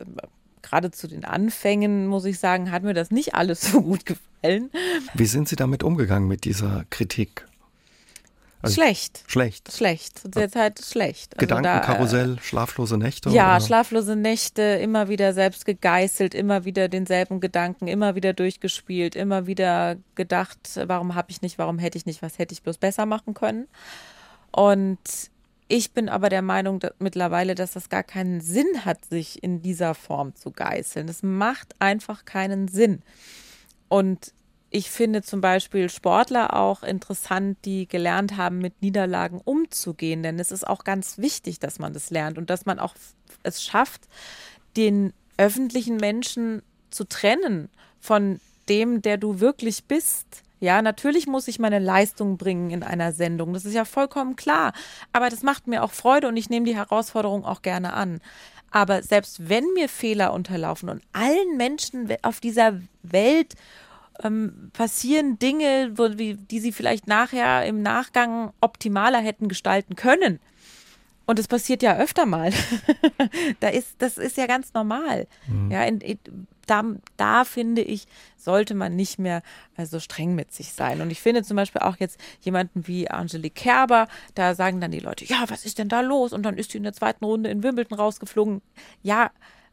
gerade 0.62 0.92
zu 0.92 1.08
den 1.08 1.26
Anfängen, 1.26 2.08
muss 2.08 2.26
ich 2.26 2.40
sagen, 2.40 2.72
hat 2.72 2.84
mir 2.84 2.94
das 2.94 3.12
nicht 3.12 3.36
alles 3.36 3.62
so 3.72 3.82
gut 3.82 4.06
gefallen. 4.06 4.72
Wie 5.14 5.26
sind 5.26 5.48
Sie 5.48 5.56
damit 5.56 5.84
umgegangen 5.84 6.28
mit 6.28 6.46
dieser 6.46 6.86
Kritik? 6.90 7.46
Also 8.62 8.76
schlecht. 8.76 9.24
Schlecht. 9.28 9.72
Schlecht. 9.72 10.20
Zu 10.20 10.30
der 10.30 10.52
Zeit 10.52 10.80
schlecht. 10.84 11.36
Also 11.36 11.48
Gedankenkarussell, 11.48 12.36
da, 12.36 12.42
schlaflose 12.42 12.98
Nächte? 12.98 13.30
Ja, 13.30 13.56
oder? 13.56 13.66
schlaflose 13.66 14.16
Nächte, 14.16 14.62
immer 14.62 15.10
wieder 15.10 15.34
selbst 15.34 15.66
gegeißelt, 15.66 16.36
immer 16.36 16.66
wieder 16.66 16.88
denselben 16.88 17.40
Gedanken, 17.40 17.88
immer 17.88 18.16
wieder 18.16 18.34
durchgespielt, 18.34 19.16
immer 19.16 19.48
wieder 19.48 19.98
gedacht, 20.16 20.60
warum 20.86 21.16
habe 21.16 21.32
ich 21.32 21.42
nicht, 21.42 21.58
warum 21.58 21.80
hätte 21.80 21.98
ich 21.98 22.06
nicht, 22.06 22.22
was 22.22 22.38
hätte 22.38 22.54
ich 22.54 22.62
bloß 22.62 22.78
besser 22.78 23.06
machen 23.06 23.34
können. 23.34 23.68
Und 24.52 25.00
ich 25.68 25.94
bin 25.94 26.10
aber 26.10 26.30
der 26.30 26.42
Meinung 26.42 26.80
dass 26.80 26.92
mittlerweile, 27.00 27.56
dass 27.56 27.72
das 27.72 27.90
gar 27.90 28.04
keinen 28.04 28.42
Sinn 28.42 28.84
hat, 28.84 29.06
sich 29.06 29.42
in 29.42 29.62
dieser 29.62 29.96
Form 29.96 30.36
zu 30.36 30.52
geißeln. 30.52 31.08
Es 31.08 31.24
macht 31.24 31.76
einfach 31.80 32.26
keinen 32.26 32.68
Sinn. 32.68 33.02
Und 33.88 34.34
ich 34.74 34.90
finde 34.90 35.22
zum 35.22 35.42
Beispiel 35.42 35.90
Sportler 35.90 36.56
auch 36.56 36.82
interessant, 36.82 37.58
die 37.66 37.88
gelernt 37.88 38.38
haben, 38.38 38.60
mit 38.60 38.82
Niederlagen 38.82 39.42
umzugehen, 39.44 40.24
denn 40.24 40.40
es 40.40 40.52
ist 40.52 40.66
auch 40.66 40.86
ganz 40.86 41.18
wichtig, 41.18 41.60
dass 41.60 41.78
man 41.78 41.92
das 41.94 42.10
lernt 42.10 42.38
und 42.38 42.50
dass 42.50 42.66
man 42.66 42.80
auch 42.80 42.96
es 43.44 43.62
schafft, 43.62 44.08
den 44.78 45.12
öffentlichen 45.38 45.98
Menschen 45.98 46.62
zu 46.90 47.04
trennen 47.04 47.70
von 48.00 48.40
dem, 48.70 49.02
der 49.02 49.18
du 49.18 49.42
wirklich 49.42 49.84
bist. 49.86 50.44
Ja, 50.62 50.82
natürlich 50.82 51.28
muss 51.28 51.50
ich 51.50 51.60
meine 51.60 51.80
Leistung 51.80 52.38
bringen 52.38 52.70
in 52.70 52.84
einer 52.84 53.12
Sendung. 53.12 53.54
Das 53.54 53.66
ist 53.66 53.74
ja 53.74 53.84
vollkommen 53.84 54.38
klar. 54.38 54.72
Aber 55.12 55.30
das 55.30 55.44
macht 55.44 55.68
mir 55.68 55.84
auch 55.84 55.92
Freude 55.92 56.30
und 56.30 56.38
ich 56.38 56.50
nehme 56.50 56.66
die 56.66 56.76
Herausforderung 56.76 57.44
auch 57.44 57.62
gerne 57.62 57.94
an. 57.94 58.22
Aber 58.70 59.04
selbst 59.04 59.50
wenn 59.50 59.66
mir 59.74 59.90
Fehler 59.90 60.32
unterlaufen 60.32 60.88
und 60.88 61.02
allen 61.12 61.58
Menschen 61.58 62.16
auf 62.22 62.40
dieser 62.40 62.80
Welt 63.04 63.56
ähm, 64.24 64.72
passieren 64.74 65.40
Dinge, 65.40 65.92
wo, 65.96 66.18
wie, 66.18 66.36
die 66.36 66.60
sie 66.60 66.72
vielleicht 66.72 67.08
nachher 67.08 67.66
im 67.66 67.82
Nachgang 67.82 68.54
optimaler 68.62 69.20
hätten 69.20 69.48
gestalten 69.48 69.96
können. 69.96 70.40
Und 71.26 71.40
es 71.40 71.48
passiert 71.48 71.84
ja 71.84 71.98
öfter 71.98 72.26
mal. 72.26 72.52
da 73.60 73.70
ist, 73.70 73.96
das 74.00 74.18
ist 74.18 74.38
ja 74.38 74.48
ganz 74.48 74.74
normal. 74.74 75.28
Mhm. 75.48 75.72
Ja, 75.72 75.84
in, 75.84 76.02
in, 76.02 76.20
da, 76.66 76.84
da 77.18 77.44
finde 77.46 77.82
ich, 77.82 78.06
sollte 78.38 78.76
man 78.76 78.96
nicht 78.96 79.20
mehr 79.20 79.44
äh, 79.78 79.86
so 79.86 80.00
streng 80.00 80.36
mit 80.36 80.54
sich 80.54 80.74
sein. 80.74 81.02
Und 81.02 81.12
ich 81.12 81.22
finde 81.22 81.44
zum 81.44 81.58
Beispiel 81.58 81.82
auch 81.82 81.98
jetzt 81.98 82.20
jemanden 82.42 82.88
wie 82.88 83.10
Angelique 83.10 83.56
Kerber, 83.56 84.08
da 84.36 84.56
sagen 84.56 84.82
dann 84.82 84.92
die 84.92 85.00
Leute, 85.00 85.26
ja, 85.26 85.46
was 85.48 85.66
ist 85.66 85.80
denn 85.80 85.90
da 85.90 86.02
los? 86.02 86.34
Und 86.34 86.44
dann 86.44 86.58
ist 86.58 86.72
sie 86.72 86.78
in 86.78 86.84
der 86.84 86.94
zweiten 86.94 87.24
Runde 87.24 87.50
in 87.50 87.64
Wimbledon 87.64 87.98
rausgeflogen. 87.98 88.62
Ja, 89.04 89.32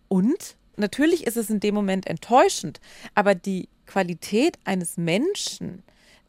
und? 0.08 0.56
Natürlich 0.78 1.26
ist 1.26 1.36
es 1.36 1.50
in 1.50 1.60
dem 1.60 1.74
Moment 1.74 2.06
enttäuschend, 2.06 2.80
aber 3.14 3.34
die 3.34 3.68
Qualität 3.86 4.58
eines 4.64 4.96
Menschen, 4.96 5.82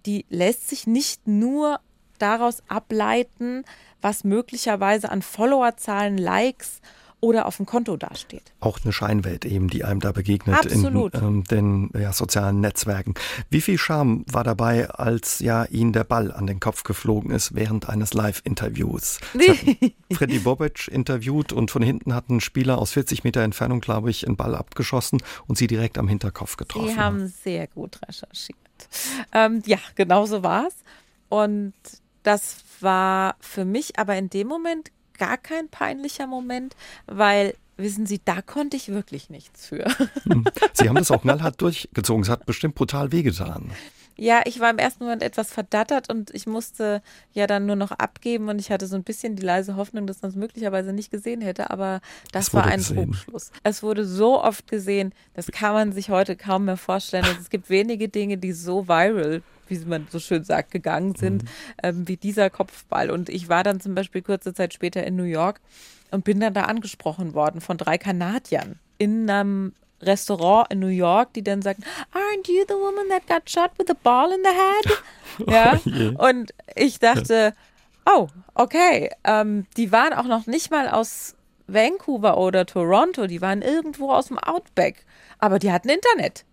die 0.05 0.25
lässt 0.29 0.69
sich 0.69 0.88
nicht 0.88 1.27
nur 1.27 1.79
daraus 2.17 2.63
ableiten, 2.67 3.63
was 4.01 4.23
möglicherweise 4.23 5.09
an 5.09 5.21
Followerzahlen, 5.21 6.17
Likes 6.17 6.81
oder 7.21 7.45
auf 7.45 7.58
dem 7.58 7.65
Konto 7.65 7.97
dasteht. 7.97 8.53
Auch 8.60 8.79
eine 8.84 8.93
Scheinwelt 8.93 9.45
eben, 9.45 9.69
die 9.69 9.84
einem 9.84 9.99
da 9.99 10.12
begegnet 10.12 10.55
Absolut. 10.55 11.13
in 11.15 11.23
ähm, 11.23 11.43
den 11.43 11.89
ja, 11.97 12.13
sozialen 12.13 12.62
Netzwerken. 12.62 13.13
Wie 13.49 13.62
viel 13.62 13.77
Scham 13.77 14.23
war 14.32 14.43
dabei, 14.43 14.89
als 14.89 15.39
ja 15.39 15.65
Ihnen 15.65 15.91
der 15.91 16.05
Ball 16.05 16.32
an 16.32 16.47
den 16.47 16.60
Kopf 16.60 16.84
geflogen 16.84 17.32
ist 17.32 17.55
während 17.55 17.89
eines 17.89 18.13
Live-Interviews? 18.13 19.19
Freddy 20.13 20.39
Bobic 20.39 20.88
interviewt 20.88 21.51
und 21.51 21.71
von 21.71 21.82
hinten 21.82 22.13
hat 22.13 22.29
ein 22.29 22.39
Spieler 22.39 22.77
aus 22.77 22.91
40 22.91 23.23
Meter 23.23 23.41
Entfernung, 23.41 23.82
glaube 23.82 24.10
ich, 24.10 24.25
einen 24.25 24.38
Ball 24.38 24.55
abgeschossen 24.55 25.21
und 25.47 25.58
sie 25.58 25.67
direkt 25.67 25.97
am 25.97 26.08
Hinterkopf 26.08 26.55
getroffen. 26.58 26.89
Sie 26.89 26.97
haben 26.97 27.27
sehr 27.27 27.67
gut 27.67 27.99
recherchiert. 28.08 28.58
Ähm, 29.34 29.62
ja, 29.65 29.79
genau 29.95 30.25
so 30.25 30.41
war 30.43 30.67
es. 30.67 30.75
Und 31.27 31.73
das 32.23 32.63
war 32.79 33.36
für 33.39 33.65
mich 33.65 33.99
aber 33.99 34.15
in 34.17 34.29
dem 34.29 34.47
Moment 34.47 34.91
gar 35.19 35.38
kein 35.38 35.69
peinlicher 35.69 36.25
Moment, 36.25 36.75
weil 37.05 37.53
wissen 37.77 38.05
Sie, 38.05 38.19
da 38.23 38.41
konnte 38.41 38.75
ich 38.75 38.89
wirklich 38.89 39.29
nichts 39.29 39.67
für. 39.67 39.86
Hm. 40.23 40.45
Sie 40.73 40.89
haben 40.89 40.95
das 40.95 41.12
auch 41.12 41.21
knallhart 41.21 41.62
durchgezogen. 41.62 42.23
Es 42.23 42.29
hat 42.29 42.45
bestimmt 42.45 42.75
brutal 42.75 43.12
wehgetan. 43.12 43.71
Ja, 44.19 44.41
ich 44.43 44.60
war 44.60 44.69
im 44.69 44.79
ersten 44.79 45.05
Moment 45.05 45.23
etwas 45.23 45.49
verdattert 45.49 46.10
und 46.10 46.29
ich 46.36 46.45
musste 46.45 47.01
ja 47.32 47.47
dann 47.47 47.65
nur 47.65 47.77
noch 47.77 47.91
abgeben 47.91 48.49
und 48.49 48.60
ich 48.60 48.69
hatte 48.69 48.86
so 48.86 48.97
ein 48.97 49.03
bisschen 49.03 49.38
die 49.38 49.43
leise 49.43 49.77
Hoffnung, 49.77 50.08
dass 50.08 50.21
man 50.21 50.32
es 50.32 50.36
möglicherweise 50.36 50.91
nicht 50.91 51.10
gesehen 51.10 51.39
hätte, 51.39 51.69
aber 51.69 52.01
das 52.34 52.53
war 52.53 52.65
ein. 52.65 52.82
Trugschluss. 52.82 53.51
Es 53.63 53.82
wurde 53.82 54.05
so 54.05 54.43
oft 54.43 54.67
gesehen, 54.67 55.13
das 55.36 55.47
kann 55.47 55.73
man 55.73 55.93
sich 55.93 56.10
heute 56.10 56.36
kaum 56.36 56.65
mehr 56.65 56.75
vorstellen. 56.75 57.23
Also 57.23 57.39
es 57.39 57.49
gibt 57.49 57.69
wenige 57.69 58.10
Dinge, 58.10 58.38
die 58.38 58.51
so 58.51 58.89
viral 58.89 59.41
wie 59.69 59.79
man 59.86 60.08
so 60.10 60.19
schön 60.19 60.43
sagt, 60.43 60.71
gegangen 60.71 61.15
sind, 61.15 61.43
mhm. 61.43 61.49
ähm, 61.84 62.08
wie 62.08 62.17
dieser 62.17 62.49
Kopfball. 62.49 63.12
Und 63.12 63.29
ich 63.29 63.49
war 63.49 63.63
dann 63.63 63.79
zum 63.79 63.95
Beispiel 63.95 64.21
kurze 64.21 64.53
Zeit 64.53 64.73
später 64.73 65.05
in 65.05 65.15
New 65.15 65.23
York 65.23 65.62
und 66.12 66.23
bin 66.23 66.39
dann 66.39 66.53
da 66.53 66.63
angesprochen 66.63 67.34
worden 67.34 67.62
von 67.62 67.77
drei 67.77 67.97
Kanadiern 67.97 68.79
in 68.97 69.29
einem 69.29 69.73
Restaurant 70.01 70.71
in 70.71 70.79
New 70.79 70.88
York, 70.88 71.34
die 71.34 71.43
dann 71.43 71.62
sagen, 71.62 71.84
aren't 72.13 72.47
you 72.47 72.63
the 72.67 72.75
woman 72.75 73.10
that 73.10 73.27
got 73.27 73.49
shot 73.49 73.71
with 73.77 73.89
a 73.89 73.97
ball 74.01 74.32
in 74.32 74.43
the 74.43 74.49
head? 74.49 75.03
Ja. 75.47 75.79
Oh 75.86 76.27
und 76.27 76.53
ich 76.75 76.99
dachte, 76.99 77.53
oh, 78.05 78.27
okay. 78.55 79.10
Ähm, 79.23 79.67
die 79.77 79.91
waren 79.93 80.12
auch 80.12 80.25
noch 80.25 80.47
nicht 80.47 80.69
mal 80.69 80.89
aus 80.89 81.36
Vancouver 81.67 82.38
oder 82.38 82.65
Toronto, 82.65 83.25
die 83.25 83.41
waren 83.41 83.62
irgendwo 83.62 84.12
aus 84.12 84.27
dem 84.27 84.38
Outback. 84.38 85.05
Aber 85.38 85.60
die 85.60 85.71
hatten 85.71 85.88
Internet. 85.88 86.43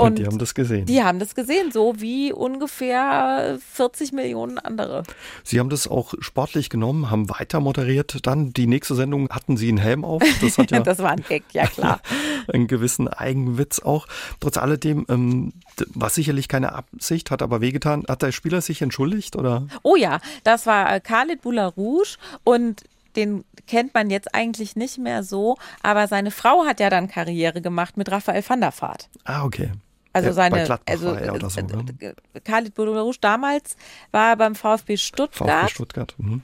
Und, 0.00 0.06
und, 0.08 0.18
die 0.18 0.26
haben 0.26 0.38
das 0.38 0.54
gesehen. 0.54 0.86
Die 0.86 1.02
haben 1.02 1.18
das 1.18 1.34
gesehen, 1.34 1.72
so 1.72 1.94
wie 1.98 2.32
ungefähr 2.32 3.58
40 3.72 4.12
Millionen 4.12 4.58
andere. 4.58 5.02
Sie 5.44 5.58
haben 5.58 5.70
das 5.70 5.88
auch 5.88 6.14
sportlich 6.20 6.70
genommen, 6.70 7.10
haben 7.10 7.28
weiter 7.28 7.60
moderiert. 7.60 8.26
Dann 8.26 8.52
die 8.52 8.66
nächste 8.66 8.94
Sendung 8.94 9.28
hatten 9.30 9.56
Sie 9.56 9.68
einen 9.68 9.78
Helm 9.78 10.04
auf. 10.04 10.22
Das, 10.40 10.58
hat 10.58 10.70
ja 10.70 10.80
das 10.80 10.98
war 10.98 11.10
ein 11.10 11.24
Gag, 11.28 11.44
ja 11.52 11.66
klar. 11.66 12.00
einen 12.52 12.66
gewissen 12.66 13.08
Eigenwitz 13.08 13.80
auch. 13.80 14.06
Trotz 14.40 14.56
alledem, 14.56 15.06
ähm, 15.08 15.52
was 15.94 16.14
sicherlich 16.14 16.48
keine 16.48 16.72
Absicht 16.72 17.30
hat, 17.30 17.42
aber 17.42 17.60
wehgetan. 17.60 18.04
Hat 18.08 18.22
der 18.22 18.32
Spieler 18.32 18.60
sich 18.60 18.82
entschuldigt 18.82 19.36
oder? 19.36 19.66
Oh 19.82 19.96
ja, 19.96 20.20
das 20.44 20.66
war 20.66 20.94
äh, 20.94 21.00
Khalid 21.00 21.42
Boularouche 21.42 22.18
und 22.44 22.84
den 23.16 23.44
kennt 23.66 23.94
man 23.94 24.10
jetzt 24.10 24.34
eigentlich 24.34 24.76
nicht 24.76 24.98
mehr 24.98 25.22
so, 25.22 25.56
aber 25.82 26.08
seine 26.08 26.30
Frau 26.30 26.64
hat 26.64 26.80
ja 26.80 26.90
dann 26.90 27.08
Karriere 27.08 27.60
gemacht 27.60 27.96
mit 27.96 28.10
Raphael 28.10 28.42
van 28.46 28.60
der 28.60 28.72
Vaart. 28.78 29.08
Ah, 29.24 29.44
okay. 29.44 29.70
Also 30.12 30.32
seine, 30.32 30.80
also 30.86 31.14
so, 31.48 31.60
ne? 31.60 32.14
Khalid 32.44 32.74
Boudourouche 32.74 33.18
damals 33.20 33.76
war 34.10 34.36
beim 34.36 34.54
VfB 34.54 34.96
Stuttgart. 34.96 35.62
VfB 35.62 35.74
Stuttgart. 35.74 36.14
Mhm. 36.18 36.42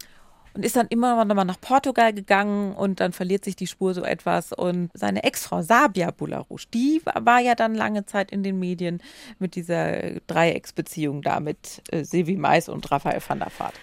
Und 0.55 0.65
ist 0.65 0.75
dann 0.75 0.87
immer 0.89 1.23
noch 1.23 1.35
mal 1.35 1.45
nach 1.45 1.61
Portugal 1.61 2.15
gegangen 2.15 2.75
und 2.75 3.01
dann 3.01 3.13
verliert 3.13 3.45
sich 3.45 3.57
die 3.57 3.67
Spur 3.67 3.93
so 3.93 4.03
etwas. 4.03 4.55
Und 4.55 4.91
seine 4.95 5.23
Ex-Frau 5.23 5.61
Sabia 5.61 6.11
Boularouche, 6.11 6.67
die 6.73 7.03
war 7.05 7.41
ja 7.41 7.55
dann 7.55 7.75
lange 7.75 8.07
Zeit 8.07 8.31
in 8.31 8.43
den 8.43 8.59
Medien 8.59 9.03
mit 9.39 9.55
dieser 9.55 10.19
Dreiecksbeziehung 10.27 11.21
da 11.21 11.41
mit 11.41 11.83
äh, 11.91 12.05
Sevi 12.05 12.37
Mais 12.37 12.71
und 12.71 12.91
Raphael 12.91 13.21
van 13.27 13.41
der 13.41 13.51
Vaart. 13.59 13.75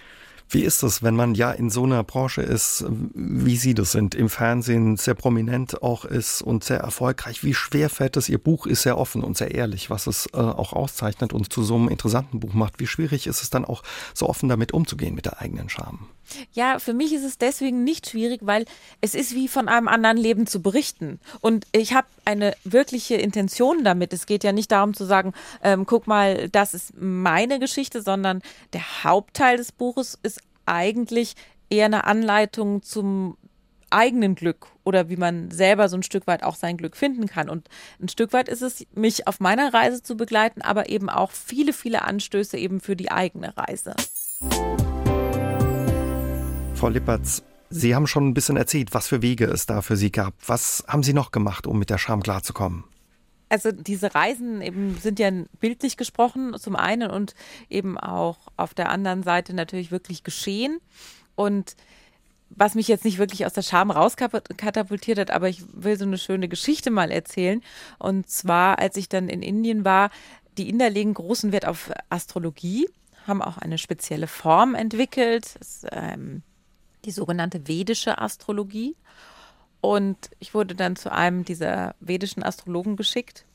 Wie 0.53 0.61
ist 0.61 0.83
es, 0.83 1.01
wenn 1.01 1.15
man 1.15 1.33
ja 1.33 1.51
in 1.51 1.71
so 1.71 1.83
einer 1.83 2.03
Branche 2.03 2.43
ist, 2.43 2.85
wie 3.15 3.57
Sie 3.57 3.73
das 3.73 3.91
sind, 3.91 4.13
im 4.13 4.29
Fernsehen 4.29 4.97
sehr 4.97 5.15
prominent 5.15 5.81
auch 5.81 6.05
ist 6.05 6.43
und 6.43 6.63
sehr 6.63 6.77
erfolgreich? 6.77 7.43
Wie 7.43 7.55
schwer 7.55 7.89
fällt 7.89 8.17
es? 8.17 8.29
Ihr 8.29 8.37
Buch 8.37 8.67
ist 8.67 8.83
sehr 8.83 8.99
offen 8.99 9.23
und 9.23 9.35
sehr 9.35 9.55
ehrlich, 9.55 9.89
was 9.89 10.05
es 10.05 10.27
äh, 10.33 10.37
auch 10.37 10.73
auszeichnet 10.73 11.33
und 11.33 11.51
zu 11.51 11.63
so 11.63 11.75
einem 11.75 11.89
interessanten 11.89 12.39
Buch 12.39 12.53
macht. 12.53 12.79
Wie 12.79 12.85
schwierig 12.85 13.25
ist 13.25 13.41
es 13.41 13.49
dann 13.49 13.65
auch, 13.65 13.81
so 14.13 14.29
offen 14.29 14.47
damit 14.47 14.73
umzugehen 14.73 15.15
mit 15.15 15.25
der 15.25 15.41
eigenen 15.41 15.69
Scham? 15.69 16.07
Ja, 16.53 16.79
für 16.79 16.93
mich 16.93 17.13
ist 17.13 17.23
es 17.23 17.37
deswegen 17.37 17.83
nicht 17.83 18.09
schwierig, 18.09 18.41
weil 18.43 18.65
es 19.01 19.15
ist 19.15 19.35
wie 19.35 19.47
von 19.47 19.67
einem 19.67 19.87
anderen 19.87 20.17
Leben 20.17 20.47
zu 20.47 20.61
berichten. 20.61 21.19
Und 21.41 21.65
ich 21.71 21.93
habe 21.93 22.07
eine 22.25 22.55
wirkliche 22.63 23.15
Intention 23.15 23.83
damit. 23.83 24.13
Es 24.13 24.25
geht 24.25 24.43
ja 24.43 24.51
nicht 24.51 24.71
darum 24.71 24.93
zu 24.93 25.05
sagen, 25.05 25.33
ähm, 25.61 25.85
guck 25.85 26.07
mal, 26.07 26.49
das 26.49 26.73
ist 26.73 26.93
meine 26.99 27.59
Geschichte, 27.59 28.01
sondern 28.01 28.41
der 28.73 29.03
Hauptteil 29.03 29.57
des 29.57 29.71
Buches 29.71 30.17
ist 30.23 30.41
eigentlich 30.65 31.35
eher 31.69 31.85
eine 31.85 32.05
Anleitung 32.05 32.83
zum 32.83 33.37
eigenen 33.93 34.35
Glück 34.35 34.67
oder 34.83 35.09
wie 35.09 35.17
man 35.17 35.51
selber 35.51 35.87
so 35.87 35.95
ein 35.95 36.03
Stück 36.03 36.27
weit 36.27 36.43
auch 36.43 36.55
sein 36.55 36.77
Glück 36.77 36.97
finden 36.97 37.27
kann. 37.27 37.49
Und 37.49 37.69
ein 38.01 38.09
Stück 38.09 38.33
weit 38.33 38.49
ist 38.49 38.61
es, 38.61 38.85
mich 38.93 39.27
auf 39.27 39.39
meiner 39.39 39.73
Reise 39.73 40.01
zu 40.01 40.17
begleiten, 40.17 40.61
aber 40.61 40.89
eben 40.89 41.09
auch 41.09 41.31
viele, 41.31 41.73
viele 41.73 42.01
Anstöße 42.01 42.57
eben 42.57 42.81
für 42.81 42.95
die 42.95 43.11
eigene 43.11 43.55
Reise. 43.55 43.95
Frau 46.83 46.89
Lippertz, 46.89 47.43
Sie 47.69 47.95
haben 47.95 48.07
schon 48.07 48.27
ein 48.27 48.33
bisschen 48.33 48.57
erzählt, 48.57 48.93
was 48.93 49.07
für 49.07 49.21
Wege 49.21 49.45
es 49.45 49.65
da 49.65 49.81
für 49.81 49.95
Sie 49.95 50.11
gab. 50.11 50.33
Was 50.45 50.83
haben 50.85 51.01
Sie 51.01 51.13
noch 51.13 51.31
gemacht, 51.31 51.65
um 51.65 51.79
mit 51.79 51.89
der 51.89 51.97
Scham 51.97 52.21
klarzukommen? 52.21 52.83
Also 53.47 53.71
diese 53.71 54.13
Reisen 54.13 54.61
eben 54.61 54.97
sind 54.97 55.17
ja 55.17 55.31
bildlich 55.61 55.95
gesprochen 55.95 56.53
zum 56.59 56.75
einen 56.75 57.09
und 57.09 57.35
eben 57.69 57.97
auch 57.97 58.37
auf 58.57 58.73
der 58.73 58.89
anderen 58.89 59.23
Seite 59.23 59.53
natürlich 59.53 59.91
wirklich 59.91 60.25
geschehen. 60.25 60.81
Und 61.35 61.77
was 62.49 62.75
mich 62.75 62.89
jetzt 62.89 63.05
nicht 63.05 63.17
wirklich 63.17 63.45
aus 63.45 63.53
der 63.53 63.61
Scham 63.61 63.89
rauskatapultiert 63.89 65.19
hat, 65.19 65.31
aber 65.31 65.47
ich 65.47 65.63
will 65.71 65.97
so 65.97 66.03
eine 66.03 66.17
schöne 66.17 66.49
Geschichte 66.49 66.91
mal 66.91 67.11
erzählen. 67.11 67.61
Und 67.97 68.29
zwar, 68.29 68.79
als 68.79 68.97
ich 68.97 69.07
dann 69.07 69.29
in 69.29 69.41
Indien 69.41 69.85
war, 69.85 70.09
die 70.57 70.67
Inder 70.67 70.89
legen 70.89 71.13
großen 71.13 71.53
Wert 71.53 71.65
auf 71.65 71.91
Astrologie, 72.09 72.89
haben 73.25 73.41
auch 73.41 73.57
eine 73.57 73.77
spezielle 73.77 74.27
Form 74.27 74.75
entwickelt. 74.75 75.55
Das, 75.59 75.85
ähm, 75.89 76.43
die 77.05 77.11
sogenannte 77.11 77.67
vedische 77.67 78.17
Astrologie. 78.19 78.95
Und 79.81 80.17
ich 80.39 80.53
wurde 80.53 80.75
dann 80.75 80.95
zu 80.95 81.11
einem 81.11 81.43
dieser 81.43 81.95
vedischen 81.99 82.43
Astrologen 82.43 82.95
geschickt. 82.95 83.45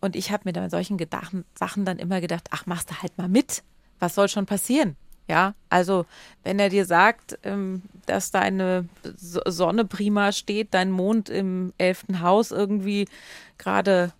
Und 0.00 0.16
ich 0.16 0.30
habe 0.30 0.42
mir 0.44 0.52
da 0.52 0.68
solchen 0.70 0.98
Gedachen, 0.98 1.44
Sachen 1.54 1.84
dann 1.84 1.98
immer 1.98 2.20
gedacht, 2.20 2.48
ach, 2.50 2.66
machst 2.66 2.90
du 2.90 3.02
halt 3.02 3.16
mal 3.18 3.28
mit. 3.28 3.62
Was 3.98 4.14
soll 4.14 4.28
schon 4.28 4.46
passieren? 4.46 4.96
Ja, 5.28 5.54
also 5.68 6.06
wenn 6.42 6.58
er 6.58 6.70
dir 6.70 6.86
sagt, 6.86 7.38
ähm, 7.42 7.82
dass 8.06 8.30
deine 8.30 8.88
Sonne 9.14 9.84
prima 9.84 10.32
steht, 10.32 10.72
dein 10.72 10.90
Mond 10.90 11.28
im 11.28 11.74
elften 11.76 12.22
Haus 12.22 12.50
irgendwie 12.50 13.06
gerade 13.58 14.12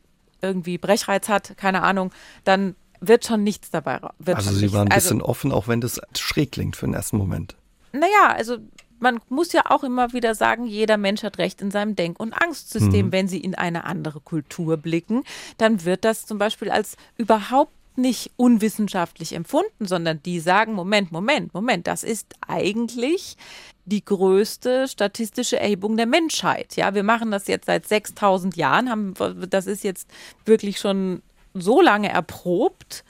irgendwie 0.43 0.77
Brechreiz 0.77 1.29
hat, 1.29 1.57
keine 1.57 1.83
Ahnung, 1.83 2.13
dann 2.45 2.77
wird 3.01 3.25
schon 3.25 3.43
nichts 3.43 3.71
dabei. 3.71 4.01
also 4.27 4.53
Sie 4.53 4.73
waren 4.73 4.89
ein 4.89 4.95
bisschen 4.95 5.21
also, 5.21 5.31
offen, 5.31 5.53
auch 5.53 5.67
wenn 5.67 5.81
das 5.81 6.01
schräg 6.17 6.53
klingt 6.53 6.77
für 6.77 6.87
den 6.87 6.95
ersten 6.95 7.17
Moment. 7.17 7.57
Naja, 7.93 8.35
also 8.37 8.59
man 9.01 9.21
muss 9.29 9.53
ja 9.53 9.63
auch 9.67 9.85
immer 9.85 10.13
wieder 10.13 10.35
sagen, 10.35 10.67
jeder 10.67 10.97
Mensch 10.97 11.23
hat 11.23 11.39
Recht 11.39 11.61
in 11.61 11.71
seinem 11.71 11.97
Denk- 11.97 12.21
und 12.21 12.33
Angstsystem. 12.33 13.07
Mhm. 13.07 13.13
Wenn 13.13 13.29
Sie 13.29 13.39
in 13.39 13.55
eine 13.55 13.85
andere 13.85 14.21
Kultur 14.21 14.77
blicken, 14.77 15.25
dann 15.57 15.85
wird 15.85 16.05
das 16.05 16.27
zum 16.27 16.39
Beispiel 16.39 16.71
als 16.71 16.97
überhaupt 17.17 17.73
nicht 17.99 18.31
unwissenschaftlich 18.37 19.35
empfunden, 19.35 19.87
sondern 19.87 20.23
die 20.23 20.41
sagen, 20.41 20.73
Moment, 20.73 21.11
Moment, 21.13 21.53
Moment, 21.53 21.87
das 21.87 22.05
ist 22.05 22.35
eigentlich 22.47 23.37
die 23.85 24.05
größte 24.05 24.87
statistische 24.87 25.59
Erhebung 25.59 25.97
der 25.97 26.07
Menschheit. 26.07 26.77
Ja, 26.77 26.95
wir 26.95 27.03
machen 27.03 27.31
das 27.31 27.49
jetzt 27.49 27.67
seit 27.67 27.89
6000 27.89 28.57
Jahren, 28.57 28.91
haben, 28.91 29.15
das 29.51 29.67
ist 29.67 29.83
jetzt 29.83 30.09
wirklich 30.45 30.79
schon 30.79 31.23
so 31.55 31.81
lange 31.81 32.09
erprobt, 32.09 33.05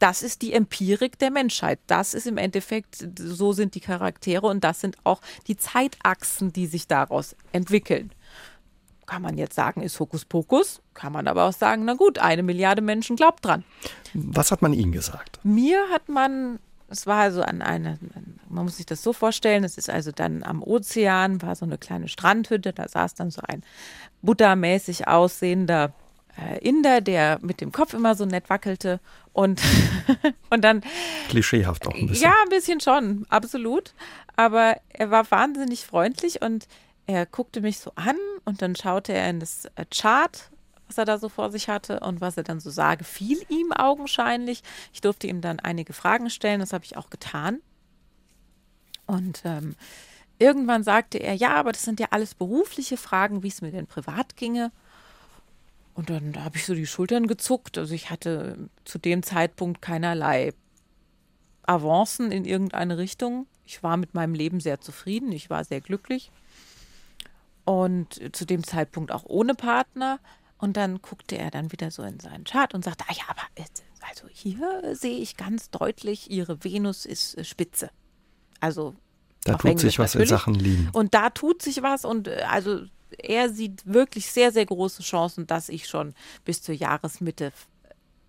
das 0.00 0.22
ist 0.22 0.42
die 0.42 0.52
Empirik 0.52 1.18
der 1.18 1.30
Menschheit. 1.30 1.78
Das 1.86 2.14
ist 2.14 2.26
im 2.26 2.38
Endeffekt, 2.38 3.06
so 3.18 3.52
sind 3.52 3.74
die 3.74 3.80
Charaktere 3.80 4.46
und 4.46 4.64
das 4.64 4.80
sind 4.80 4.96
auch 5.04 5.20
die 5.46 5.56
Zeitachsen, 5.56 6.52
die 6.52 6.66
sich 6.66 6.88
daraus 6.88 7.36
entwickeln. 7.52 8.10
Kann 9.06 9.22
man 9.22 9.38
jetzt 9.38 9.54
sagen, 9.54 9.82
ist 9.82 10.00
Hokuspokus, 10.00 10.80
kann 10.94 11.12
man 11.12 11.28
aber 11.28 11.44
auch 11.44 11.52
sagen, 11.52 11.84
na 11.84 11.94
gut, 11.94 12.18
eine 12.18 12.42
Milliarde 12.42 12.80
Menschen 12.80 13.16
glaubt 13.16 13.44
dran. 13.44 13.64
Was 14.14 14.50
hat 14.50 14.62
man 14.62 14.72
Ihnen 14.72 14.92
gesagt? 14.92 15.38
Mir 15.42 15.88
hat 15.92 16.08
man 16.08 16.58
es 16.90 17.06
war 17.06 17.20
also 17.20 17.42
an 17.42 17.62
einer, 17.62 17.98
man 18.48 18.64
muss 18.64 18.78
sich 18.78 18.86
das 18.86 19.02
so 19.02 19.12
vorstellen, 19.12 19.62
es 19.62 19.78
ist 19.78 19.88
also 19.88 20.10
dann 20.10 20.42
am 20.42 20.60
Ozean, 20.62 21.40
war 21.40 21.54
so 21.54 21.64
eine 21.64 21.78
kleine 21.78 22.08
Strandhütte, 22.08 22.72
da 22.72 22.88
saß 22.88 23.14
dann 23.14 23.30
so 23.30 23.40
ein 23.46 23.62
buttermäßig 24.22 25.06
aussehender 25.06 25.94
Inder, 26.60 27.00
der 27.00 27.38
mit 27.42 27.60
dem 27.60 27.72
Kopf 27.72 27.94
immer 27.94 28.14
so 28.14 28.24
nett 28.24 28.48
wackelte 28.48 29.00
und, 29.32 29.60
und 30.50 30.62
dann. 30.62 30.82
Klischeehaft 31.28 31.86
auch 31.86 31.94
ein 31.94 32.06
bisschen. 32.06 32.24
Ja, 32.24 32.34
ein 32.42 32.48
bisschen 32.48 32.80
schon, 32.80 33.26
absolut. 33.28 33.94
Aber 34.36 34.76
er 34.88 35.10
war 35.10 35.30
wahnsinnig 35.30 35.84
freundlich 35.86 36.42
und 36.42 36.66
er 37.06 37.26
guckte 37.26 37.60
mich 37.60 37.78
so 37.78 37.92
an 37.96 38.16
und 38.44 38.62
dann 38.62 38.76
schaute 38.76 39.12
er 39.12 39.28
in 39.28 39.40
das 39.40 39.66
äh, 39.74 39.84
Chart 39.90 40.50
was 40.90 40.98
er 40.98 41.04
da 41.04 41.18
so 41.18 41.28
vor 41.28 41.50
sich 41.50 41.68
hatte 41.68 42.00
und 42.00 42.20
was 42.20 42.36
er 42.36 42.42
dann 42.42 42.58
so 42.58 42.68
sah, 42.68 42.96
gefiel 42.96 43.38
ihm 43.48 43.72
augenscheinlich. 43.72 44.62
Ich 44.92 45.00
durfte 45.00 45.28
ihm 45.28 45.40
dann 45.40 45.60
einige 45.60 45.92
Fragen 45.92 46.30
stellen, 46.30 46.58
das 46.58 46.72
habe 46.72 46.84
ich 46.84 46.96
auch 46.96 47.10
getan. 47.10 47.60
Und 49.06 49.42
ähm, 49.44 49.76
irgendwann 50.40 50.82
sagte 50.82 51.18
er, 51.18 51.34
ja, 51.34 51.54
aber 51.54 51.70
das 51.70 51.84
sind 51.84 52.00
ja 52.00 52.08
alles 52.10 52.34
berufliche 52.34 52.96
Fragen, 52.96 53.44
wie 53.44 53.48
es 53.48 53.62
mir 53.62 53.70
denn 53.70 53.86
privat 53.86 54.36
ginge. 54.36 54.72
Und 56.00 56.08
dann 56.08 56.42
habe 56.42 56.56
ich 56.56 56.64
so 56.64 56.74
die 56.74 56.86
Schultern 56.86 57.26
gezuckt. 57.26 57.76
Also 57.76 57.92
ich 57.92 58.08
hatte 58.08 58.70
zu 58.86 58.98
dem 58.98 59.22
Zeitpunkt 59.22 59.82
keinerlei 59.82 60.54
Avancen 61.62 62.32
in 62.32 62.46
irgendeine 62.46 62.96
Richtung. 62.96 63.46
Ich 63.66 63.82
war 63.82 63.98
mit 63.98 64.14
meinem 64.14 64.32
Leben 64.32 64.60
sehr 64.60 64.80
zufrieden, 64.80 65.30
ich 65.30 65.50
war 65.50 65.62
sehr 65.62 65.82
glücklich. 65.82 66.32
Und 67.66 68.18
zu 68.34 68.46
dem 68.46 68.64
Zeitpunkt 68.64 69.12
auch 69.12 69.24
ohne 69.26 69.54
Partner. 69.54 70.20
Und 70.56 70.78
dann 70.78 71.02
guckte 71.02 71.36
er 71.36 71.50
dann 71.50 71.70
wieder 71.70 71.90
so 71.90 72.02
in 72.02 72.18
seinen 72.18 72.44
Chart 72.44 72.72
und 72.72 72.82
sagte, 72.82 73.04
ah 73.06 73.12
ja, 73.12 73.24
aber 73.28 73.42
also 74.08 74.26
hier 74.32 74.96
sehe 74.96 75.18
ich 75.18 75.36
ganz 75.36 75.68
deutlich, 75.68 76.30
ihre 76.30 76.64
Venus 76.64 77.04
ist 77.04 77.36
äh, 77.36 77.44
spitze. 77.44 77.90
Also 78.58 78.94
da 79.44 79.58
tut 79.58 79.66
Englisch 79.66 79.82
sich 79.82 79.98
was 79.98 80.14
natürlich. 80.14 80.30
in 80.30 80.36
Sachen 80.38 80.54
Lieben. 80.54 80.88
Und 80.94 81.12
da 81.12 81.28
tut 81.28 81.60
sich 81.60 81.82
was 81.82 82.06
und 82.06 82.26
äh, 82.26 82.46
also 82.48 82.86
er 83.18 83.48
sieht 83.48 83.82
wirklich 83.84 84.30
sehr, 84.30 84.52
sehr 84.52 84.66
große 84.66 85.02
Chancen, 85.02 85.46
dass 85.46 85.68
ich 85.68 85.88
schon 85.88 86.14
bis 86.44 86.62
zur 86.62 86.74
Jahresmitte 86.74 87.52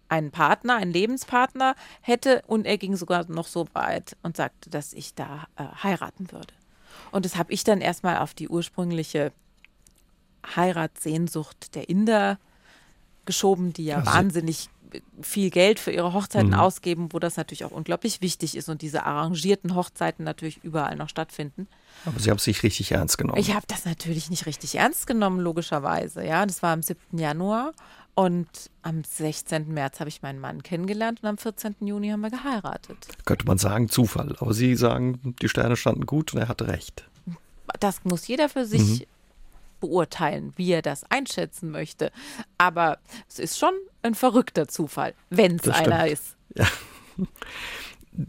einen 0.09 0.31
Partner, 0.31 0.75
einen 0.75 0.91
Lebenspartner 0.91 1.75
hätte 2.01 2.43
und 2.47 2.65
er 2.65 2.77
ging 2.77 2.95
sogar 2.97 3.25
noch 3.29 3.47
so 3.47 3.67
weit 3.73 4.17
und 4.23 4.35
sagte, 4.35 4.69
dass 4.69 4.91
ich 4.93 5.15
da 5.15 5.47
äh, 5.55 5.63
heiraten 5.83 6.31
würde. 6.31 6.53
Und 7.11 7.25
das 7.25 7.37
habe 7.37 7.53
ich 7.53 7.63
dann 7.63 7.79
erstmal 7.79 8.17
auf 8.17 8.33
die 8.33 8.49
ursprüngliche 8.49 9.31
Heiratssehnsucht 10.55 11.75
der 11.75 11.87
Inder 11.87 12.39
geschoben, 13.25 13.71
die 13.71 13.85
ja 13.85 13.99
also, 13.99 14.11
wahnsinnig 14.11 14.69
viel 15.21 15.49
Geld 15.49 15.79
für 15.79 15.91
ihre 15.91 16.13
Hochzeiten 16.13 16.49
mhm. 16.49 16.55
ausgeben, 16.55 17.09
wo 17.11 17.19
das 17.19 17.37
natürlich 17.37 17.65
auch 17.65 17.71
unglaublich 17.71 18.21
wichtig 18.21 18.55
ist 18.55 18.69
und 18.69 18.81
diese 18.81 19.05
arrangierten 19.05 19.75
Hochzeiten 19.75 20.23
natürlich 20.23 20.63
überall 20.63 20.95
noch 20.95 21.09
stattfinden. 21.09 21.67
Aber 22.05 22.19
Sie 22.19 22.29
haben 22.29 22.37
es 22.37 22.47
nicht 22.47 22.63
richtig 22.63 22.91
ernst 22.91 23.17
genommen. 23.17 23.39
Ich 23.39 23.53
habe 23.53 23.65
das 23.67 23.85
natürlich 23.85 24.29
nicht 24.29 24.45
richtig 24.45 24.75
ernst 24.75 25.07
genommen, 25.07 25.39
logischerweise. 25.39 26.25
Ja, 26.25 26.45
das 26.45 26.63
war 26.63 26.73
am 26.73 26.81
7. 26.81 27.17
Januar 27.17 27.73
und 28.15 28.47
am 28.81 29.03
16. 29.03 29.73
März 29.73 29.99
habe 29.99 30.09
ich 30.09 30.21
meinen 30.21 30.39
Mann 30.39 30.63
kennengelernt 30.63 31.19
und 31.21 31.29
am 31.29 31.37
14. 31.37 31.75
Juni 31.81 32.09
haben 32.09 32.21
wir 32.21 32.31
geheiratet. 32.31 33.07
Könnte 33.25 33.45
man 33.45 33.57
sagen, 33.57 33.89
Zufall. 33.89 34.35
Aber 34.39 34.53
Sie 34.53 34.75
sagen, 34.75 35.35
die 35.41 35.49
Sterne 35.49 35.75
standen 35.75 36.05
gut 36.05 36.33
und 36.33 36.39
er 36.39 36.47
hatte 36.47 36.67
recht. 36.67 37.05
Das 37.79 38.03
muss 38.03 38.27
jeder 38.27 38.49
für 38.49 38.65
sich 38.65 38.81
mhm 38.81 39.05
beurteilen, 39.81 40.53
wie 40.55 40.71
er 40.71 40.81
das 40.81 41.03
einschätzen 41.09 41.71
möchte. 41.71 42.11
Aber 42.57 42.99
es 43.27 43.39
ist 43.39 43.59
schon 43.59 43.73
ein 44.01 44.15
verrückter 44.15 44.69
Zufall, 44.69 45.13
wenn 45.29 45.57
es 45.57 45.67
einer 45.67 46.07
ist. 46.07 46.37
Ja. 46.55 46.67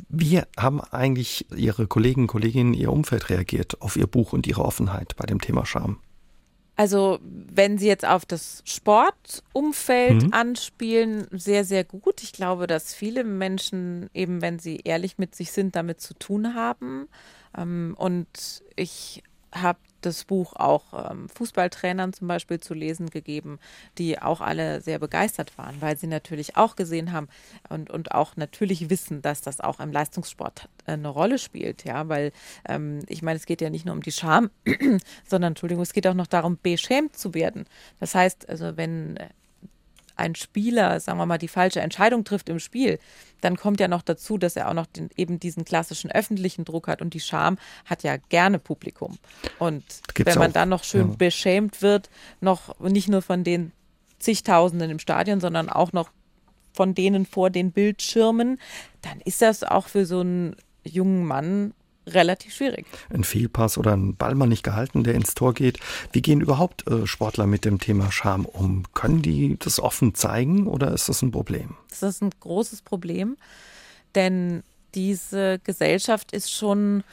Wie 0.08 0.40
haben 0.56 0.80
eigentlich 0.80 1.46
Ihre 1.56 1.88
Kollegen, 1.88 2.28
Kolleginnen, 2.28 2.72
Ihr 2.72 2.92
Umfeld 2.92 3.30
reagiert 3.30 3.82
auf 3.82 3.96
Ihr 3.96 4.06
Buch 4.06 4.32
und 4.32 4.46
Ihre 4.46 4.64
Offenheit 4.64 5.16
bei 5.16 5.26
dem 5.26 5.40
Thema 5.40 5.66
Scham? 5.66 5.98
Also, 6.76 7.18
wenn 7.22 7.78
Sie 7.78 7.86
jetzt 7.86 8.06
auf 8.06 8.24
das 8.24 8.62
Sportumfeld 8.64 10.22
mhm. 10.22 10.32
anspielen, 10.32 11.26
sehr, 11.30 11.64
sehr 11.64 11.84
gut. 11.84 12.22
Ich 12.22 12.32
glaube, 12.32 12.66
dass 12.66 12.94
viele 12.94 13.24
Menschen 13.24 14.08
eben, 14.14 14.40
wenn 14.40 14.58
sie 14.58 14.80
ehrlich 14.84 15.18
mit 15.18 15.34
sich 15.34 15.52
sind, 15.52 15.76
damit 15.76 16.00
zu 16.00 16.14
tun 16.14 16.54
haben. 16.54 17.08
Ähm, 17.56 17.94
und 17.98 18.62
ich 18.76 19.22
habe 19.52 19.78
das 20.00 20.24
Buch 20.24 20.54
auch 20.54 21.10
ähm, 21.10 21.28
Fußballtrainern 21.28 22.12
zum 22.12 22.28
Beispiel 22.28 22.60
zu 22.60 22.74
lesen 22.74 23.10
gegeben, 23.10 23.58
die 23.98 24.20
auch 24.20 24.40
alle 24.40 24.80
sehr 24.80 24.98
begeistert 24.98 25.56
waren, 25.56 25.80
weil 25.80 25.96
sie 25.96 26.06
natürlich 26.06 26.56
auch 26.56 26.76
gesehen 26.76 27.12
haben 27.12 27.28
und, 27.68 27.90
und 27.90 28.12
auch 28.12 28.36
natürlich 28.36 28.90
wissen, 28.90 29.22
dass 29.22 29.40
das 29.40 29.60
auch 29.60 29.80
im 29.80 29.92
Leistungssport 29.92 30.68
äh, 30.86 30.92
eine 30.92 31.08
Rolle 31.08 31.38
spielt, 31.38 31.84
ja, 31.84 32.08
weil 32.08 32.32
ähm, 32.68 33.00
ich 33.08 33.22
meine, 33.22 33.36
es 33.36 33.46
geht 33.46 33.60
ja 33.60 33.70
nicht 33.70 33.86
nur 33.86 33.94
um 33.94 34.02
die 34.02 34.12
Scham, 34.12 34.50
sondern 35.24 35.52
Entschuldigung, 35.52 35.82
es 35.82 35.92
geht 35.92 36.06
auch 36.06 36.14
noch 36.14 36.26
darum, 36.26 36.58
beschämt 36.60 37.16
zu 37.16 37.34
werden. 37.34 37.66
Das 38.00 38.14
heißt, 38.14 38.48
also 38.48 38.76
wenn 38.76 39.18
ein 40.22 40.36
Spieler, 40.36 41.00
sagen 41.00 41.18
wir 41.18 41.26
mal, 41.26 41.38
die 41.38 41.48
falsche 41.48 41.80
Entscheidung 41.80 42.24
trifft 42.24 42.48
im 42.48 42.60
Spiel, 42.60 42.98
dann 43.40 43.56
kommt 43.56 43.80
ja 43.80 43.88
noch 43.88 44.02
dazu, 44.02 44.38
dass 44.38 44.54
er 44.56 44.68
auch 44.68 44.74
noch 44.74 44.86
den, 44.86 45.10
eben 45.16 45.40
diesen 45.40 45.64
klassischen 45.64 46.10
öffentlichen 46.10 46.64
Druck 46.64 46.86
hat 46.86 47.02
und 47.02 47.12
die 47.12 47.20
Scham 47.20 47.58
hat 47.84 48.04
ja 48.04 48.16
gerne 48.16 48.58
Publikum. 48.58 49.18
Und 49.58 49.84
wenn 50.16 50.38
man 50.38 50.50
auch. 50.50 50.54
dann 50.54 50.68
noch 50.68 50.84
schön 50.84 51.10
ja. 51.10 51.16
beschämt 51.16 51.82
wird, 51.82 52.08
noch 52.40 52.78
nicht 52.80 53.08
nur 53.08 53.20
von 53.20 53.42
den 53.42 53.72
zigtausenden 54.20 54.90
im 54.90 55.00
Stadion, 55.00 55.40
sondern 55.40 55.68
auch 55.68 55.92
noch 55.92 56.10
von 56.72 56.94
denen 56.94 57.26
vor 57.26 57.50
den 57.50 57.72
Bildschirmen, 57.72 58.60
dann 59.02 59.20
ist 59.22 59.42
das 59.42 59.64
auch 59.64 59.88
für 59.88 60.06
so 60.06 60.20
einen 60.20 60.56
jungen 60.84 61.26
Mann 61.26 61.74
relativ 62.06 62.54
schwierig. 62.54 62.86
Ein 63.10 63.24
Fehlpass 63.24 63.78
oder 63.78 63.92
ein 63.92 64.16
Ball 64.16 64.34
mal 64.34 64.46
nicht 64.46 64.62
gehalten, 64.62 65.04
der 65.04 65.14
ins 65.14 65.34
Tor 65.34 65.54
geht. 65.54 65.78
Wie 66.12 66.22
gehen 66.22 66.40
überhaupt 66.40 66.86
äh, 66.88 67.06
Sportler 67.06 67.46
mit 67.46 67.64
dem 67.64 67.78
Thema 67.78 68.10
Scham 68.10 68.44
um? 68.44 68.84
Können 68.94 69.22
die 69.22 69.56
das 69.58 69.80
offen 69.80 70.14
zeigen 70.14 70.66
oder 70.66 70.92
ist 70.92 71.08
das 71.08 71.22
ein 71.22 71.30
Problem? 71.30 71.76
Das 71.90 72.02
ist 72.02 72.22
ein 72.22 72.30
großes 72.40 72.82
Problem, 72.82 73.36
denn 74.14 74.62
diese 74.94 75.58
Gesellschaft 75.64 76.32
ist 76.32 76.52
schon 76.52 77.04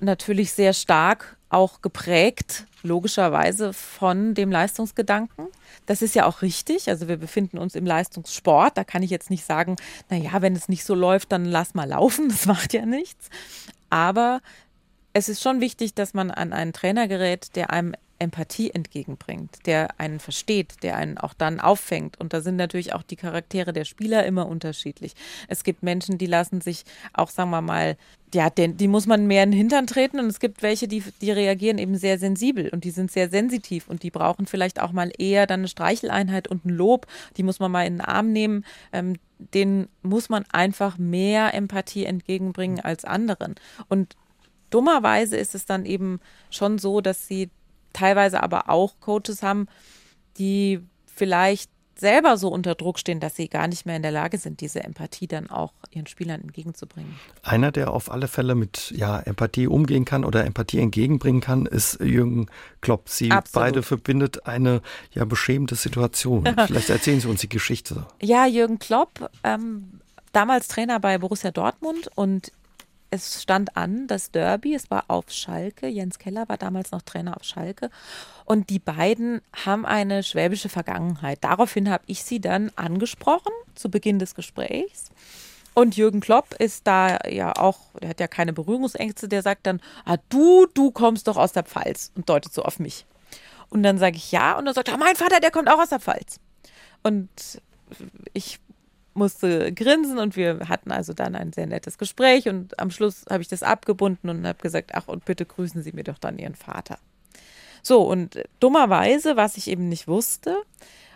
natürlich 0.00 0.52
sehr 0.52 0.72
stark 0.72 1.36
auch 1.48 1.80
geprägt, 1.80 2.66
logischerweise, 2.82 3.72
von 3.72 4.34
dem 4.34 4.50
Leistungsgedanken. 4.50 5.46
Das 5.86 6.02
ist 6.02 6.14
ja 6.14 6.26
auch 6.26 6.42
richtig. 6.42 6.88
Also 6.88 7.08
wir 7.08 7.16
befinden 7.16 7.58
uns 7.58 7.74
im 7.74 7.86
Leistungssport. 7.86 8.76
Da 8.76 8.84
kann 8.84 9.02
ich 9.02 9.10
jetzt 9.10 9.30
nicht 9.30 9.44
sagen, 9.44 9.76
naja, 10.10 10.42
wenn 10.42 10.56
es 10.56 10.68
nicht 10.68 10.84
so 10.84 10.94
läuft, 10.94 11.32
dann 11.32 11.44
lass 11.44 11.74
mal 11.74 11.88
laufen. 11.88 12.28
Das 12.28 12.46
macht 12.46 12.72
ja 12.72 12.84
nichts. 12.84 13.30
Aber 13.90 14.40
es 15.12 15.28
ist 15.28 15.42
schon 15.42 15.60
wichtig, 15.60 15.94
dass 15.94 16.14
man 16.14 16.30
an 16.30 16.52
einen 16.52 16.72
Trainer 16.72 17.08
gerät, 17.08 17.56
der 17.56 17.70
einem 17.70 17.94
Empathie 18.18 18.70
entgegenbringt, 18.70 19.66
der 19.66 20.00
einen 20.00 20.20
versteht, 20.20 20.82
der 20.82 20.96
einen 20.96 21.18
auch 21.18 21.34
dann 21.34 21.60
auffängt. 21.60 22.18
Und 22.18 22.32
da 22.32 22.40
sind 22.40 22.56
natürlich 22.56 22.94
auch 22.94 23.02
die 23.02 23.16
Charaktere 23.16 23.72
der 23.72 23.84
Spieler 23.84 24.24
immer 24.24 24.46
unterschiedlich. 24.46 25.14
Es 25.48 25.64
gibt 25.64 25.82
Menschen, 25.82 26.18
die 26.18 26.26
lassen 26.26 26.60
sich 26.60 26.84
auch, 27.12 27.30
sagen 27.30 27.50
wir 27.50 27.60
mal, 27.60 27.96
ja, 28.34 28.50
den, 28.50 28.76
die 28.76 28.88
muss 28.88 29.06
man 29.06 29.26
mehr 29.26 29.44
in 29.44 29.52
den 29.52 29.58
Hintern 29.58 29.86
treten. 29.86 30.18
Und 30.18 30.26
es 30.26 30.40
gibt 30.40 30.62
welche, 30.62 30.88
die, 30.88 31.02
die 31.20 31.30
reagieren 31.30 31.78
eben 31.78 31.96
sehr 31.96 32.18
sensibel 32.18 32.68
und 32.70 32.84
die 32.84 32.90
sind 32.90 33.10
sehr 33.10 33.28
sensitiv 33.28 33.88
und 33.88 34.02
die 34.02 34.10
brauchen 34.10 34.46
vielleicht 34.46 34.80
auch 34.80 34.92
mal 34.92 35.12
eher 35.18 35.46
dann 35.46 35.60
eine 35.60 35.68
Streicheleinheit 35.68 36.48
und 36.48 36.64
ein 36.64 36.70
Lob. 36.70 37.06
Die 37.36 37.42
muss 37.42 37.60
man 37.60 37.70
mal 37.70 37.86
in 37.86 37.94
den 37.94 38.00
Arm 38.00 38.32
nehmen. 38.32 38.64
Ähm, 38.92 39.16
den 39.38 39.88
muss 40.02 40.28
man 40.28 40.44
einfach 40.52 40.98
mehr 40.98 41.54
Empathie 41.54 42.04
entgegenbringen 42.04 42.80
als 42.80 43.04
anderen. 43.04 43.54
Und 43.88 44.16
dummerweise 44.70 45.36
ist 45.36 45.54
es 45.54 45.66
dann 45.66 45.84
eben 45.84 46.20
schon 46.50 46.78
so, 46.78 47.00
dass 47.00 47.26
sie 47.26 47.50
teilweise 47.92 48.42
aber 48.42 48.68
auch 48.68 49.00
Coaches 49.00 49.42
haben, 49.42 49.68
die 50.38 50.80
vielleicht 51.06 51.70
selber 51.98 52.36
so 52.36 52.48
unter 52.48 52.74
Druck 52.74 52.98
stehen, 52.98 53.20
dass 53.20 53.36
sie 53.36 53.48
gar 53.48 53.68
nicht 53.68 53.86
mehr 53.86 53.96
in 53.96 54.02
der 54.02 54.10
Lage 54.10 54.38
sind, 54.38 54.60
diese 54.60 54.82
Empathie 54.82 55.26
dann 55.26 55.50
auch 55.50 55.72
ihren 55.90 56.06
Spielern 56.06 56.40
entgegenzubringen. 56.40 57.16
Einer, 57.42 57.72
der 57.72 57.90
auf 57.92 58.10
alle 58.10 58.28
Fälle 58.28 58.54
mit 58.54 58.92
ja, 58.94 59.18
Empathie 59.20 59.66
umgehen 59.66 60.04
kann 60.04 60.24
oder 60.24 60.44
Empathie 60.44 60.80
entgegenbringen 60.80 61.40
kann, 61.40 61.66
ist 61.66 62.00
Jürgen 62.00 62.46
Klopp. 62.80 63.08
Sie 63.08 63.30
Absolut. 63.30 63.64
beide 63.64 63.82
verbindet 63.82 64.46
eine 64.46 64.82
ja 65.12 65.24
beschämende 65.24 65.74
Situation. 65.74 66.44
Vielleicht 66.66 66.90
erzählen 66.90 67.20
Sie 67.20 67.28
uns 67.28 67.40
die 67.40 67.48
Geschichte. 67.48 68.06
Ja, 68.20 68.46
Jürgen 68.46 68.78
Klopp, 68.78 69.30
ähm, 69.44 70.00
damals 70.32 70.68
Trainer 70.68 71.00
bei 71.00 71.18
Borussia 71.18 71.50
Dortmund 71.50 72.10
und 72.14 72.52
es 73.10 73.42
stand 73.42 73.76
an, 73.76 74.06
das 74.06 74.30
Derby, 74.30 74.74
es 74.74 74.90
war 74.90 75.04
auf 75.08 75.30
Schalke. 75.30 75.86
Jens 75.86 76.18
Keller 76.18 76.48
war 76.48 76.56
damals 76.56 76.90
noch 76.90 77.02
Trainer 77.02 77.36
auf 77.36 77.44
Schalke. 77.44 77.90
Und 78.44 78.70
die 78.70 78.78
beiden 78.78 79.42
haben 79.64 79.86
eine 79.86 80.22
schwäbische 80.22 80.68
Vergangenheit. 80.68 81.38
Daraufhin 81.42 81.90
habe 81.90 82.04
ich 82.06 82.22
sie 82.22 82.40
dann 82.40 82.70
angesprochen 82.76 83.52
zu 83.74 83.90
Beginn 83.90 84.18
des 84.18 84.34
Gesprächs. 84.34 85.10
Und 85.74 85.96
Jürgen 85.96 86.20
Klopp 86.20 86.54
ist 86.54 86.86
da 86.86 87.18
ja 87.28 87.54
auch, 87.54 87.78
der 88.00 88.08
hat 88.10 88.20
ja 88.20 88.28
keine 88.28 88.52
Berührungsängste, 88.52 89.28
der 89.28 89.42
sagt 89.42 89.66
dann, 89.66 89.80
ah, 90.04 90.16
du, 90.30 90.66
du 90.72 90.90
kommst 90.90 91.28
doch 91.28 91.36
aus 91.36 91.52
der 91.52 91.64
Pfalz 91.64 92.12
und 92.14 92.28
deutet 92.28 92.52
so 92.54 92.62
auf 92.62 92.78
mich. 92.78 93.04
Und 93.68 93.82
dann 93.82 93.98
sage 93.98 94.16
ich 94.16 94.32
ja 94.32 94.58
und 94.58 94.64
dann 94.64 94.74
sagt 94.74 94.88
er, 94.88 94.96
mein 94.96 95.16
Vater, 95.16 95.38
der 95.38 95.50
kommt 95.50 95.68
auch 95.68 95.78
aus 95.78 95.90
der 95.90 96.00
Pfalz. 96.00 96.40
Und 97.02 97.28
ich 98.32 98.58
musste 99.16 99.72
grinsen 99.72 100.18
und 100.18 100.36
wir 100.36 100.68
hatten 100.68 100.92
also 100.92 101.12
dann 101.12 101.34
ein 101.34 101.52
sehr 101.52 101.66
nettes 101.66 101.98
Gespräch 101.98 102.48
und 102.48 102.78
am 102.78 102.90
Schluss 102.90 103.24
habe 103.28 103.42
ich 103.42 103.48
das 103.48 103.62
abgebunden 103.62 104.28
und 104.28 104.46
habe 104.46 104.58
gesagt, 104.60 104.90
ach 104.94 105.08
und 105.08 105.24
bitte 105.24 105.46
grüßen 105.46 105.82
Sie 105.82 105.92
mir 105.92 106.04
doch 106.04 106.18
dann 106.18 106.38
Ihren 106.38 106.54
Vater. 106.54 106.98
So 107.82 108.02
und 108.02 108.42
dummerweise, 108.60 109.36
was 109.36 109.56
ich 109.56 109.68
eben 109.68 109.88
nicht 109.88 110.08
wusste 110.08 110.56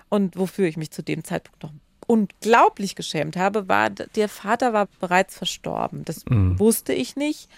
und 0.09 0.37
wofür 0.37 0.67
ich 0.67 0.77
mich 0.77 0.91
zu 0.91 1.03
dem 1.03 1.25
Zeitpunkt 1.25 1.63
noch 1.63 1.73
unglaublich 2.07 2.97
geschämt 2.97 3.37
habe, 3.37 3.69
war, 3.69 3.89
der 3.91 4.29
Vater 4.29 4.73
war 4.73 4.89
bereits 4.99 5.37
verstorben. 5.37 6.05
Das 6.05 6.25
mhm. 6.27 6.59
wusste 6.59 6.93
ich 6.93 7.15
nicht. 7.15 7.49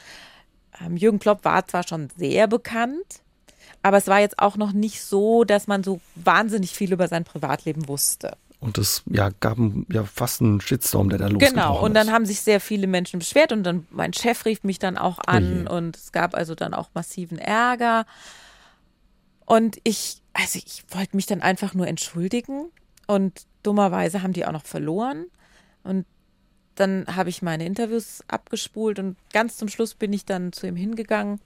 Ähm, 0.81 0.97
Jürgen 0.97 1.19
Klopp 1.19 1.45
war 1.45 1.67
zwar 1.67 1.87
schon 1.87 2.11
sehr 2.17 2.49
bekannt, 2.49 3.23
aber 3.83 3.97
es 3.97 4.09
war 4.09 4.21
jetzt 4.21 4.39
auch 4.39 4.57
noch 4.57 4.73
nicht 4.73 5.03
so, 5.03 5.45
dass 5.45 5.67
man 5.67 5.83
so 5.83 6.01
wahnsinnig 6.15 6.73
viel 6.73 6.93
über 6.93 7.09
sein 7.09 7.25
Privatleben 7.25 7.89
wusste. 7.89 8.37
Und 8.63 8.79
es 8.79 9.03
ja, 9.07 9.31
gab 9.41 9.59
ja 9.89 10.05
fast 10.05 10.41
einen 10.41 10.61
Shitstorm, 10.61 11.09
der 11.09 11.19
da 11.19 11.27
losgebrochen 11.27 11.55
Genau, 11.57 11.85
und 11.85 11.95
dann 11.95 12.13
haben 12.13 12.25
sich 12.25 12.43
sehr 12.43 12.61
viele 12.61 12.87
Menschen 12.87 13.19
beschwert 13.19 13.51
und 13.51 13.65
dann 13.65 13.89
mein 13.91 14.13
Chef 14.13 14.45
rief 14.45 14.63
mich 14.63 14.79
dann 14.79 14.97
auch 14.97 15.19
an 15.27 15.67
Oje. 15.67 15.77
und 15.77 15.97
es 15.97 16.13
gab 16.13 16.37
also 16.37 16.55
dann 16.55 16.73
auch 16.73 16.89
massiven 16.95 17.39
Ärger. 17.39 18.07
Und 19.47 19.79
ich, 19.83 20.23
also 20.33 20.61
ich 20.65 20.85
wollte 20.91 21.17
mich 21.17 21.27
dann 21.27 21.43
einfach 21.43 21.75
nur 21.75 21.89
entschuldigen 21.89 22.67
und 23.09 23.47
dummerweise 23.65 24.23
haben 24.23 24.33
die 24.33 24.47
auch 24.47 24.53
noch 24.53 24.65
verloren. 24.65 25.27
Und 25.83 26.07
dann 26.77 27.07
habe 27.09 27.31
ich 27.31 27.43
meine 27.43 27.67
Interviews 27.67 28.23
abgespult 28.29 29.01
und 29.01 29.17
ganz 29.33 29.57
zum 29.57 29.67
Schluss 29.67 29.95
bin 29.97 30.13
ich 30.13 30.25
dann 30.25 30.53
zu 30.53 30.69
ihm 30.69 30.77
hingegangen. 30.77 31.41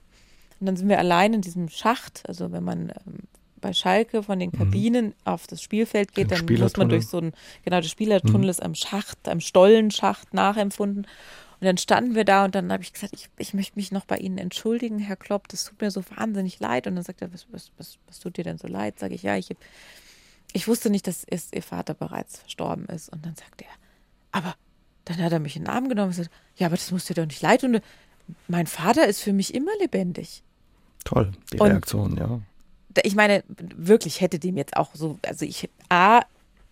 Und 0.59 0.67
dann 0.67 0.77
sind 0.77 0.87
wir 0.87 0.99
allein 0.99 1.33
in 1.33 1.41
diesem 1.41 1.67
Schacht. 1.67 2.21
Also 2.27 2.51
wenn 2.51 2.63
man 2.63 2.89
ähm, 2.89 3.23
bei 3.61 3.73
Schalke 3.73 4.23
von 4.23 4.39
den 4.39 4.51
mhm. 4.51 4.57
Kabinen 4.57 5.05
mhm. 5.07 5.13
auf 5.25 5.47
das 5.47 5.61
Spielfeld 5.61 6.13
geht, 6.13 6.31
dann 6.31 6.45
muss 6.45 6.77
man 6.77 6.89
durch 6.89 7.07
so 7.07 7.19
ein, 7.19 7.33
genau, 7.63 7.81
der 7.81 7.87
Spielertunnel 7.87 8.43
mhm. 8.43 8.49
ist 8.49 8.63
am 8.63 8.75
Schacht, 8.75 9.27
am 9.27 9.39
Stollenschacht 9.39 10.33
nachempfunden. 10.33 11.07
Und 11.59 11.65
dann 11.65 11.77
standen 11.77 12.13
wir 12.13 12.23
da 12.23 12.45
und 12.45 12.53
dann 12.53 12.71
habe 12.71 12.83
ich 12.83 12.93
gesagt, 12.93 13.13
ich, 13.13 13.29
ich 13.37 13.53
möchte 13.55 13.77
mich 13.77 13.91
noch 13.91 14.05
bei 14.05 14.17
Ihnen 14.17 14.37
entschuldigen, 14.37 14.99
Herr 14.99 15.15
Klopp, 15.15 15.47
das 15.47 15.65
tut 15.65 15.81
mir 15.81 15.89
so 15.89 16.03
wahnsinnig 16.15 16.59
leid. 16.59 16.85
Und 16.85 16.95
dann 16.95 17.03
sagt 17.03 17.21
er, 17.21 17.33
was, 17.33 17.47
was, 17.51 17.71
was, 17.77 17.97
was 18.07 18.19
tut 18.19 18.37
dir 18.37 18.43
denn 18.43 18.59
so 18.59 18.67
leid? 18.67 18.99
Sage 18.99 19.15
ich, 19.15 19.23
ja, 19.23 19.35
ich, 19.37 19.49
ich 20.53 20.67
wusste 20.67 20.91
nicht, 20.91 21.07
dass 21.07 21.23
es, 21.23 21.51
Ihr 21.51 21.63
Vater 21.63 21.95
bereits 21.95 22.39
verstorben 22.39 22.85
ist. 22.85 23.09
Und 23.09 23.25
dann 23.25 23.35
sagt 23.35 23.63
er, 23.63 23.69
aber 24.31 24.55
dann 25.05 25.17
hat 25.17 25.31
er 25.31 25.39
mich 25.39 25.55
in 25.55 25.63
den 25.63 25.69
Arm 25.69 25.89
genommen 25.89 26.09
und 26.09 26.17
gesagt, 26.17 26.29
ja, 26.57 26.67
aber 26.67 26.75
das 26.75 26.91
muss 26.91 27.05
dir 27.05 27.15
doch 27.15 27.25
nicht 27.25 27.41
leid 27.41 27.61
tun. 27.61 27.79
Mein 28.47 28.67
Vater 28.67 29.07
ist 29.07 29.21
für 29.21 29.33
mich 29.33 29.55
immer 29.55 29.71
lebendig. 29.79 30.43
Toll, 31.05 31.31
die 31.51 31.57
Reaktion, 31.57 32.11
und 32.11 32.19
ja 32.19 32.39
ich 33.03 33.15
meine, 33.15 33.43
wirklich 33.47 34.21
hätte 34.21 34.39
dem 34.39 34.57
jetzt 34.57 34.77
auch 34.77 34.89
so, 34.93 35.17
also 35.25 35.45
ich, 35.45 35.69
A, 35.89 36.21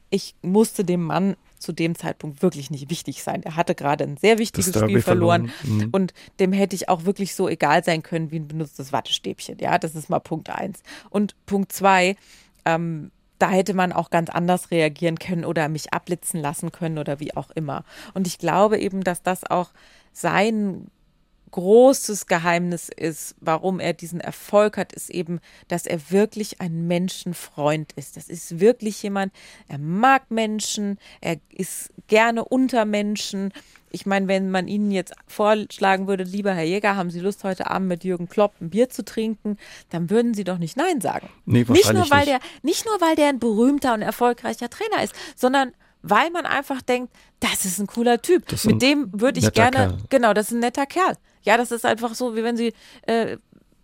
ich 0.10 0.36
musste 0.42 0.86
dem 0.86 1.04
Mann 1.04 1.36
zu 1.58 1.74
dem 1.74 1.96
Zeitpunkt 1.96 2.42
wirklich 2.42 2.70
nicht 2.70 2.90
wichtig 2.90 3.24
sein. 3.24 3.42
Er 3.44 3.56
hatte 3.56 3.76
gerade 3.76 4.04
ein 4.04 4.18
sehr 4.18 4.38
wichtiges 4.38 4.68
Spiel 4.68 5.02
verloren, 5.02 5.50
verloren. 5.50 5.52
Mhm. 5.64 5.90
und 5.92 6.14
dem 6.40 6.54
hätte 6.54 6.76
ich 6.76 6.90
auch 6.90 7.06
wirklich 7.06 7.34
so 7.34 7.50
egal 7.50 7.84
sein 7.84 8.04
können 8.04 8.32
wie 8.32 8.40
ein 8.40 8.48
benutztes 8.48 8.94
Wattestäbchen. 8.94 9.58
Ja, 9.60 9.78
das 9.78 9.96
ist 9.96 10.10
mal 10.10 10.20
Punkt 10.20 10.50
eins. 10.50 10.84
Und 11.10 11.36
Punkt 11.46 11.72
zwei, 11.72 12.16
ähm, 12.66 13.12
da 13.40 13.50
hätte 13.50 13.74
man 13.74 13.92
auch 13.92 14.10
ganz 14.10 14.30
anders 14.30 14.72
reagieren 14.72 15.20
können 15.20 15.44
oder 15.44 15.68
mich 15.68 15.94
abblitzen 15.94 16.40
lassen 16.40 16.72
können 16.72 16.98
oder 16.98 17.20
wie 17.20 17.36
auch 17.36 17.50
immer. 17.52 17.84
Und 18.14 18.28
ich 18.28 18.38
glaube 18.38 18.78
eben, 18.80 19.04
dass 19.04 19.24
das 19.24 19.44
auch 19.44 19.72
sein 20.14 20.88
großes 21.56 22.28
Geheimnis 22.28 22.90
ist, 22.90 23.34
warum 23.40 23.80
er 23.80 23.94
diesen 23.94 24.20
Erfolg 24.20 24.76
hat, 24.76 24.92
ist 24.92 25.10
eben, 25.10 25.40
dass 25.70 25.86
er 25.86 26.12
wirklich 26.12 26.60
ein 26.60 26.86
Menschenfreund 26.86 27.94
ist. 27.94 28.18
Das 28.18 28.28
ist 28.28 28.60
wirklich 28.60 29.02
jemand, 29.02 29.32
er 29.70 29.78
mag 29.78 30.30
Menschen, 30.30 31.00
er 31.22 31.38
ist 31.50 31.94
gerne 32.08 32.44
unter 32.44 32.84
Menschen. 32.84 33.54
Ich 33.90 34.06
meine, 34.06 34.28
wenn 34.28 34.52
man 34.52 34.68
Ihnen 34.68 34.92
jetzt 34.92 35.14
vorschlagen 35.28 36.10
würde, 36.10 36.26
lieber 36.26 36.54
Herr 36.54 36.66
Jäger, 36.66 36.98
haben 36.98 37.10
Sie 37.10 37.22
Lust, 37.22 37.46
heute 37.46 37.72
Abend 37.72 37.88
mit 37.88 38.04
Jürgen 38.04 38.28
Klopp 38.28 38.56
ein 38.60 38.72
Bier 38.72 38.90
zu 38.90 39.06
trinken, 39.06 39.56
dann 39.92 40.10
würden 40.10 40.34
Sie 40.34 40.44
doch 40.44 40.58
nicht 40.58 40.76
Nein 40.76 41.00
sagen. 41.00 41.30
Nee, 41.46 41.66
nicht 41.70 41.94
nur, 41.94 42.12
weil 42.12 42.26
nicht. 42.26 42.32
der, 42.32 42.40
nicht 42.64 42.86
nur, 42.86 43.00
weil 43.00 43.16
der 43.16 43.30
ein 43.30 43.40
berühmter 43.40 43.94
und 43.94 44.02
erfolgreicher 44.02 44.70
Trainer 44.70 45.04
ist, 45.04 45.16
sondern 45.38 45.72
weil 46.02 46.32
man 46.32 46.46
einfach 46.46 46.82
denkt, 46.82 47.14
das 47.40 47.64
ist 47.64 47.80
ein 47.80 47.88
cooler 47.88 48.22
Typ. 48.22 48.44
Mit 48.66 48.82
dem 48.82 49.10
würde 49.14 49.40
ich 49.40 49.54
gerne, 49.54 49.78
Kerl. 49.78 49.98
genau, 50.10 50.34
das 50.34 50.48
ist 50.48 50.52
ein 50.52 50.60
netter 50.60 50.86
Kerl. 50.86 51.16
Ja, 51.46 51.58
das 51.58 51.72
ist 51.72 51.86
einfach 51.86 52.16
so, 52.16 52.36
wie 52.36 52.44
wenn 52.44 52.58
sie, 52.58 52.74
äh, 53.04 53.38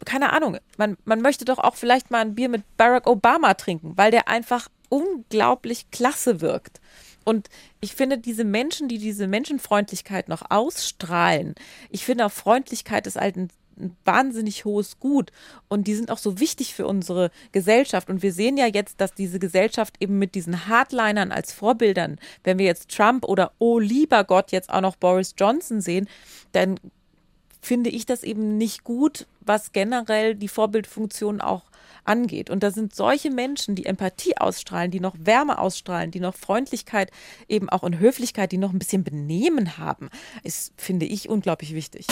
keine 0.05 0.34
Ahnung, 0.34 0.57
man, 0.78 0.97
man 1.05 1.22
möchte 1.22 1.45
doch 1.45 1.59
auch 1.59 1.76
vielleicht 1.76 2.12
mal 2.12 2.22
ein 2.22 2.36
Bier 2.36 2.49
mit 2.49 2.64
Barack 2.76 3.07
Obama 3.07 3.53
trinken, 3.53 3.93
weil 3.95 4.12
der 4.12 4.28
einfach 4.28 4.68
unglaublich 4.89 5.89
klasse 5.91 6.41
wirkt. 6.41 6.82
Und 7.24 7.49
ich 7.82 7.95
finde, 7.95 8.18
diese 8.18 8.43
Menschen, 8.43 8.88
die 8.88 8.97
diese 8.97 9.28
Menschenfreundlichkeit 9.28 10.28
noch 10.28 10.43
ausstrahlen, 10.49 11.55
ich 11.89 12.03
finde 12.03 12.26
auch 12.26 12.32
Freundlichkeit 12.32 13.05
ist 13.05 13.16
halt 13.16 13.38
ein, 13.38 13.49
ein, 13.80 13.95
wahnsinnig 14.05 14.66
hohes 14.66 14.99
Gut. 14.99 15.32
Und 15.68 15.86
die 15.86 15.93
sind 15.93 16.09
auch 16.09 16.18
so 16.18 16.39
wichtig 16.39 16.74
für 16.74 16.88
unsere 16.88 17.30
Gesellschaft. 17.51 18.09
Und 18.09 18.24
wir 18.24 18.34
sehen 18.34 18.57
ja 18.57 18.66
jetzt, 18.66 18.99
dass 19.01 19.14
diese 19.14 19.38
Gesellschaft 19.38 19.95
eben 19.99 20.18
mit 20.18 20.34
diesen 20.34 20.68
Hardlinern 20.68 21.32
als 21.32 21.53
Vorbildern, 21.53 22.20
wenn 22.43 22.57
wir 22.57 22.66
jetzt 22.66 22.89
Trump 22.89 23.24
oder, 23.26 23.51
oh 23.59 23.78
lieber 23.78 24.24
Gott, 24.24 24.51
jetzt 24.51 24.72
auch 24.72 24.82
noch 24.82 24.95
Boris 24.95 25.36
Johnson 25.38 25.80
sehen, 25.80 26.09
dann 26.53 26.80
finde 27.62 27.89
ich 27.89 28.05
das 28.05 28.24
eben 28.24 28.57
nicht 28.57 28.84
gut, 28.84 29.28
was 29.39 29.72
generell 29.72 30.36
die 30.36 30.47
Vorbildfunktion 30.47 31.41
auch 31.41 31.64
angeht. 32.03 32.49
Und 32.49 32.64
da 32.64 32.72
sind 32.72 32.95
solche 32.95 33.30
Menschen, 33.30 33.76
die 33.76 33.86
Empathie 33.86 34.38
ausstrahlen, 34.38 34.91
die 34.91 34.99
noch 34.99 35.16
Wärme 35.20 35.59
ausstrahlen, 35.59 36.12
die 36.12 36.20
noch 36.20 36.36
Freundlichkeit, 36.36 37.12
eben 37.47 37.70
auch 37.70 37.84
in 37.84 37.99
Höflichkeit, 37.99 38.51
die 38.51 38.57
noch 38.57 38.74
ein 38.74 38.80
bisschen 38.80 39.03
Benehmen 39.03 39.78
haben, 39.78 40.09
ist, 40.43 40.74
finde 40.78 41.05
ich, 41.05 41.30
unglaublich 41.30 41.74
wichtig. 41.74 42.07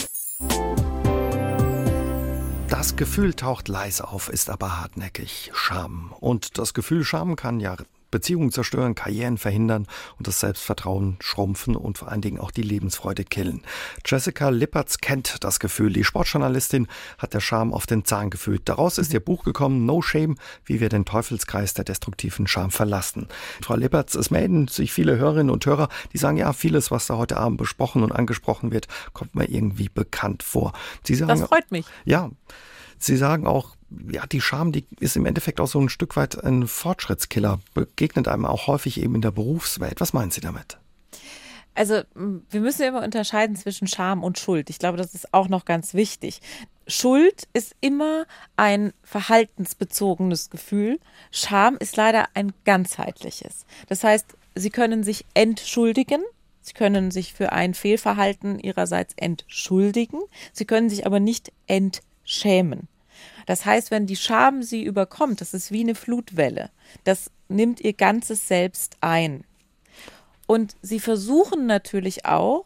Das 2.69 2.95
Gefühl 2.95 3.33
taucht 3.33 3.67
leise 3.67 4.07
auf, 4.07 4.29
ist 4.29 4.49
aber 4.49 4.79
hartnäckig. 4.79 5.51
Scham. 5.53 6.13
Und 6.19 6.57
das 6.57 6.73
Gefühl 6.73 7.03
Scham 7.03 7.35
kann 7.35 7.59
ja 7.59 7.75
Beziehungen 8.11 8.51
zerstören, 8.51 8.95
Karrieren 8.95 9.37
verhindern 9.37 9.87
und 10.17 10.27
das 10.27 10.39
Selbstvertrauen 10.39 11.17
schrumpfen 11.19 11.75
und 11.75 11.97
vor 11.97 12.09
allen 12.09 12.21
Dingen 12.21 12.39
auch 12.39 12.51
die 12.51 12.61
Lebensfreude 12.61 13.23
killen. 13.23 13.61
Jessica 14.05 14.49
Lippertz 14.49 14.97
kennt 14.99 15.43
das 15.43 15.59
Gefühl. 15.59 15.93
Die 15.93 16.03
Sportjournalistin 16.03 16.87
hat 17.17 17.33
der 17.33 17.39
Scham 17.39 17.73
auf 17.73 17.85
den 17.85 18.05
Zahn 18.05 18.29
gefühlt. 18.29 18.61
Daraus 18.65 18.97
ist 18.97 19.13
ihr 19.13 19.19
Buch 19.19 19.43
gekommen, 19.43 19.85
No 19.85 20.01
Shame, 20.01 20.35
wie 20.65 20.79
wir 20.79 20.89
den 20.89 21.05
Teufelskreis 21.05 21.73
der 21.73 21.85
destruktiven 21.85 22.47
Scham 22.47 22.71
verlassen. 22.71 23.27
Frau 23.61 23.75
Lippertz, 23.75 24.15
es 24.15 24.31
melden 24.31 24.67
sich 24.67 24.91
viele 24.91 25.17
Hörerinnen 25.17 25.49
und 25.49 25.65
Hörer, 25.65 25.89
die 26.13 26.17
sagen, 26.17 26.37
ja, 26.37 26.53
vieles, 26.53 26.91
was 26.91 27.07
da 27.07 27.17
heute 27.17 27.37
Abend 27.37 27.57
besprochen 27.57 28.03
und 28.03 28.11
angesprochen 28.11 28.71
wird, 28.71 28.87
kommt 29.13 29.35
mir 29.35 29.49
irgendwie 29.49 29.89
bekannt 29.89 30.43
vor. 30.43 30.73
Sie 31.03 31.15
sagen, 31.15 31.29
das 31.29 31.47
freut 31.47 31.71
mich. 31.71 31.85
Ja. 32.05 32.29
Sie 32.97 33.15
sagen 33.15 33.47
auch, 33.47 33.75
ja, 34.11 34.25
die 34.27 34.41
Scham, 34.41 34.71
die 34.71 34.85
ist 34.99 35.15
im 35.15 35.25
Endeffekt 35.25 35.59
auch 35.59 35.67
so 35.67 35.79
ein 35.79 35.89
Stück 35.89 36.15
weit 36.15 36.43
ein 36.43 36.67
Fortschrittskiller, 36.67 37.59
begegnet 37.73 38.27
einem 38.27 38.45
auch 38.45 38.67
häufig 38.67 39.01
eben 39.01 39.15
in 39.15 39.21
der 39.21 39.31
Berufswelt. 39.31 39.99
Was 40.01 40.13
meinen 40.13 40.31
Sie 40.31 40.41
damit? 40.41 40.77
Also, 41.75 42.01
wir 42.13 42.59
müssen 42.59 42.83
immer 42.83 43.03
unterscheiden 43.03 43.55
zwischen 43.55 43.87
Scham 43.87 44.23
und 44.23 44.37
Schuld. 44.37 44.69
Ich 44.69 44.79
glaube, 44.79 44.97
das 44.97 45.13
ist 45.13 45.33
auch 45.33 45.47
noch 45.47 45.65
ganz 45.65 45.93
wichtig. 45.93 46.41
Schuld 46.87 47.47
ist 47.53 47.75
immer 47.81 48.25
ein 48.57 48.93
verhaltensbezogenes 49.03 50.49
Gefühl. 50.49 50.99
Scham 51.31 51.77
ist 51.77 51.95
leider 51.95 52.27
ein 52.33 52.51
ganzheitliches. 52.65 53.65
Das 53.87 54.03
heißt, 54.03 54.25
Sie 54.55 54.71
können 54.71 55.03
sich 55.03 55.25
entschuldigen. 55.35 56.21
Sie 56.61 56.73
können 56.73 57.11
sich 57.11 57.33
für 57.33 57.53
ein 57.53 57.73
Fehlverhalten 57.73 58.59
Ihrerseits 58.59 59.13
entschuldigen. 59.15 60.19
Sie 60.51 60.65
können 60.65 60.89
sich 60.89 61.05
aber 61.05 61.19
nicht 61.19 61.51
entschämen. 61.67 62.87
Das 63.45 63.65
heißt, 63.65 63.91
wenn 63.91 64.05
die 64.05 64.15
Scham 64.15 64.63
sie 64.63 64.83
überkommt, 64.83 65.41
das 65.41 65.53
ist 65.53 65.71
wie 65.71 65.81
eine 65.81 65.95
Flutwelle. 65.95 66.69
Das 67.03 67.31
nimmt 67.47 67.81
ihr 67.81 67.93
ganzes 67.93 68.47
Selbst 68.47 68.97
ein. 69.01 69.43
Und 70.47 70.75
sie 70.81 70.99
versuchen 70.99 71.65
natürlich 71.65 72.25
auch, 72.25 72.65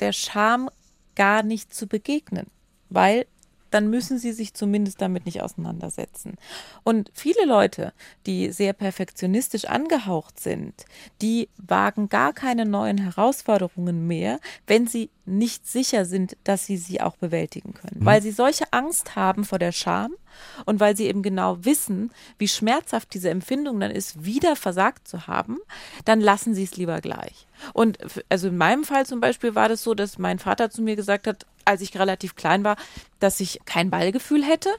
der 0.00 0.12
Scham 0.12 0.68
gar 1.14 1.42
nicht 1.42 1.72
zu 1.72 1.86
begegnen, 1.86 2.46
weil 2.88 3.26
dann 3.74 3.90
müssen 3.90 4.18
sie 4.18 4.32
sich 4.32 4.54
zumindest 4.54 5.02
damit 5.02 5.26
nicht 5.26 5.42
auseinandersetzen. 5.42 6.36
Und 6.84 7.10
viele 7.12 7.44
Leute, 7.44 7.92
die 8.24 8.52
sehr 8.52 8.72
perfektionistisch 8.72 9.64
angehaucht 9.64 10.38
sind, 10.38 10.84
die 11.20 11.48
wagen 11.56 12.08
gar 12.08 12.32
keine 12.32 12.66
neuen 12.66 12.98
Herausforderungen 12.98 14.06
mehr, 14.06 14.38
wenn 14.66 14.86
sie 14.86 15.10
nicht 15.26 15.66
sicher 15.66 16.04
sind, 16.04 16.36
dass 16.44 16.66
sie 16.66 16.76
sie 16.76 17.00
auch 17.00 17.16
bewältigen 17.16 17.74
können. 17.74 18.00
Mhm. 18.00 18.04
Weil 18.04 18.22
sie 18.22 18.30
solche 18.30 18.72
Angst 18.72 19.16
haben 19.16 19.44
vor 19.44 19.58
der 19.58 19.72
Scham 19.72 20.12
und 20.66 20.80
weil 20.80 20.96
sie 20.96 21.06
eben 21.06 21.22
genau 21.22 21.64
wissen, 21.64 22.12
wie 22.38 22.48
schmerzhaft 22.48 23.14
diese 23.14 23.30
Empfindung 23.30 23.80
dann 23.80 23.90
ist, 23.90 24.24
wieder 24.24 24.54
versagt 24.56 25.08
zu 25.08 25.26
haben, 25.26 25.58
dann 26.04 26.20
lassen 26.20 26.54
sie 26.54 26.64
es 26.64 26.76
lieber 26.76 27.00
gleich. 27.00 27.46
Und 27.72 27.98
also 28.28 28.48
in 28.48 28.56
meinem 28.56 28.84
Fall 28.84 29.06
zum 29.06 29.20
Beispiel 29.20 29.54
war 29.54 29.68
das 29.68 29.82
so, 29.82 29.94
dass 29.94 30.18
mein 30.18 30.38
Vater 30.38 30.70
zu 30.70 30.82
mir 30.82 30.96
gesagt 30.96 31.26
hat, 31.26 31.46
als 31.64 31.80
ich 31.80 31.98
relativ 31.98 32.34
klein 32.34 32.64
war, 32.64 32.76
dass 33.20 33.40
ich 33.40 33.60
kein 33.64 33.90
Ballgefühl 33.90 34.44
hätte. 34.44 34.70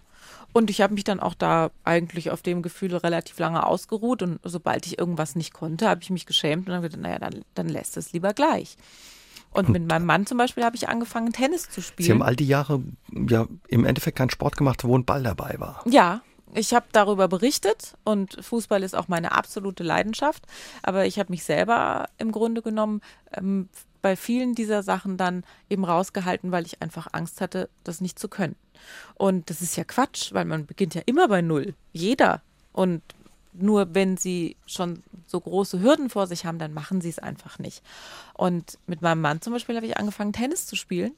Und 0.54 0.70
ich 0.70 0.82
habe 0.82 0.94
mich 0.94 1.04
dann 1.04 1.20
auch 1.20 1.34
da 1.34 1.72
eigentlich 1.84 2.32
auf 2.32 2.42
dem 2.42 2.62
Gefühl 2.62 2.96
relativ 2.96 3.38
lange 3.40 3.66
ausgeruht. 3.66 4.22
Und 4.22 4.40
sobald 4.44 4.86
ich 4.86 4.98
irgendwas 4.98 5.36
nicht 5.36 5.54
konnte, 5.54 5.90
habe 5.90 6.02
ich 6.02 6.10
mich 6.10 6.26
geschämt 6.26 6.68
und 6.68 6.74
dann 6.74 6.82
gesagt, 6.82 7.02
naja, 7.02 7.20
dann, 7.20 7.44
dann 7.56 7.68
lässt 7.68 7.98
es 7.98 8.14
lieber 8.14 8.34
gleich. 8.34 8.78
Und 9.52 9.70
mit 9.70 9.88
meinem 9.88 10.06
Mann 10.06 10.26
zum 10.26 10.38
Beispiel 10.38 10.64
habe 10.64 10.76
ich 10.76 10.90
angefangen, 10.90 11.32
Tennis 11.32 11.70
zu 11.70 11.82
spielen. 11.82 12.06
Sie 12.06 12.12
haben 12.12 12.22
all 12.22 12.36
die 12.36 12.48
Jahre 12.48 12.84
ja 13.12 13.48
im 13.68 13.86
Endeffekt 13.86 14.18
keinen 14.18 14.30
Sport 14.30 14.58
gemacht, 14.58 14.84
wo 14.84 14.98
ein 14.98 15.06
Ball 15.06 15.24
dabei 15.24 15.56
war. 15.58 15.82
Ja, 15.86 16.22
ich 16.54 16.74
habe 16.74 16.86
darüber 16.92 17.28
berichtet 17.28 17.96
und 18.04 18.38
Fußball 18.44 18.84
ist 18.84 18.96
auch 18.96 19.08
meine 19.08 19.32
absolute 19.32 19.84
Leidenschaft. 19.84 20.44
Aber 20.84 21.06
ich 21.06 21.20
habe 21.20 21.32
mich 21.32 21.44
selber 21.44 22.08
im 22.18 22.32
Grunde 22.32 22.62
genommen 22.62 23.02
ähm, 23.34 23.70
bei 24.06 24.16
vielen 24.16 24.54
dieser 24.54 24.84
Sachen 24.84 25.18
dann 25.18 25.44
eben 25.68 25.84
rausgehalten, 25.84 26.52
weil 26.52 26.64
ich 26.68 26.80
einfach 26.80 27.08
Angst 27.14 27.42
hatte, 27.42 27.70
das 27.84 28.02
nicht 28.02 28.20
zu 28.20 28.28
können. 28.28 28.56
Und 29.16 29.50
das 29.50 29.64
ist 29.64 29.78
ja 29.78 29.84
Quatsch, 29.84 30.32
weil 30.32 30.46
man 30.46 30.68
beginnt 30.68 30.94
ja 30.94 31.02
immer 31.08 31.28
bei 31.28 31.42
Null. 31.42 31.74
Jeder. 31.92 32.44
Und 32.72 33.02
nur 33.52 33.96
wenn 33.96 34.16
sie 34.16 34.58
schon 34.68 35.02
so 35.26 35.40
große 35.42 35.82
Hürden 35.82 36.12
vor 36.12 36.28
sich 36.28 36.46
haben, 36.46 36.60
dann 36.60 36.72
machen 36.72 37.02
sie 37.02 37.10
es 37.10 37.18
einfach 37.18 37.58
nicht. 37.58 37.82
Und 38.36 38.78
mit 38.86 39.02
meinem 39.02 39.22
Mann 39.22 39.42
zum 39.42 39.54
Beispiel 39.54 39.76
habe 39.76 39.88
ich 39.88 39.98
angefangen, 39.98 40.34
Tennis 40.34 40.68
zu 40.68 40.76
spielen. 40.76 41.14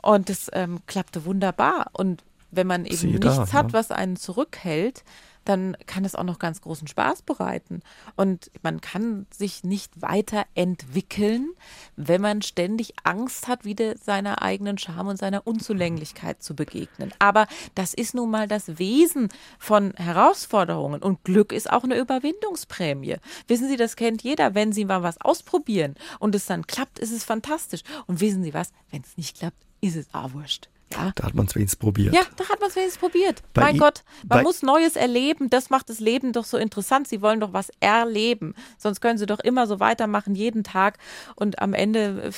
Und 0.00 0.30
das 0.30 0.50
ähm, 0.54 0.80
klappte 0.86 1.26
wunderbar. 1.26 1.90
Und 1.92 2.24
wenn 2.50 2.66
man 2.66 2.86
eben 2.86 2.96
Siehe 2.96 3.18
nichts 3.18 3.50
da, 3.50 3.52
hat, 3.52 3.66
ja. 3.66 3.72
was 3.74 3.90
einen 3.90 4.16
zurückhält, 4.16 5.04
dann 5.48 5.76
kann 5.86 6.04
es 6.04 6.14
auch 6.14 6.24
noch 6.24 6.38
ganz 6.38 6.60
großen 6.60 6.86
Spaß 6.88 7.22
bereiten. 7.22 7.80
Und 8.16 8.50
man 8.62 8.80
kann 8.80 9.26
sich 9.30 9.64
nicht 9.64 10.02
weiterentwickeln, 10.02 11.50
wenn 11.96 12.20
man 12.20 12.42
ständig 12.42 12.94
Angst 13.04 13.48
hat, 13.48 13.64
wieder 13.64 13.96
seiner 13.96 14.42
eigenen 14.42 14.78
Scham 14.78 15.06
und 15.06 15.16
seiner 15.16 15.46
Unzulänglichkeit 15.46 16.42
zu 16.42 16.54
begegnen. 16.54 17.12
Aber 17.18 17.46
das 17.74 17.94
ist 17.94 18.14
nun 18.14 18.30
mal 18.30 18.46
das 18.46 18.78
Wesen 18.78 19.28
von 19.58 19.94
Herausforderungen. 19.94 21.02
Und 21.02 21.24
Glück 21.24 21.52
ist 21.52 21.70
auch 21.70 21.84
eine 21.84 21.98
Überwindungsprämie. 21.98 23.16
Wissen 23.46 23.68
Sie, 23.68 23.76
das 23.76 23.96
kennt 23.96 24.22
jeder. 24.22 24.54
Wenn 24.54 24.72
Sie 24.72 24.84
mal 24.84 25.02
was 25.02 25.20
ausprobieren 25.20 25.94
und 26.18 26.34
es 26.34 26.46
dann 26.46 26.66
klappt, 26.66 26.98
ist 26.98 27.12
es 27.12 27.24
fantastisch. 27.24 27.82
Und 28.06 28.20
wissen 28.20 28.42
Sie 28.42 28.52
was? 28.54 28.72
Wenn 28.90 29.02
es 29.02 29.16
nicht 29.16 29.38
klappt, 29.38 29.64
ist 29.80 29.96
es 29.96 30.12
auch 30.12 30.32
wurscht. 30.34 30.68
Ja. 30.92 31.12
Da 31.14 31.24
hat 31.24 31.34
man 31.34 31.46
es 31.46 31.54
wenigstens 31.54 31.78
probiert. 31.78 32.14
Ja, 32.14 32.22
da 32.36 32.48
hat 32.48 32.60
man 32.60 32.70
es 32.70 32.76
wenigstens 32.76 33.00
probiert. 33.00 33.42
Bei 33.52 33.62
mein 33.62 33.76
I 33.76 33.78
Gott, 33.78 34.04
man 34.28 34.42
muss 34.42 34.62
Neues 34.62 34.96
erleben. 34.96 35.50
Das 35.50 35.70
macht 35.70 35.90
das 35.90 36.00
Leben 36.00 36.32
doch 36.32 36.44
so 36.44 36.56
interessant. 36.56 37.08
Sie 37.08 37.20
wollen 37.20 37.40
doch 37.40 37.52
was 37.52 37.70
erleben. 37.80 38.54
Sonst 38.78 39.00
können 39.00 39.18
sie 39.18 39.26
doch 39.26 39.40
immer 39.40 39.66
so 39.66 39.80
weitermachen, 39.80 40.34
jeden 40.34 40.64
Tag. 40.64 40.98
Und 41.34 41.60
am 41.60 41.74
Ende, 41.74 42.30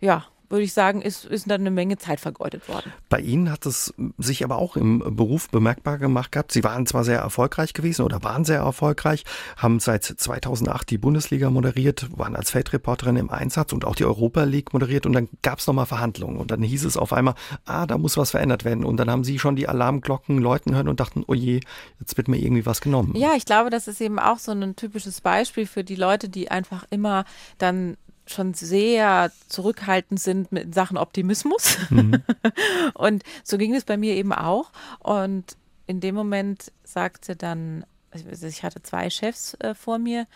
ja, 0.00 0.26
würde 0.48 0.64
ich 0.64 0.72
sagen, 0.72 1.02
ist, 1.02 1.24
ist 1.24 1.50
dann 1.50 1.60
eine 1.60 1.70
Menge 1.70 1.98
Zeit 1.98 2.20
vergeudet 2.20 2.68
worden. 2.68 2.92
Bei 3.08 3.20
Ihnen 3.20 3.50
hat 3.50 3.66
es 3.66 3.92
sich 4.16 4.44
aber 4.44 4.56
auch 4.56 4.76
im 4.76 5.16
Beruf 5.16 5.50
bemerkbar 5.50 5.98
gemacht 5.98 6.32
gehabt. 6.32 6.52
Sie 6.52 6.64
waren 6.64 6.86
zwar 6.86 7.04
sehr 7.04 7.18
erfolgreich 7.18 7.74
gewesen 7.74 8.02
oder 8.02 8.22
waren 8.22 8.44
sehr 8.44 8.60
erfolgreich, 8.60 9.24
haben 9.56 9.80
seit 9.80 10.04
2008 10.04 10.90
die 10.90 10.98
Bundesliga 10.98 11.50
moderiert, 11.50 12.08
waren 12.16 12.36
als 12.36 12.50
Feldreporterin 12.50 13.16
im 13.16 13.30
Einsatz 13.30 13.72
und 13.72 13.84
auch 13.84 13.94
die 13.94 14.04
Europa 14.04 14.44
League 14.44 14.72
moderiert 14.72 15.06
und 15.06 15.12
dann 15.12 15.28
gab 15.42 15.58
es 15.58 15.66
nochmal 15.66 15.86
Verhandlungen 15.86 16.38
und 16.38 16.50
dann 16.50 16.62
hieß 16.62 16.84
es 16.84 16.96
auf 16.96 17.12
einmal, 17.12 17.34
ah, 17.66 17.86
da 17.86 17.98
muss 17.98 18.16
was 18.16 18.30
verändert 18.30 18.64
werden 18.64 18.84
und 18.84 18.96
dann 18.96 19.10
haben 19.10 19.24
Sie 19.24 19.38
schon 19.38 19.56
die 19.56 19.68
Alarmglocken 19.68 20.38
läuten 20.38 20.74
hören 20.74 20.88
und 20.88 21.00
dachten, 21.00 21.24
oh 21.26 21.34
je, 21.34 21.60
jetzt 22.00 22.16
wird 22.16 22.28
mir 22.28 22.38
irgendwie 22.38 22.66
was 22.66 22.80
genommen. 22.80 23.14
Ja, 23.16 23.32
ich 23.36 23.44
glaube, 23.44 23.70
das 23.70 23.88
ist 23.88 24.00
eben 24.00 24.18
auch 24.18 24.38
so 24.38 24.52
ein 24.52 24.76
typisches 24.76 25.20
Beispiel 25.20 25.66
für 25.66 25.84
die 25.84 25.96
Leute, 25.96 26.28
die 26.28 26.50
einfach 26.50 26.84
immer 26.90 27.24
dann 27.58 27.96
schon 28.30 28.54
sehr 28.54 29.30
zurückhaltend 29.48 30.20
sind 30.20 30.52
mit 30.52 30.74
Sachen 30.74 30.96
Optimismus. 30.96 31.78
Mhm. 31.90 32.22
und 32.94 33.22
so 33.44 33.58
ging 33.58 33.74
es 33.74 33.84
bei 33.84 33.96
mir 33.96 34.14
eben 34.14 34.32
auch. 34.32 34.70
Und 35.00 35.56
in 35.86 36.00
dem 36.00 36.14
Moment 36.14 36.72
sagte 36.84 37.36
dann, 37.36 37.84
also 38.10 38.46
ich 38.46 38.62
hatte 38.62 38.82
zwei 38.82 39.10
Chefs 39.10 39.54
äh, 39.54 39.74
vor 39.74 39.98
mir. 39.98 40.26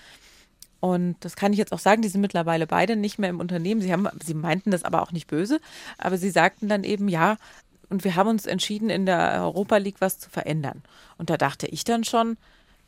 Und 0.81 1.17
das 1.21 1.37
kann 1.37 1.53
ich 1.53 1.59
jetzt 1.59 1.73
auch 1.73 1.79
sagen, 1.79 2.03
die 2.03 2.09
sind 2.09 2.21
mittlerweile 2.21 2.67
beide 2.67 2.97
nicht 2.97 3.19
mehr 3.19 3.31
im 3.31 3.39
Unternehmen. 3.39 3.81
Sie, 3.81 3.93
haben, 3.93 4.09
sie 4.23 4.35
meinten 4.35 4.73
das 4.73 4.83
aber 4.83 5.03
auch 5.03 5.13
nicht 5.13 5.29
böse. 5.29 5.61
Aber 5.97 6.19
sie 6.19 6.31
sagten 6.31 6.69
dann 6.69 6.83
eben, 6.83 7.09
ja, 7.09 7.37
und 7.89 8.05
wir 8.05 8.17
haben 8.17 8.29
uns 8.29 8.47
entschieden, 8.47 8.91
in 8.91 9.07
der 9.07 9.43
Europa 9.43 9.77
League 9.77 10.01
was 10.01 10.19
zu 10.19 10.29
verändern. 10.29 10.83
Und 11.19 11.31
da 11.31 11.37
dachte 11.37 11.67
ich 11.67 11.85
dann 11.85 12.05
schon, 12.05 12.37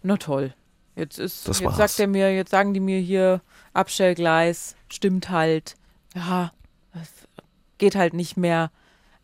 na 0.02 0.16
toll, 0.16 0.54
Jetzt 0.96 1.18
ist, 1.18 1.48
das 1.48 1.58
jetzt 1.58 1.66
war's. 1.66 1.76
sagt 1.76 2.00
er 2.00 2.06
mir, 2.06 2.34
jetzt 2.34 2.50
sagen 2.50 2.72
die 2.72 2.80
mir 2.80 3.00
hier 3.00 3.40
Abstellgleis, 3.72 4.76
stimmt 4.94 5.30
halt. 5.30 5.74
Ja, 6.14 6.52
geht 7.78 7.94
halt 7.94 8.14
nicht 8.14 8.36
mehr. 8.36 8.70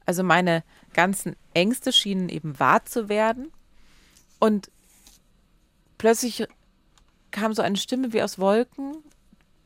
Also 0.06 0.22
meine 0.22 0.64
ganzen 0.92 1.36
Ängste 1.54 1.92
schienen 1.92 2.28
eben 2.28 2.58
wahr 2.58 2.84
zu 2.84 3.08
werden. 3.08 3.52
Und 4.38 4.70
plötzlich 5.98 6.46
kam 7.30 7.54
so 7.54 7.62
eine 7.62 7.76
Stimme 7.76 8.12
wie 8.12 8.22
aus 8.22 8.38
Wolken, 8.38 8.96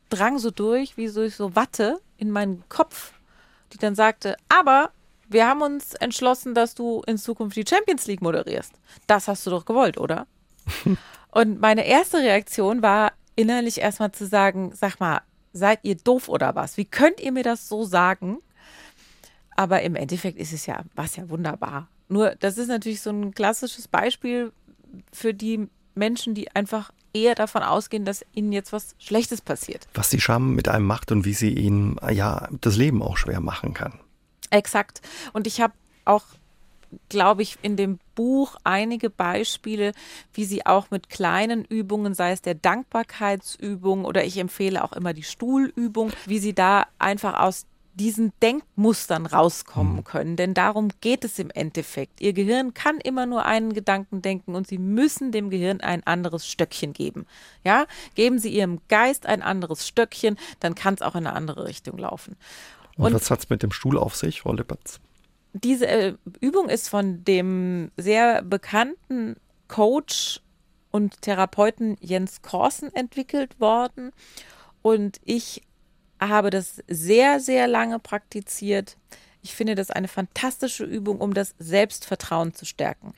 drang 0.09 0.37
so 0.37 0.51
durch, 0.51 0.97
wie 0.97 1.07
so, 1.07 1.27
so 1.29 1.55
Watte 1.55 1.99
in 2.17 2.29
meinen 2.29 2.63
Kopf, 2.69 3.13
die 3.73 3.77
dann 3.77 3.95
sagte, 3.95 4.37
aber 4.49 4.91
wir 5.27 5.47
haben 5.47 5.61
uns 5.61 5.95
entschlossen, 5.95 6.53
dass 6.53 6.75
du 6.75 7.01
in 7.07 7.17
Zukunft 7.17 7.57
die 7.57 7.65
Champions 7.67 8.05
League 8.05 8.21
moderierst. 8.21 8.73
Das 9.07 9.27
hast 9.27 9.45
du 9.45 9.49
doch 9.49 9.65
gewollt, 9.65 9.97
oder? 9.97 10.27
Und 11.31 11.59
meine 11.59 11.85
erste 11.85 12.19
Reaktion 12.19 12.81
war 12.81 13.13
innerlich 13.35 13.81
erstmal 13.81 14.11
zu 14.11 14.27
sagen, 14.27 14.71
sag 14.75 14.99
mal, 14.99 15.21
seid 15.55 15.79
ihr 15.83 15.95
doof 15.95 16.29
oder 16.29 16.53
was? 16.53 16.77
Wie 16.77 16.85
könnt 16.85 17.19
ihr 17.19 17.31
mir 17.31 17.43
das 17.43 17.67
so 17.67 17.85
sagen? 17.85 18.39
Aber 19.55 19.81
im 19.81 19.95
Endeffekt 19.95 20.37
ist 20.37 20.53
es 20.53 20.65
ja, 20.65 20.83
was 20.95 21.15
ja 21.15 21.29
wunderbar. 21.29 21.87
Nur, 22.09 22.35
das 22.35 22.57
ist 22.57 22.67
natürlich 22.67 23.01
so 23.01 23.09
ein 23.09 23.33
klassisches 23.33 23.87
Beispiel 23.87 24.51
für 25.11 25.33
die 25.33 25.67
Menschen, 25.95 26.35
die 26.35 26.53
einfach 26.53 26.91
eher 27.13 27.35
davon 27.35 27.63
ausgehen, 27.63 28.03
dass 28.03 28.25
ihnen 28.33 28.51
jetzt 28.51 28.73
was 28.73 28.95
Schlechtes 28.99 29.41
passiert. 29.41 29.87
Was 29.93 30.09
die 30.09 30.19
Scham 30.19 30.55
mit 30.55 30.67
einem 30.67 30.85
macht 30.85 31.11
und 31.13 31.23
wie 31.23 31.33
sie 31.33 31.53
ihnen 31.53 31.95
ja 32.11 32.49
das 32.59 32.75
Leben 32.75 33.01
auch 33.01 33.15
schwer 33.15 33.39
machen 33.39 33.73
kann. 33.73 33.99
Exakt. 34.49 35.01
Und 35.31 35.47
ich 35.47 35.61
habe 35.61 35.73
auch 36.03 36.25
glaube 37.09 37.41
ich, 37.41 37.57
in 37.61 37.75
dem 37.75 37.99
Buch 38.15 38.55
einige 38.63 39.09
Beispiele, 39.09 39.91
wie 40.33 40.45
sie 40.45 40.65
auch 40.65 40.91
mit 40.91 41.09
kleinen 41.09 41.65
Übungen, 41.65 42.13
sei 42.13 42.31
es 42.31 42.41
der 42.41 42.55
Dankbarkeitsübung 42.55 44.05
oder 44.05 44.23
ich 44.23 44.37
empfehle 44.37 44.83
auch 44.83 44.93
immer 44.93 45.13
die 45.13 45.23
Stuhlübung, 45.23 46.11
wie 46.25 46.39
sie 46.39 46.53
da 46.53 46.87
einfach 46.97 47.39
aus 47.39 47.65
diesen 47.95 48.33
Denkmustern 48.41 49.25
rauskommen 49.25 49.97
mhm. 49.97 50.03
können. 50.03 50.35
Denn 50.35 50.53
darum 50.53 50.89
geht 51.01 51.23
es 51.23 51.39
im 51.39 51.49
Endeffekt. 51.49 52.21
Ihr 52.21 52.33
Gehirn 52.33 52.73
kann 52.73 52.99
immer 52.99 53.25
nur 53.25 53.45
einen 53.45 53.73
Gedanken 53.73 54.21
denken 54.21 54.53
und 54.53 54.67
Sie 54.67 54.77
müssen 54.77 55.31
dem 55.31 55.49
Gehirn 55.49 55.81
ein 55.81 56.05
anderes 56.05 56.45
Stöckchen 56.47 56.93
geben. 56.93 57.25
Ja, 57.63 57.85
geben 58.15 58.37
Sie 58.37 58.49
Ihrem 58.49 58.81
Geist 58.89 59.25
ein 59.25 59.41
anderes 59.41 59.87
Stöckchen, 59.87 60.37
dann 60.59 60.75
kann 60.75 60.95
es 60.95 61.01
auch 61.01 61.15
in 61.15 61.25
eine 61.25 61.35
andere 61.35 61.65
Richtung 61.65 61.97
laufen. 61.97 62.35
Und, 62.97 63.07
und 63.07 63.13
was 63.13 63.31
hat 63.31 63.39
es 63.39 63.49
mit 63.49 63.63
dem 63.63 63.71
Stuhl 63.71 63.97
auf 63.97 64.15
sich, 64.15 64.41
Frau 64.41 64.53
Lippertz? 64.53 64.99
Diese 65.63 65.87
äh, 65.87 66.13
Übung 66.41 66.69
ist 66.69 66.89
von 66.89 67.23
dem 67.23 67.91
sehr 67.97 68.41
bekannten 68.41 69.37
Coach 69.67 70.41
und 70.91 71.21
Therapeuten 71.21 71.97
Jens 72.01 72.41
Korsen 72.41 72.93
entwickelt 72.93 73.59
worden. 73.59 74.11
Und 74.81 75.19
ich 75.23 75.61
habe 76.19 76.49
das 76.49 76.83
sehr, 76.87 77.39
sehr 77.39 77.67
lange 77.67 77.99
praktiziert. 77.99 78.97
Ich 79.41 79.55
finde 79.55 79.75
das 79.75 79.91
eine 79.91 80.07
fantastische 80.07 80.83
Übung, 80.83 81.21
um 81.21 81.33
das 81.33 81.55
Selbstvertrauen 81.57 82.53
zu 82.53 82.65
stärken. 82.65 83.13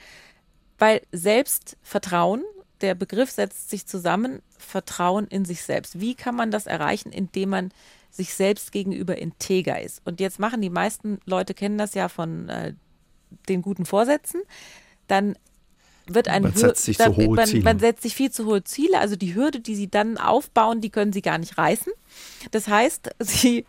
Weil 0.77 1.01
Selbstvertrauen, 1.11 2.43
der 2.81 2.93
Begriff 2.93 3.31
setzt 3.31 3.69
sich 3.69 3.87
zusammen, 3.87 4.41
Vertrauen 4.57 5.27
in 5.27 5.43
sich 5.43 5.63
selbst. 5.63 5.99
Wie 5.99 6.13
kann 6.13 6.35
man 6.35 6.51
das 6.51 6.67
erreichen, 6.67 7.11
indem 7.11 7.49
man 7.49 7.71
sich 8.09 8.33
selbst 8.33 8.71
gegenüber 8.71 9.17
integer 9.17 9.81
ist. 9.81 10.01
Und 10.05 10.19
jetzt 10.19 10.39
machen 10.39 10.61
die 10.61 10.69
meisten 10.69 11.19
Leute, 11.25 11.53
kennen 11.53 11.77
das 11.77 11.93
ja 11.93 12.09
von 12.09 12.49
äh, 12.49 12.73
den 13.49 13.61
guten 13.61 13.85
Vorsätzen, 13.85 14.41
dann 15.07 15.37
wird 16.09 16.29
ein 16.29 16.43
man 16.43 16.55
setzt 16.55 16.83
sich 16.83 16.97
dann, 16.97 17.13
zu 17.13 17.21
hohe 17.21 17.35
man, 17.35 17.47
Ziele. 17.47 17.63
man 17.63 17.79
setzt 17.79 18.03
sich 18.03 18.15
viel 18.15 18.31
zu 18.31 18.45
hohe 18.45 18.63
Ziele. 18.63 18.99
Also 18.99 19.15
die 19.15 19.35
Hürde, 19.35 19.59
die 19.59 19.75
sie 19.75 19.89
dann 19.89 20.17
aufbauen, 20.17 20.79
die 20.79 20.89
können 20.89 21.11
sie 21.11 21.21
gar 21.21 21.37
nicht 21.37 21.57
reißen. 21.57 21.91
Das 22.51 22.67
heißt, 22.67 23.09
sie 23.19 23.65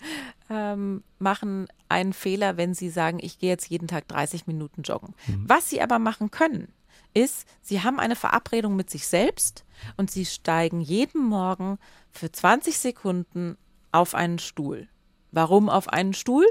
ähm, 0.51 1.03
machen 1.18 1.68
ein 1.89 2.12
Fehler, 2.12 2.57
wenn 2.57 2.74
Sie 2.74 2.91
sagen, 2.91 3.18
ich 3.20 3.39
gehe 3.39 3.51
jetzt 3.51 3.68
jeden 3.68 3.89
Tag 3.89 4.09
30 4.09 4.47
Minuten 4.47 4.82
joggen. 4.82 5.14
Mhm. 5.26 5.45
Was 5.47 5.70
Sie 5.70 5.80
aber 5.80 5.99
machen 5.99 6.30
können, 6.30 6.68
ist, 7.14 7.47
Sie 7.62 7.82
haben 7.82 7.99
eine 7.99 8.16
Verabredung 8.16 8.76
mit 8.76 8.91
sich 8.91 9.07
selbst 9.07 9.64
und 9.97 10.11
Sie 10.11 10.26
steigen 10.26 10.80
jeden 10.80 11.24
Morgen 11.24 11.78
für 12.11 12.30
20 12.30 12.78
Sekunden 12.78 13.57
auf 13.99 14.14
einen 14.14 14.38
Stuhl. 14.38 14.88
Warum 15.32 15.68
auf 15.68 15.88
einen 15.88 16.14
Stuhl? 16.14 16.46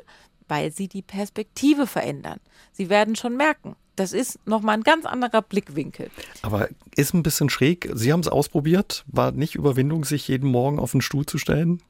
Weil 0.47 0.71
Sie 0.71 0.87
die 0.87 1.01
Perspektive 1.01 1.87
verändern. 1.87 2.39
Sie 2.71 2.89
werden 2.89 3.15
schon 3.15 3.35
merken, 3.35 3.75
das 3.95 4.13
ist 4.13 4.39
nochmal 4.45 4.77
ein 4.77 4.83
ganz 4.83 5.05
anderer 5.05 5.41
Blickwinkel. 5.41 6.09
Aber 6.43 6.69
ist 6.95 7.13
ein 7.13 7.23
bisschen 7.23 7.49
schräg. 7.49 7.89
Sie 7.93 8.13
haben 8.13 8.19
es 8.19 8.27
ausprobiert. 8.27 9.03
War 9.07 9.31
nicht 9.31 9.55
Überwindung, 9.55 10.05
sich 10.05 10.27
jeden 10.27 10.49
Morgen 10.49 10.79
auf 10.79 10.91
den 10.91 11.01
Stuhl 11.01 11.25
zu 11.25 11.37
stellen? 11.37 11.81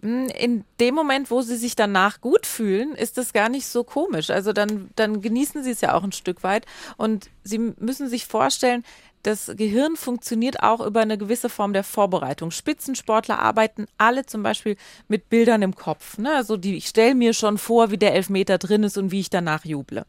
Hm, 0.00 0.28
in 0.28 0.64
dem 0.80 0.94
Moment, 0.94 1.30
wo 1.30 1.42
sie 1.42 1.56
sich 1.56 1.76
danach 1.76 2.20
gut 2.20 2.46
fühlen, 2.46 2.94
ist 2.94 3.18
das 3.18 3.32
gar 3.32 3.48
nicht 3.48 3.66
so 3.66 3.84
komisch. 3.84 4.30
Also 4.30 4.52
dann, 4.52 4.90
dann 4.96 5.20
genießen 5.20 5.62
sie 5.62 5.70
es 5.70 5.80
ja 5.82 5.94
auch 5.94 6.04
ein 6.04 6.12
Stück 6.12 6.42
weit. 6.42 6.64
Und 6.96 7.28
sie 7.44 7.58
müssen 7.58 8.08
sich 8.08 8.26
vorstellen, 8.26 8.82
das 9.26 9.50
Gehirn 9.56 9.96
funktioniert 9.96 10.62
auch 10.62 10.80
über 10.80 11.00
eine 11.00 11.18
gewisse 11.18 11.48
Form 11.48 11.72
der 11.72 11.82
Vorbereitung. 11.82 12.52
Spitzensportler 12.52 13.40
arbeiten 13.40 13.86
alle 13.98 14.24
zum 14.24 14.44
Beispiel 14.44 14.76
mit 15.08 15.28
Bildern 15.28 15.62
im 15.62 15.74
Kopf. 15.74 16.16
Ne? 16.16 16.32
Also 16.32 16.56
die, 16.56 16.76
ich 16.76 16.86
stelle 16.86 17.16
mir 17.16 17.34
schon 17.34 17.58
vor, 17.58 17.90
wie 17.90 17.98
der 17.98 18.14
Elfmeter 18.14 18.58
drin 18.58 18.84
ist 18.84 18.96
und 18.96 19.10
wie 19.10 19.18
ich 19.18 19.28
danach 19.28 19.64
juble. 19.64 20.06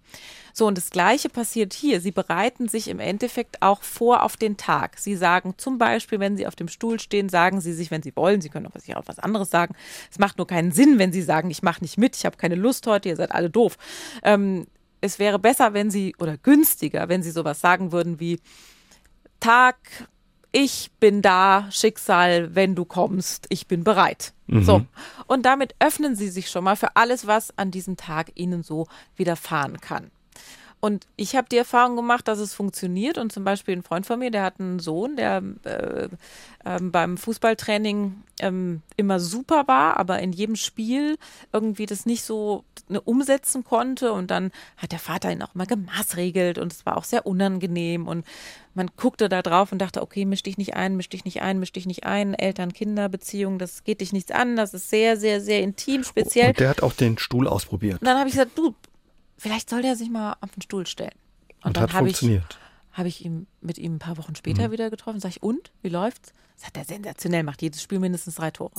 So, 0.54 0.68
und 0.68 0.78
das 0.78 0.92
Gleiche 0.92 1.30
passiert 1.30 1.74
hier. 1.74 2.00
Sie 2.00 2.12
bereiten 2.12 2.68
sich 2.68 2.88
im 2.90 3.00
Endeffekt 3.00 3.64
auch 3.64 3.82
vor 3.82 4.22
auf 4.22 4.38
den 4.38 4.56
Tag. 4.56 5.00
Sie 5.00 5.16
sagen 5.16 5.56
zum 5.58 5.80
Beispiel, 5.80 6.20
wenn 6.20 6.38
Sie 6.38 6.46
auf 6.46 6.56
dem 6.56 6.68
Stuhl 6.68 7.00
stehen, 7.00 7.28
sagen 7.28 7.60
Sie 7.60 7.74
sich, 7.74 7.90
wenn 7.90 8.04
Sie 8.04 8.16
wollen, 8.16 8.42
Sie 8.42 8.50
können 8.50 8.68
auch 8.68 9.08
was 9.08 9.20
anderes 9.20 9.50
sagen. 9.50 9.74
Es 10.12 10.20
macht 10.20 10.38
nur 10.38 10.46
keinen 10.46 10.72
Sinn, 10.72 11.00
wenn 11.00 11.12
Sie 11.12 11.24
sagen, 11.24 11.50
ich 11.50 11.64
mache 11.64 11.82
nicht 11.82 11.98
mit, 11.98 12.16
ich 12.16 12.26
habe 12.26 12.38
keine 12.38 12.56
Lust 12.56 12.86
heute, 12.86 13.10
ihr 13.10 13.16
seid 13.16 13.32
alle 13.32 13.50
doof. 13.50 13.78
Ähm, 14.22 14.68
es 15.02 15.18
wäre 15.18 15.40
besser, 15.40 15.74
wenn 15.74 15.90
Sie, 15.90 16.16
oder 16.20 16.38
günstiger, 16.38 17.10
wenn 17.10 17.24
Sie 17.24 17.32
sowas 17.32 17.62
sagen 17.62 17.92
würden 17.92 18.20
wie, 18.20 18.40
Tag, 19.40 19.78
ich 20.52 20.92
bin 21.00 21.22
da, 21.22 21.68
Schicksal, 21.72 22.56
wenn 22.56 22.76
du 22.76 22.86
kommst, 22.86 23.46
ich 23.50 23.68
bin 23.68 23.84
bereit. 23.84 24.34
Mhm. 24.48 24.64
So. 24.64 24.82
Und 25.28 25.46
damit 25.46 25.76
öffnen 25.80 26.16
sie 26.16 26.30
sich 26.30 26.50
schon 26.50 26.64
mal 26.64 26.76
für 26.76 26.96
alles, 26.96 27.28
was 27.28 27.58
an 27.58 27.72
diesem 27.72 27.98
Tag 27.98 28.32
ihnen 28.36 28.64
so 28.64 28.88
widerfahren 29.16 29.80
kann. 29.80 30.12
Und 30.80 31.08
ich 31.16 31.36
habe 31.36 31.48
die 31.50 31.58
Erfahrung 31.58 31.96
gemacht, 31.96 32.28
dass 32.28 32.40
es 32.40 32.54
funktioniert. 32.54 33.18
Und 33.18 33.32
zum 33.32 33.44
Beispiel 33.44 33.76
ein 33.76 33.84
Freund 33.84 34.06
von 34.06 34.20
mir, 34.20 34.30
der 34.30 34.44
hat 34.44 34.60
einen 34.60 34.80
Sohn, 34.80 35.16
der 35.16 35.42
äh, 35.64 36.10
äh, 36.66 36.80
beim 36.82 37.18
Fußballtraining 37.18 38.16
äh, 38.40 38.52
immer 38.96 39.20
super 39.20 39.68
war, 39.68 39.98
aber 39.98 40.20
in 40.20 40.34
jedem 40.34 40.56
Spiel 40.56 41.18
irgendwie 41.52 41.88
das 41.88 42.06
nicht 42.06 42.24
so 42.24 42.64
ne, 42.90 43.02
umsetzen 43.02 43.64
konnte. 43.64 44.14
Und 44.14 44.30
dann 44.30 44.52
hat 44.78 44.92
der 44.92 45.00
Vater 45.00 45.32
ihn 45.32 45.42
auch 45.42 45.56
mal 45.56 45.66
gemaßregelt 45.66 46.60
und 46.60 46.72
es 46.72 46.86
war 46.86 46.98
auch 46.98 47.06
sehr 47.06 47.26
unangenehm. 47.26 48.08
Und 48.08 48.26
man 48.76 48.92
guckte 48.96 49.30
da 49.30 49.42
drauf 49.42 49.72
und 49.72 49.80
dachte, 49.80 50.04
okay, 50.04 50.26
misch 50.26 50.44
dich 50.44 50.60
nicht 50.60 50.76
ein, 50.76 50.96
misch 50.96 51.10
dich 51.10 51.26
nicht 51.26 51.42
ein, 51.42 51.60
misch 51.60 51.72
dich 51.72 51.88
nicht 51.88 52.06
ein. 52.06 52.36
Eltern-Kinder-Beziehung, 52.36 53.58
das 53.58 53.84
geht 53.84 54.02
dich 54.02 54.14
nichts 54.14 54.32
an. 54.32 54.56
Das 54.56 54.76
ist 54.76 54.92
sehr, 54.92 55.18
sehr, 55.18 55.42
sehr 55.42 55.64
intim, 55.64 56.04
speziell. 56.04 56.50
Und 56.50 56.60
der 56.60 56.70
hat 56.70 56.84
auch 56.84 56.94
den 56.94 57.18
Stuhl 57.18 57.48
ausprobiert. 57.48 58.02
Und 58.02 58.06
dann 58.06 58.20
habe 58.20 58.30
ich 58.30 58.36
gesagt, 58.36 58.56
du, 58.56 58.76
vielleicht 59.38 59.70
soll 59.70 59.82
der 59.82 59.96
sich 59.96 60.10
mal 60.10 60.36
auf 60.42 60.52
den 60.52 60.62
Stuhl 60.62 60.88
stellen. 60.88 61.16
Und, 61.64 61.70
und 61.70 61.78
dann 61.78 61.94
habe 61.94 62.10
ich, 62.10 62.22
hab 62.94 63.06
ich 63.06 63.26
ihn 63.26 63.48
mit 63.62 63.78
ihm 63.78 63.96
ein 63.96 64.00
paar 64.00 64.18
Wochen 64.18 64.36
später 64.36 64.68
mhm. 64.68 64.72
wieder 64.72 64.90
getroffen. 64.90 65.20
Sag 65.20 65.30
ich, 65.30 65.44
und? 65.44 65.72
Wie 65.82 65.90
läuft's? 65.90 66.34
Das 66.58 66.68
hat 66.68 66.78
er 66.78 66.86
sensationell, 66.86 67.44
macht 67.44 67.62
jedes 67.62 67.82
Spiel 67.82 68.00
mindestens 68.00 68.36
drei 68.36 68.52
Tore. 68.52 68.74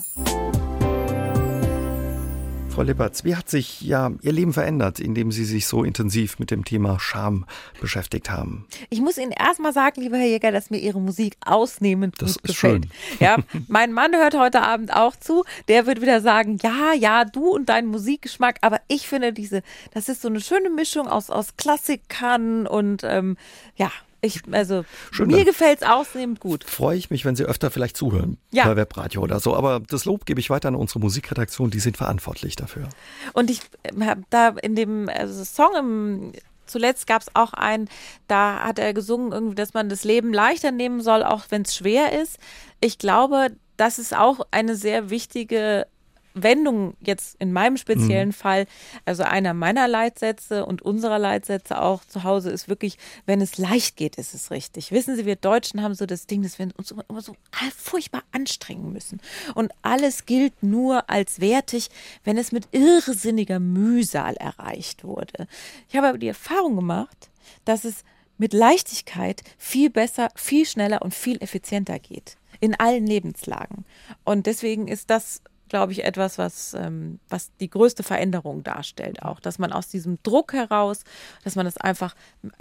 Frau 2.79 2.85
Lippertz, 2.85 3.25
wie 3.25 3.35
hat 3.35 3.51
sich 3.51 3.81
ja 3.81 4.13
Ihr 4.23 4.31
Leben 4.31 4.53
verändert, 4.53 5.01
indem 5.01 5.33
Sie 5.33 5.45
sich 5.45 5.67
so 5.67 5.83
intensiv 5.83 6.39
mit 6.39 6.53
dem 6.53 6.65
Thema 6.65 7.01
Scham 7.01 7.45
beschäftigt 7.81 8.31
haben? 8.31 8.69
Ich 8.89 9.01
muss 9.01 9.19
Ihnen 9.19 9.33
erstmal 9.33 9.73
sagen, 9.73 10.01
lieber 10.01 10.17
Herr 10.17 10.29
Jäger, 10.29 10.53
dass 10.53 10.71
mir 10.71 10.79
Ihre 10.79 11.01
Musik 11.01 11.37
ausnehmend 11.45 12.23
das 12.23 12.35
gut 12.35 12.45
gefällt. 12.45 12.85
Schön. 12.85 13.19
Ja, 13.19 13.39
mein 13.67 13.93
Mann 13.93 14.15
hört 14.15 14.39
heute 14.39 14.63
Abend 14.63 14.95
auch 14.95 15.17
zu. 15.17 15.43
Der 15.67 15.87
wird 15.87 16.01
wieder 16.01 16.21
sagen, 16.21 16.57
ja, 16.63 16.93
ja, 16.93 17.25
du 17.25 17.49
und 17.49 17.69
dein 17.69 17.87
Musikgeschmack. 17.87 18.59
Aber 18.61 18.81
ich 18.87 19.09
finde 19.09 19.33
diese, 19.33 19.63
das 19.93 20.09
ist 20.09 20.23
so 20.23 20.29
eine 20.29 20.41
schöne 20.41 20.71
Mischung 20.71 21.09
aus, 21.09 21.31
aus 21.31 21.57
Klassikern 21.57 22.69
und 22.69 23.03
ähm, 23.03 23.37
ja, 23.75 23.91
ich, 24.21 24.43
also 24.51 24.85
Schön, 25.11 25.29
mir 25.29 25.45
gefällt 25.45 25.83
es 25.83 25.89
ausnehmend 25.89 26.41
gut. 26.41 26.65
Freue 26.65 26.97
ich 26.97 27.11
mich, 27.11 27.25
wenn 27.25 27.37
Sie 27.37 27.45
öfter 27.45 27.71
vielleicht 27.71 27.97
zuhören 27.97 28.39
ja. 28.51 28.65
bei 28.65 28.77
Webradio 28.77 29.23
oder 29.23 29.41
so. 29.41 29.55
Aber 29.55 29.81
das 29.81 30.05
Lob 30.05 30.27
gebe 30.27 30.41
ich 30.41 30.51
weiter 30.51 30.69
an 30.69 30.75
unsere 30.75 31.01
Musikredaktion, 31.01 31.71
die 31.71 31.81
sind 31.81 31.97
verantwortlich 31.97 32.57
dafür. 32.57 32.89
Und 33.33 33.51
ich 33.51 33.61
habe 34.01 34.23
da 34.31 34.49
in 34.49 34.75
dem 34.75 35.09
also 35.09 35.45
Song 35.45 35.75
im 35.79 36.33
Zuletzt 36.69 37.07
gab 37.07 37.23
es 37.23 37.29
auch 37.35 37.55
einen, 37.55 37.89
da 38.27 38.61
hat 38.63 38.79
er 38.79 38.93
gesungen, 38.93 39.33
irgendwie, 39.33 39.55
dass 39.55 39.75
man 39.75 39.89
das 39.89 40.05
Leben 40.05 40.33
leichter 40.33 40.71
nehmen 40.71 41.01
soll, 41.01 41.23
auch 41.23 41.45
wenn 41.49 41.63
es 41.63 41.75
schwer 41.75 42.21
ist. 42.21 42.39
Ich 42.81 42.99
glaube, 42.99 43.53
das 43.79 43.99
ist 43.99 44.15
auch 44.15 44.47
eine 44.51 44.77
sehr 44.77 45.09
wichtige 45.11 45.87
Wendung 46.43 46.95
jetzt 47.01 47.37
in 47.39 47.53
meinem 47.53 47.77
speziellen 47.77 48.29
mhm. 48.29 48.33
Fall, 48.33 48.67
also 49.05 49.23
einer 49.23 49.55
meiner 49.55 49.89
Leitsätze 49.89 50.65
und 50.67 50.83
unserer 50.83 51.19
Leitsätze 51.19 51.81
auch 51.81 52.05
zu 52.05 52.25
Hause 52.25 52.51
ist 52.51 52.69
wirklich, 52.69 52.99
wenn 53.27 53.41
es 53.41 53.59
leicht 53.59 53.97
geht, 53.97 54.17
ist 54.17 54.35
es 54.35 54.51
richtig. 54.51 54.93
Wissen 54.93 55.17
Sie, 55.17 55.27
wir 55.27 55.37
Deutschen 55.37 55.83
haben 55.83 55.95
so 55.95 56.07
das 56.07 56.27
Ding, 56.27 56.43
dass 56.43 56.59
wir 56.59 56.69
uns 56.77 56.91
immer 56.91 57.21
so 57.21 57.35
furchtbar 57.77 58.23
anstrengen 58.33 58.93
müssen. 58.93 59.21
Und 59.55 59.73
alles 59.83 60.27
gilt 60.27 60.63
nur 60.63 61.09
als 61.11 61.41
wertig, 61.41 61.89
wenn 62.25 62.39
es 62.39 62.53
mit 62.53 62.69
irrsinniger 62.73 63.61
Mühsal 63.61 64.37
erreicht 64.37 65.05
wurde. 65.05 65.47
Ich 65.89 65.97
habe 65.97 66.09
aber 66.09 66.19
die 66.19 66.29
Erfahrung 66.29 66.77
gemacht, 66.77 67.31
dass 67.65 67.85
es 67.85 68.05
mit 68.39 68.53
Leichtigkeit 68.53 69.43
viel 69.59 69.91
besser, 69.91 70.29
viel 70.37 70.65
schneller 70.65 71.03
und 71.03 71.13
viel 71.13 71.43
effizienter 71.43 71.99
geht. 71.99 72.37
In 72.61 72.75
allen 72.75 73.07
Lebenslagen. 73.07 73.85
Und 74.25 74.47
deswegen 74.47 74.89
ist 74.89 75.11
das 75.11 75.43
glaube 75.69 75.93
ich, 75.93 76.05
etwas, 76.05 76.39
was, 76.39 76.75
ähm, 76.75 77.19
was 77.29 77.51
die 77.61 77.71
größte 77.71 78.03
Veränderung 78.03 78.63
darstellt 78.63 79.23
auch, 79.23 79.41
dass 79.41 79.59
man 79.59 79.73
aus 79.73 79.89
diesem 79.89 80.19
Druck 80.23 80.53
heraus, 80.53 81.05
dass 81.45 81.57
man 81.57 81.65
das 81.65 81.77
einfach, 81.77 82.15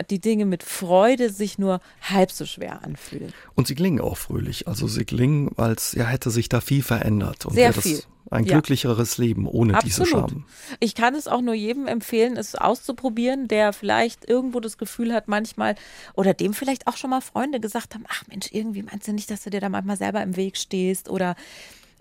die 0.09 0.19
Dinge 0.19 0.45
mit 0.45 0.63
Freude 0.63 1.29
sich 1.29 1.57
nur 1.57 1.79
halb 2.01 2.31
so 2.31 2.45
schwer 2.45 2.83
anfühlen. 2.83 3.33
Und 3.55 3.67
sie 3.67 3.75
klingen 3.75 4.01
auch 4.01 4.17
fröhlich, 4.17 4.67
also 4.67 4.87
sie 4.87 5.05
klingen, 5.05 5.51
als 5.57 5.93
ja, 5.93 6.05
hätte 6.05 6.29
sich 6.31 6.49
da 6.49 6.61
viel 6.61 6.83
verändert. 6.83 7.45
Und 7.45 7.53
Sehr 7.53 7.73
viel. 7.73 8.01
Ein 8.29 8.45
glücklicheres 8.45 9.17
ja. 9.17 9.23
Leben 9.23 9.47
ohne 9.47 9.75
Absolut. 9.75 9.93
diese 9.93 10.05
Scham. 10.05 10.45
Ich 10.79 10.95
kann 10.95 11.15
es 11.15 11.27
auch 11.27 11.41
nur 11.41 11.53
jedem 11.53 11.87
empfehlen, 11.87 12.35
es 12.35 12.55
auszuprobieren, 12.55 13.47
der 13.47 13.71
vielleicht 13.71 14.27
irgendwo 14.27 14.59
das 14.59 14.77
Gefühl 14.77 15.13
hat, 15.13 15.27
manchmal, 15.27 15.75
oder 16.13 16.33
dem 16.33 16.53
vielleicht 16.53 16.87
auch 16.87 16.97
schon 16.97 17.09
mal 17.09 17.21
Freunde 17.21 17.59
gesagt 17.59 17.95
haben, 17.95 18.03
ach 18.09 18.27
Mensch, 18.27 18.47
irgendwie 18.51 18.83
meinst 18.83 19.07
du 19.07 19.13
nicht, 19.13 19.31
dass 19.31 19.43
du 19.43 19.49
dir 19.49 19.61
da 19.61 19.69
manchmal 19.69 19.97
selber 19.97 20.21
im 20.21 20.35
Weg 20.35 20.57
stehst 20.57 21.09
oder 21.09 21.35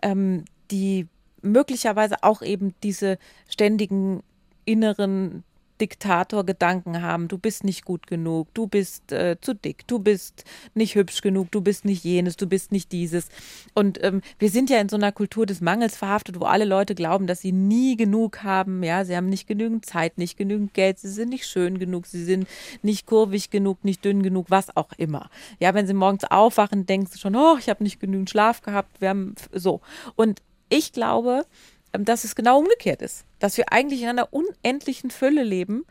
ähm, 0.03 0.45
die 0.71 1.07
möglicherweise 1.43 2.23
auch 2.23 2.43
eben 2.43 2.75
diese 2.83 3.19
ständigen 3.49 4.23
inneren 4.65 5.45
Diktatorgedanken 5.81 7.03
haben, 7.03 7.29
du 7.29 7.39
bist 7.39 7.65
nicht 7.65 7.85
gut 7.85 8.07
genug, 8.07 8.49
du 8.55 8.67
bist 8.67 9.13
äh, 9.13 9.37
zu 9.41 9.55
dick, 9.55 9.87
du 9.87 9.99
bist 9.99 10.45
nicht 10.75 10.95
hübsch 10.95 11.21
genug, 11.21 11.51
du 11.51 11.61
bist 11.61 11.85
nicht 11.85 12.03
jenes, 12.05 12.37
du 12.37 12.47
bist 12.47 12.73
nicht 12.73 12.93
dieses. 12.93 13.29
Und 13.75 14.03
ähm, 14.03 14.23
wir 14.39 14.49
sind 14.49 14.71
ja 14.71 14.81
in 14.81 14.89
so 14.89 14.97
einer 14.97 15.13
Kultur 15.13 15.45
des 15.45 15.61
Mangels 15.61 15.97
verhaftet, 15.97 16.41
wo 16.41 16.47
alle 16.47 16.65
Leute 16.65 16.95
glauben, 16.95 17.27
dass 17.27 17.41
sie 17.41 17.53
nie 17.53 17.97
genug 17.97 18.43
haben. 18.43 18.83
Ja, 18.83 19.05
sie 19.05 19.17
haben 19.17 19.29
nicht 19.29 19.47
genügend 19.47 19.85
Zeit, 19.85 20.19
nicht 20.19 20.39
genügend 20.39 20.73
Geld, 20.73 20.99
sie 20.99 21.11
sind 21.11 21.29
nicht 21.29 21.47
schön 21.47 21.79
genug, 21.79 22.07
sie 22.07 22.25
sind 22.25 22.49
nicht 22.83 23.07
kurvig 23.07 23.51
genug, 23.51 23.85
nicht 23.85 24.05
dünn 24.05 24.23
genug, 24.23 24.47
was 24.49 24.75
auch 24.77 24.93
immer. 24.97 25.29
Ja, 25.61 25.75
wenn 25.75 25.87
sie 25.87 25.95
morgens 25.95 26.25
aufwachen, 26.25 26.87
denkst 26.87 27.13
du 27.13 27.19
schon, 27.19 27.37
oh, 27.37 27.57
ich 27.59 27.69
habe 27.69 27.85
nicht 27.85 28.01
genügend 28.01 28.31
Schlaf 28.31 28.63
gehabt, 28.63 29.01
wir 29.01 29.11
haben 29.11 29.35
so. 29.53 29.83
Und 30.15 30.41
ich 30.69 30.93
glaube, 30.93 31.47
ähm, 31.93 32.05
dass 32.05 32.25
es 32.25 32.35
genau 32.35 32.59
umgekehrt 32.59 33.03
ist. 33.03 33.25
Dass 33.39 33.57
wir 33.57 33.73
eigentlich 33.73 34.03
in 34.03 34.09
einer 34.09 34.33
unendlichen 34.33 35.11
Fülle 35.11 35.43
leben 35.43 35.85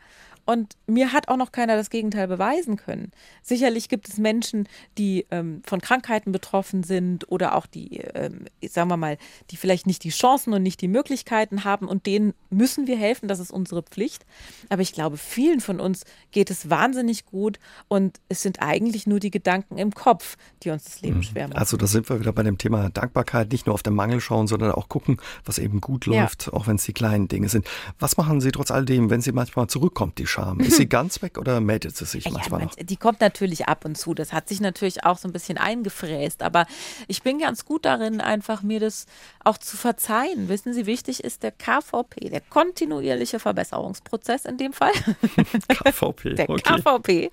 und 0.46 0.76
mir 0.86 1.12
hat 1.12 1.28
auch 1.28 1.36
noch 1.36 1.52
keiner 1.52 1.76
das 1.76 1.90
Gegenteil 1.90 2.28
beweisen 2.28 2.76
können. 2.76 3.10
Sicherlich 3.42 3.88
gibt 3.88 4.08
es 4.08 4.16
Menschen, 4.16 4.68
die 4.96 5.26
ähm, 5.30 5.60
von 5.66 5.80
Krankheiten 5.80 6.32
betroffen 6.32 6.84
sind 6.84 7.30
oder 7.30 7.56
auch 7.56 7.66
die, 7.66 7.98
ähm, 8.14 8.46
sagen 8.62 8.88
wir 8.88 8.96
mal, 8.96 9.18
die 9.50 9.56
vielleicht 9.56 9.86
nicht 9.86 10.04
die 10.04 10.10
Chancen 10.10 10.54
und 10.54 10.62
nicht 10.62 10.80
die 10.80 10.88
Möglichkeiten 10.88 11.64
haben 11.64 11.88
und 11.88 12.06
denen 12.06 12.32
müssen 12.48 12.86
wir 12.86 12.96
helfen. 12.96 13.28
Das 13.28 13.40
ist 13.40 13.50
unsere 13.50 13.82
Pflicht. 13.82 14.24
Aber 14.68 14.82
ich 14.82 14.92
glaube, 14.92 15.16
vielen 15.16 15.60
von 15.60 15.80
uns 15.80 16.04
geht 16.30 16.50
es 16.50 16.70
wahnsinnig 16.70 17.26
gut 17.26 17.58
und 17.88 18.20
es 18.28 18.42
sind 18.42 18.62
eigentlich 18.62 19.06
nur 19.06 19.18
die 19.18 19.32
Gedanken 19.32 19.78
im 19.78 19.92
Kopf, 19.92 20.36
die 20.62 20.70
uns 20.70 20.84
das 20.84 21.00
Leben 21.02 21.18
mhm. 21.18 21.22
schwer 21.24 21.48
machen. 21.48 21.58
Also 21.58 21.76
da 21.76 21.86
sind 21.86 22.08
wir 22.08 22.20
wieder 22.20 22.32
bei 22.32 22.44
dem 22.44 22.56
Thema 22.56 22.88
Dankbarkeit. 22.90 23.50
Nicht 23.50 23.66
nur 23.66 23.74
auf 23.74 23.82
den 23.82 23.94
Mangel 23.94 24.20
schauen, 24.20 24.46
sondern 24.46 24.70
auch 24.70 24.88
gucken, 24.88 25.16
was 25.44 25.58
eben 25.58 25.80
gut 25.80 26.06
läuft, 26.06 26.46
ja. 26.46 26.52
auch 26.52 26.68
wenn 26.68 26.76
es 26.76 26.84
die 26.84 26.92
kleinen 26.92 27.26
Dinge 27.26 27.48
sind. 27.48 27.66
Was 27.98 28.16
machen 28.16 28.40
Sie 28.40 28.52
trotz 28.52 28.70
alledem, 28.70 29.10
wenn 29.10 29.20
Sie 29.20 29.32
manchmal 29.32 29.66
zurückkommt, 29.66 30.18
die 30.18 30.26
Scham? 30.36 30.60
Ist 30.60 30.76
sie 30.76 30.86
ganz 30.88 31.22
weg 31.22 31.38
oder 31.38 31.60
meldet 31.60 31.96
sie 31.96 32.04
sich 32.04 32.24
Ja, 32.24 32.32
manchmal 32.32 32.60
man, 32.60 32.68
noch? 32.68 32.76
die 32.76 32.96
kommt 32.96 33.20
natürlich 33.20 33.66
ab 33.68 33.84
und 33.84 33.96
zu. 33.96 34.14
Das 34.14 34.32
hat 34.32 34.48
sich 34.48 34.60
natürlich 34.60 35.04
auch 35.04 35.18
so 35.18 35.28
ein 35.28 35.32
bisschen 35.32 35.58
eingefräst. 35.58 36.42
Aber 36.42 36.66
ich 37.08 37.22
bin 37.22 37.38
ganz 37.38 37.64
gut 37.64 37.84
darin, 37.84 38.20
einfach 38.20 38.62
mir 38.62 38.80
das 38.80 39.06
auch 39.44 39.58
zu 39.58 39.76
verzeihen. 39.76 40.48
Wissen 40.48 40.72
Sie, 40.72 40.86
wichtig 40.86 41.24
ist 41.24 41.42
der 41.42 41.52
KVP, 41.52 42.28
der 42.30 42.40
kontinuierliche 42.40 43.38
Verbesserungsprozess 43.38 44.44
in 44.44 44.58
dem 44.58 44.72
Fall. 44.72 44.92
KVP, 45.68 46.34
der 46.34 46.50
okay. 46.50 46.80
KVP. 46.82 47.30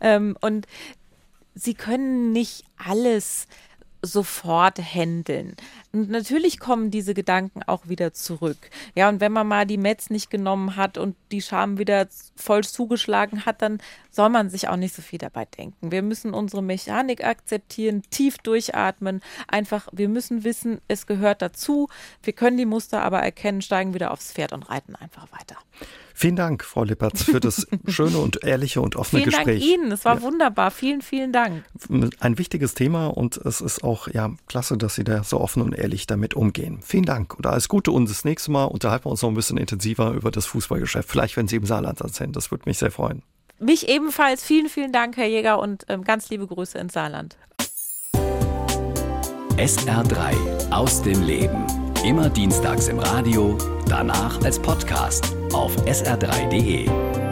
Ähm, 0.00 0.36
und 0.40 0.66
sie 1.54 1.74
können 1.74 2.32
nicht 2.32 2.64
alles 2.76 3.46
sofort 4.02 4.78
handeln. 4.78 5.56
Und 5.92 6.10
natürlich 6.10 6.58
kommen 6.58 6.90
diese 6.90 7.14
Gedanken 7.14 7.62
auch 7.64 7.88
wieder 7.88 8.12
zurück. 8.12 8.70
Ja, 8.94 9.08
und 9.08 9.20
wenn 9.20 9.32
man 9.32 9.46
mal 9.46 9.66
die 9.66 9.76
Metz 9.76 10.10
nicht 10.10 10.30
genommen 10.30 10.76
hat 10.76 10.98
und 10.98 11.16
die 11.32 11.42
Scham 11.42 11.78
wieder 11.78 12.08
voll 12.36 12.64
zugeschlagen 12.64 13.44
hat, 13.44 13.62
dann 13.62 13.78
soll 14.10 14.28
man 14.28 14.50
sich 14.50 14.68
auch 14.68 14.76
nicht 14.76 14.94
so 14.94 15.02
viel 15.02 15.18
dabei 15.18 15.44
denken. 15.44 15.90
Wir 15.90 16.02
müssen 16.02 16.32
unsere 16.32 16.62
Mechanik 16.62 17.24
akzeptieren, 17.24 18.02
tief 18.10 18.38
durchatmen. 18.38 19.20
Einfach, 19.48 19.88
wir 19.92 20.08
müssen 20.08 20.44
wissen, 20.44 20.80
es 20.88 21.06
gehört 21.06 21.42
dazu. 21.42 21.88
Wir 22.22 22.32
können 22.32 22.56
die 22.56 22.66
Muster 22.66 23.02
aber 23.02 23.20
erkennen, 23.20 23.62
steigen 23.62 23.94
wieder 23.94 24.12
aufs 24.12 24.32
Pferd 24.32 24.52
und 24.52 24.68
reiten 24.70 24.94
einfach 24.94 25.26
weiter. 25.32 25.56
Vielen 26.20 26.36
Dank, 26.36 26.64
Frau 26.64 26.84
Lippertz, 26.84 27.22
für 27.22 27.40
das 27.40 27.66
schöne 27.88 28.18
und 28.18 28.44
ehrliche 28.44 28.82
und 28.82 28.94
offene 28.94 29.22
Vielen 29.22 29.30
Gespräch. 29.34 29.60
Dank 29.60 29.72
Ihnen, 29.72 29.90
es 29.90 30.04
war 30.04 30.20
wunderbar. 30.20 30.70
Vielen, 30.70 31.00
vielen 31.00 31.32
Dank. 31.32 31.64
Ein 32.20 32.36
wichtiges 32.36 32.74
Thema 32.74 33.06
und 33.06 33.38
es 33.38 33.62
ist 33.62 33.82
auch 33.82 34.06
ja 34.06 34.30
klasse, 34.46 34.76
dass 34.76 34.96
Sie 34.96 35.04
da 35.04 35.24
so 35.24 35.40
offen 35.40 35.62
und 35.62 35.72
ehrlich 35.72 36.06
damit 36.06 36.34
umgehen. 36.34 36.80
Vielen 36.82 37.06
Dank 37.06 37.38
und 37.38 37.46
alles 37.46 37.70
Gute 37.70 37.90
und 37.90 38.10
das 38.10 38.26
nächste 38.26 38.50
Mal 38.50 38.64
unterhalten 38.64 39.06
wir 39.06 39.12
uns 39.12 39.22
noch 39.22 39.30
ein 39.30 39.34
bisschen 39.34 39.56
intensiver 39.56 40.10
über 40.10 40.30
das 40.30 40.44
Fußballgeschäft. 40.44 41.08
Vielleicht, 41.08 41.38
wenn 41.38 41.48
Sie 41.48 41.56
im 41.56 41.64
Saarland 41.64 41.98
sind. 42.14 42.36
Das 42.36 42.50
würde 42.50 42.64
mich 42.66 42.76
sehr 42.76 42.90
freuen. 42.90 43.22
Mich 43.58 43.88
ebenfalls. 43.88 44.44
Vielen, 44.44 44.68
vielen 44.68 44.92
Dank, 44.92 45.16
Herr 45.16 45.26
Jäger, 45.26 45.58
und 45.58 45.86
ähm, 45.88 46.04
ganz 46.04 46.28
liebe 46.28 46.46
Grüße 46.46 46.76
ins 46.76 46.92
Saarland. 46.92 47.38
SR3 49.56 50.70
aus 50.70 51.00
dem 51.00 51.22
Leben. 51.22 51.66
Immer 52.04 52.28
dienstags 52.28 52.88
im 52.88 52.98
Radio, 52.98 53.56
danach 53.86 54.42
als 54.42 54.58
Podcast 54.58 55.39
auf 55.52 55.76
sr3.de. 55.86 57.29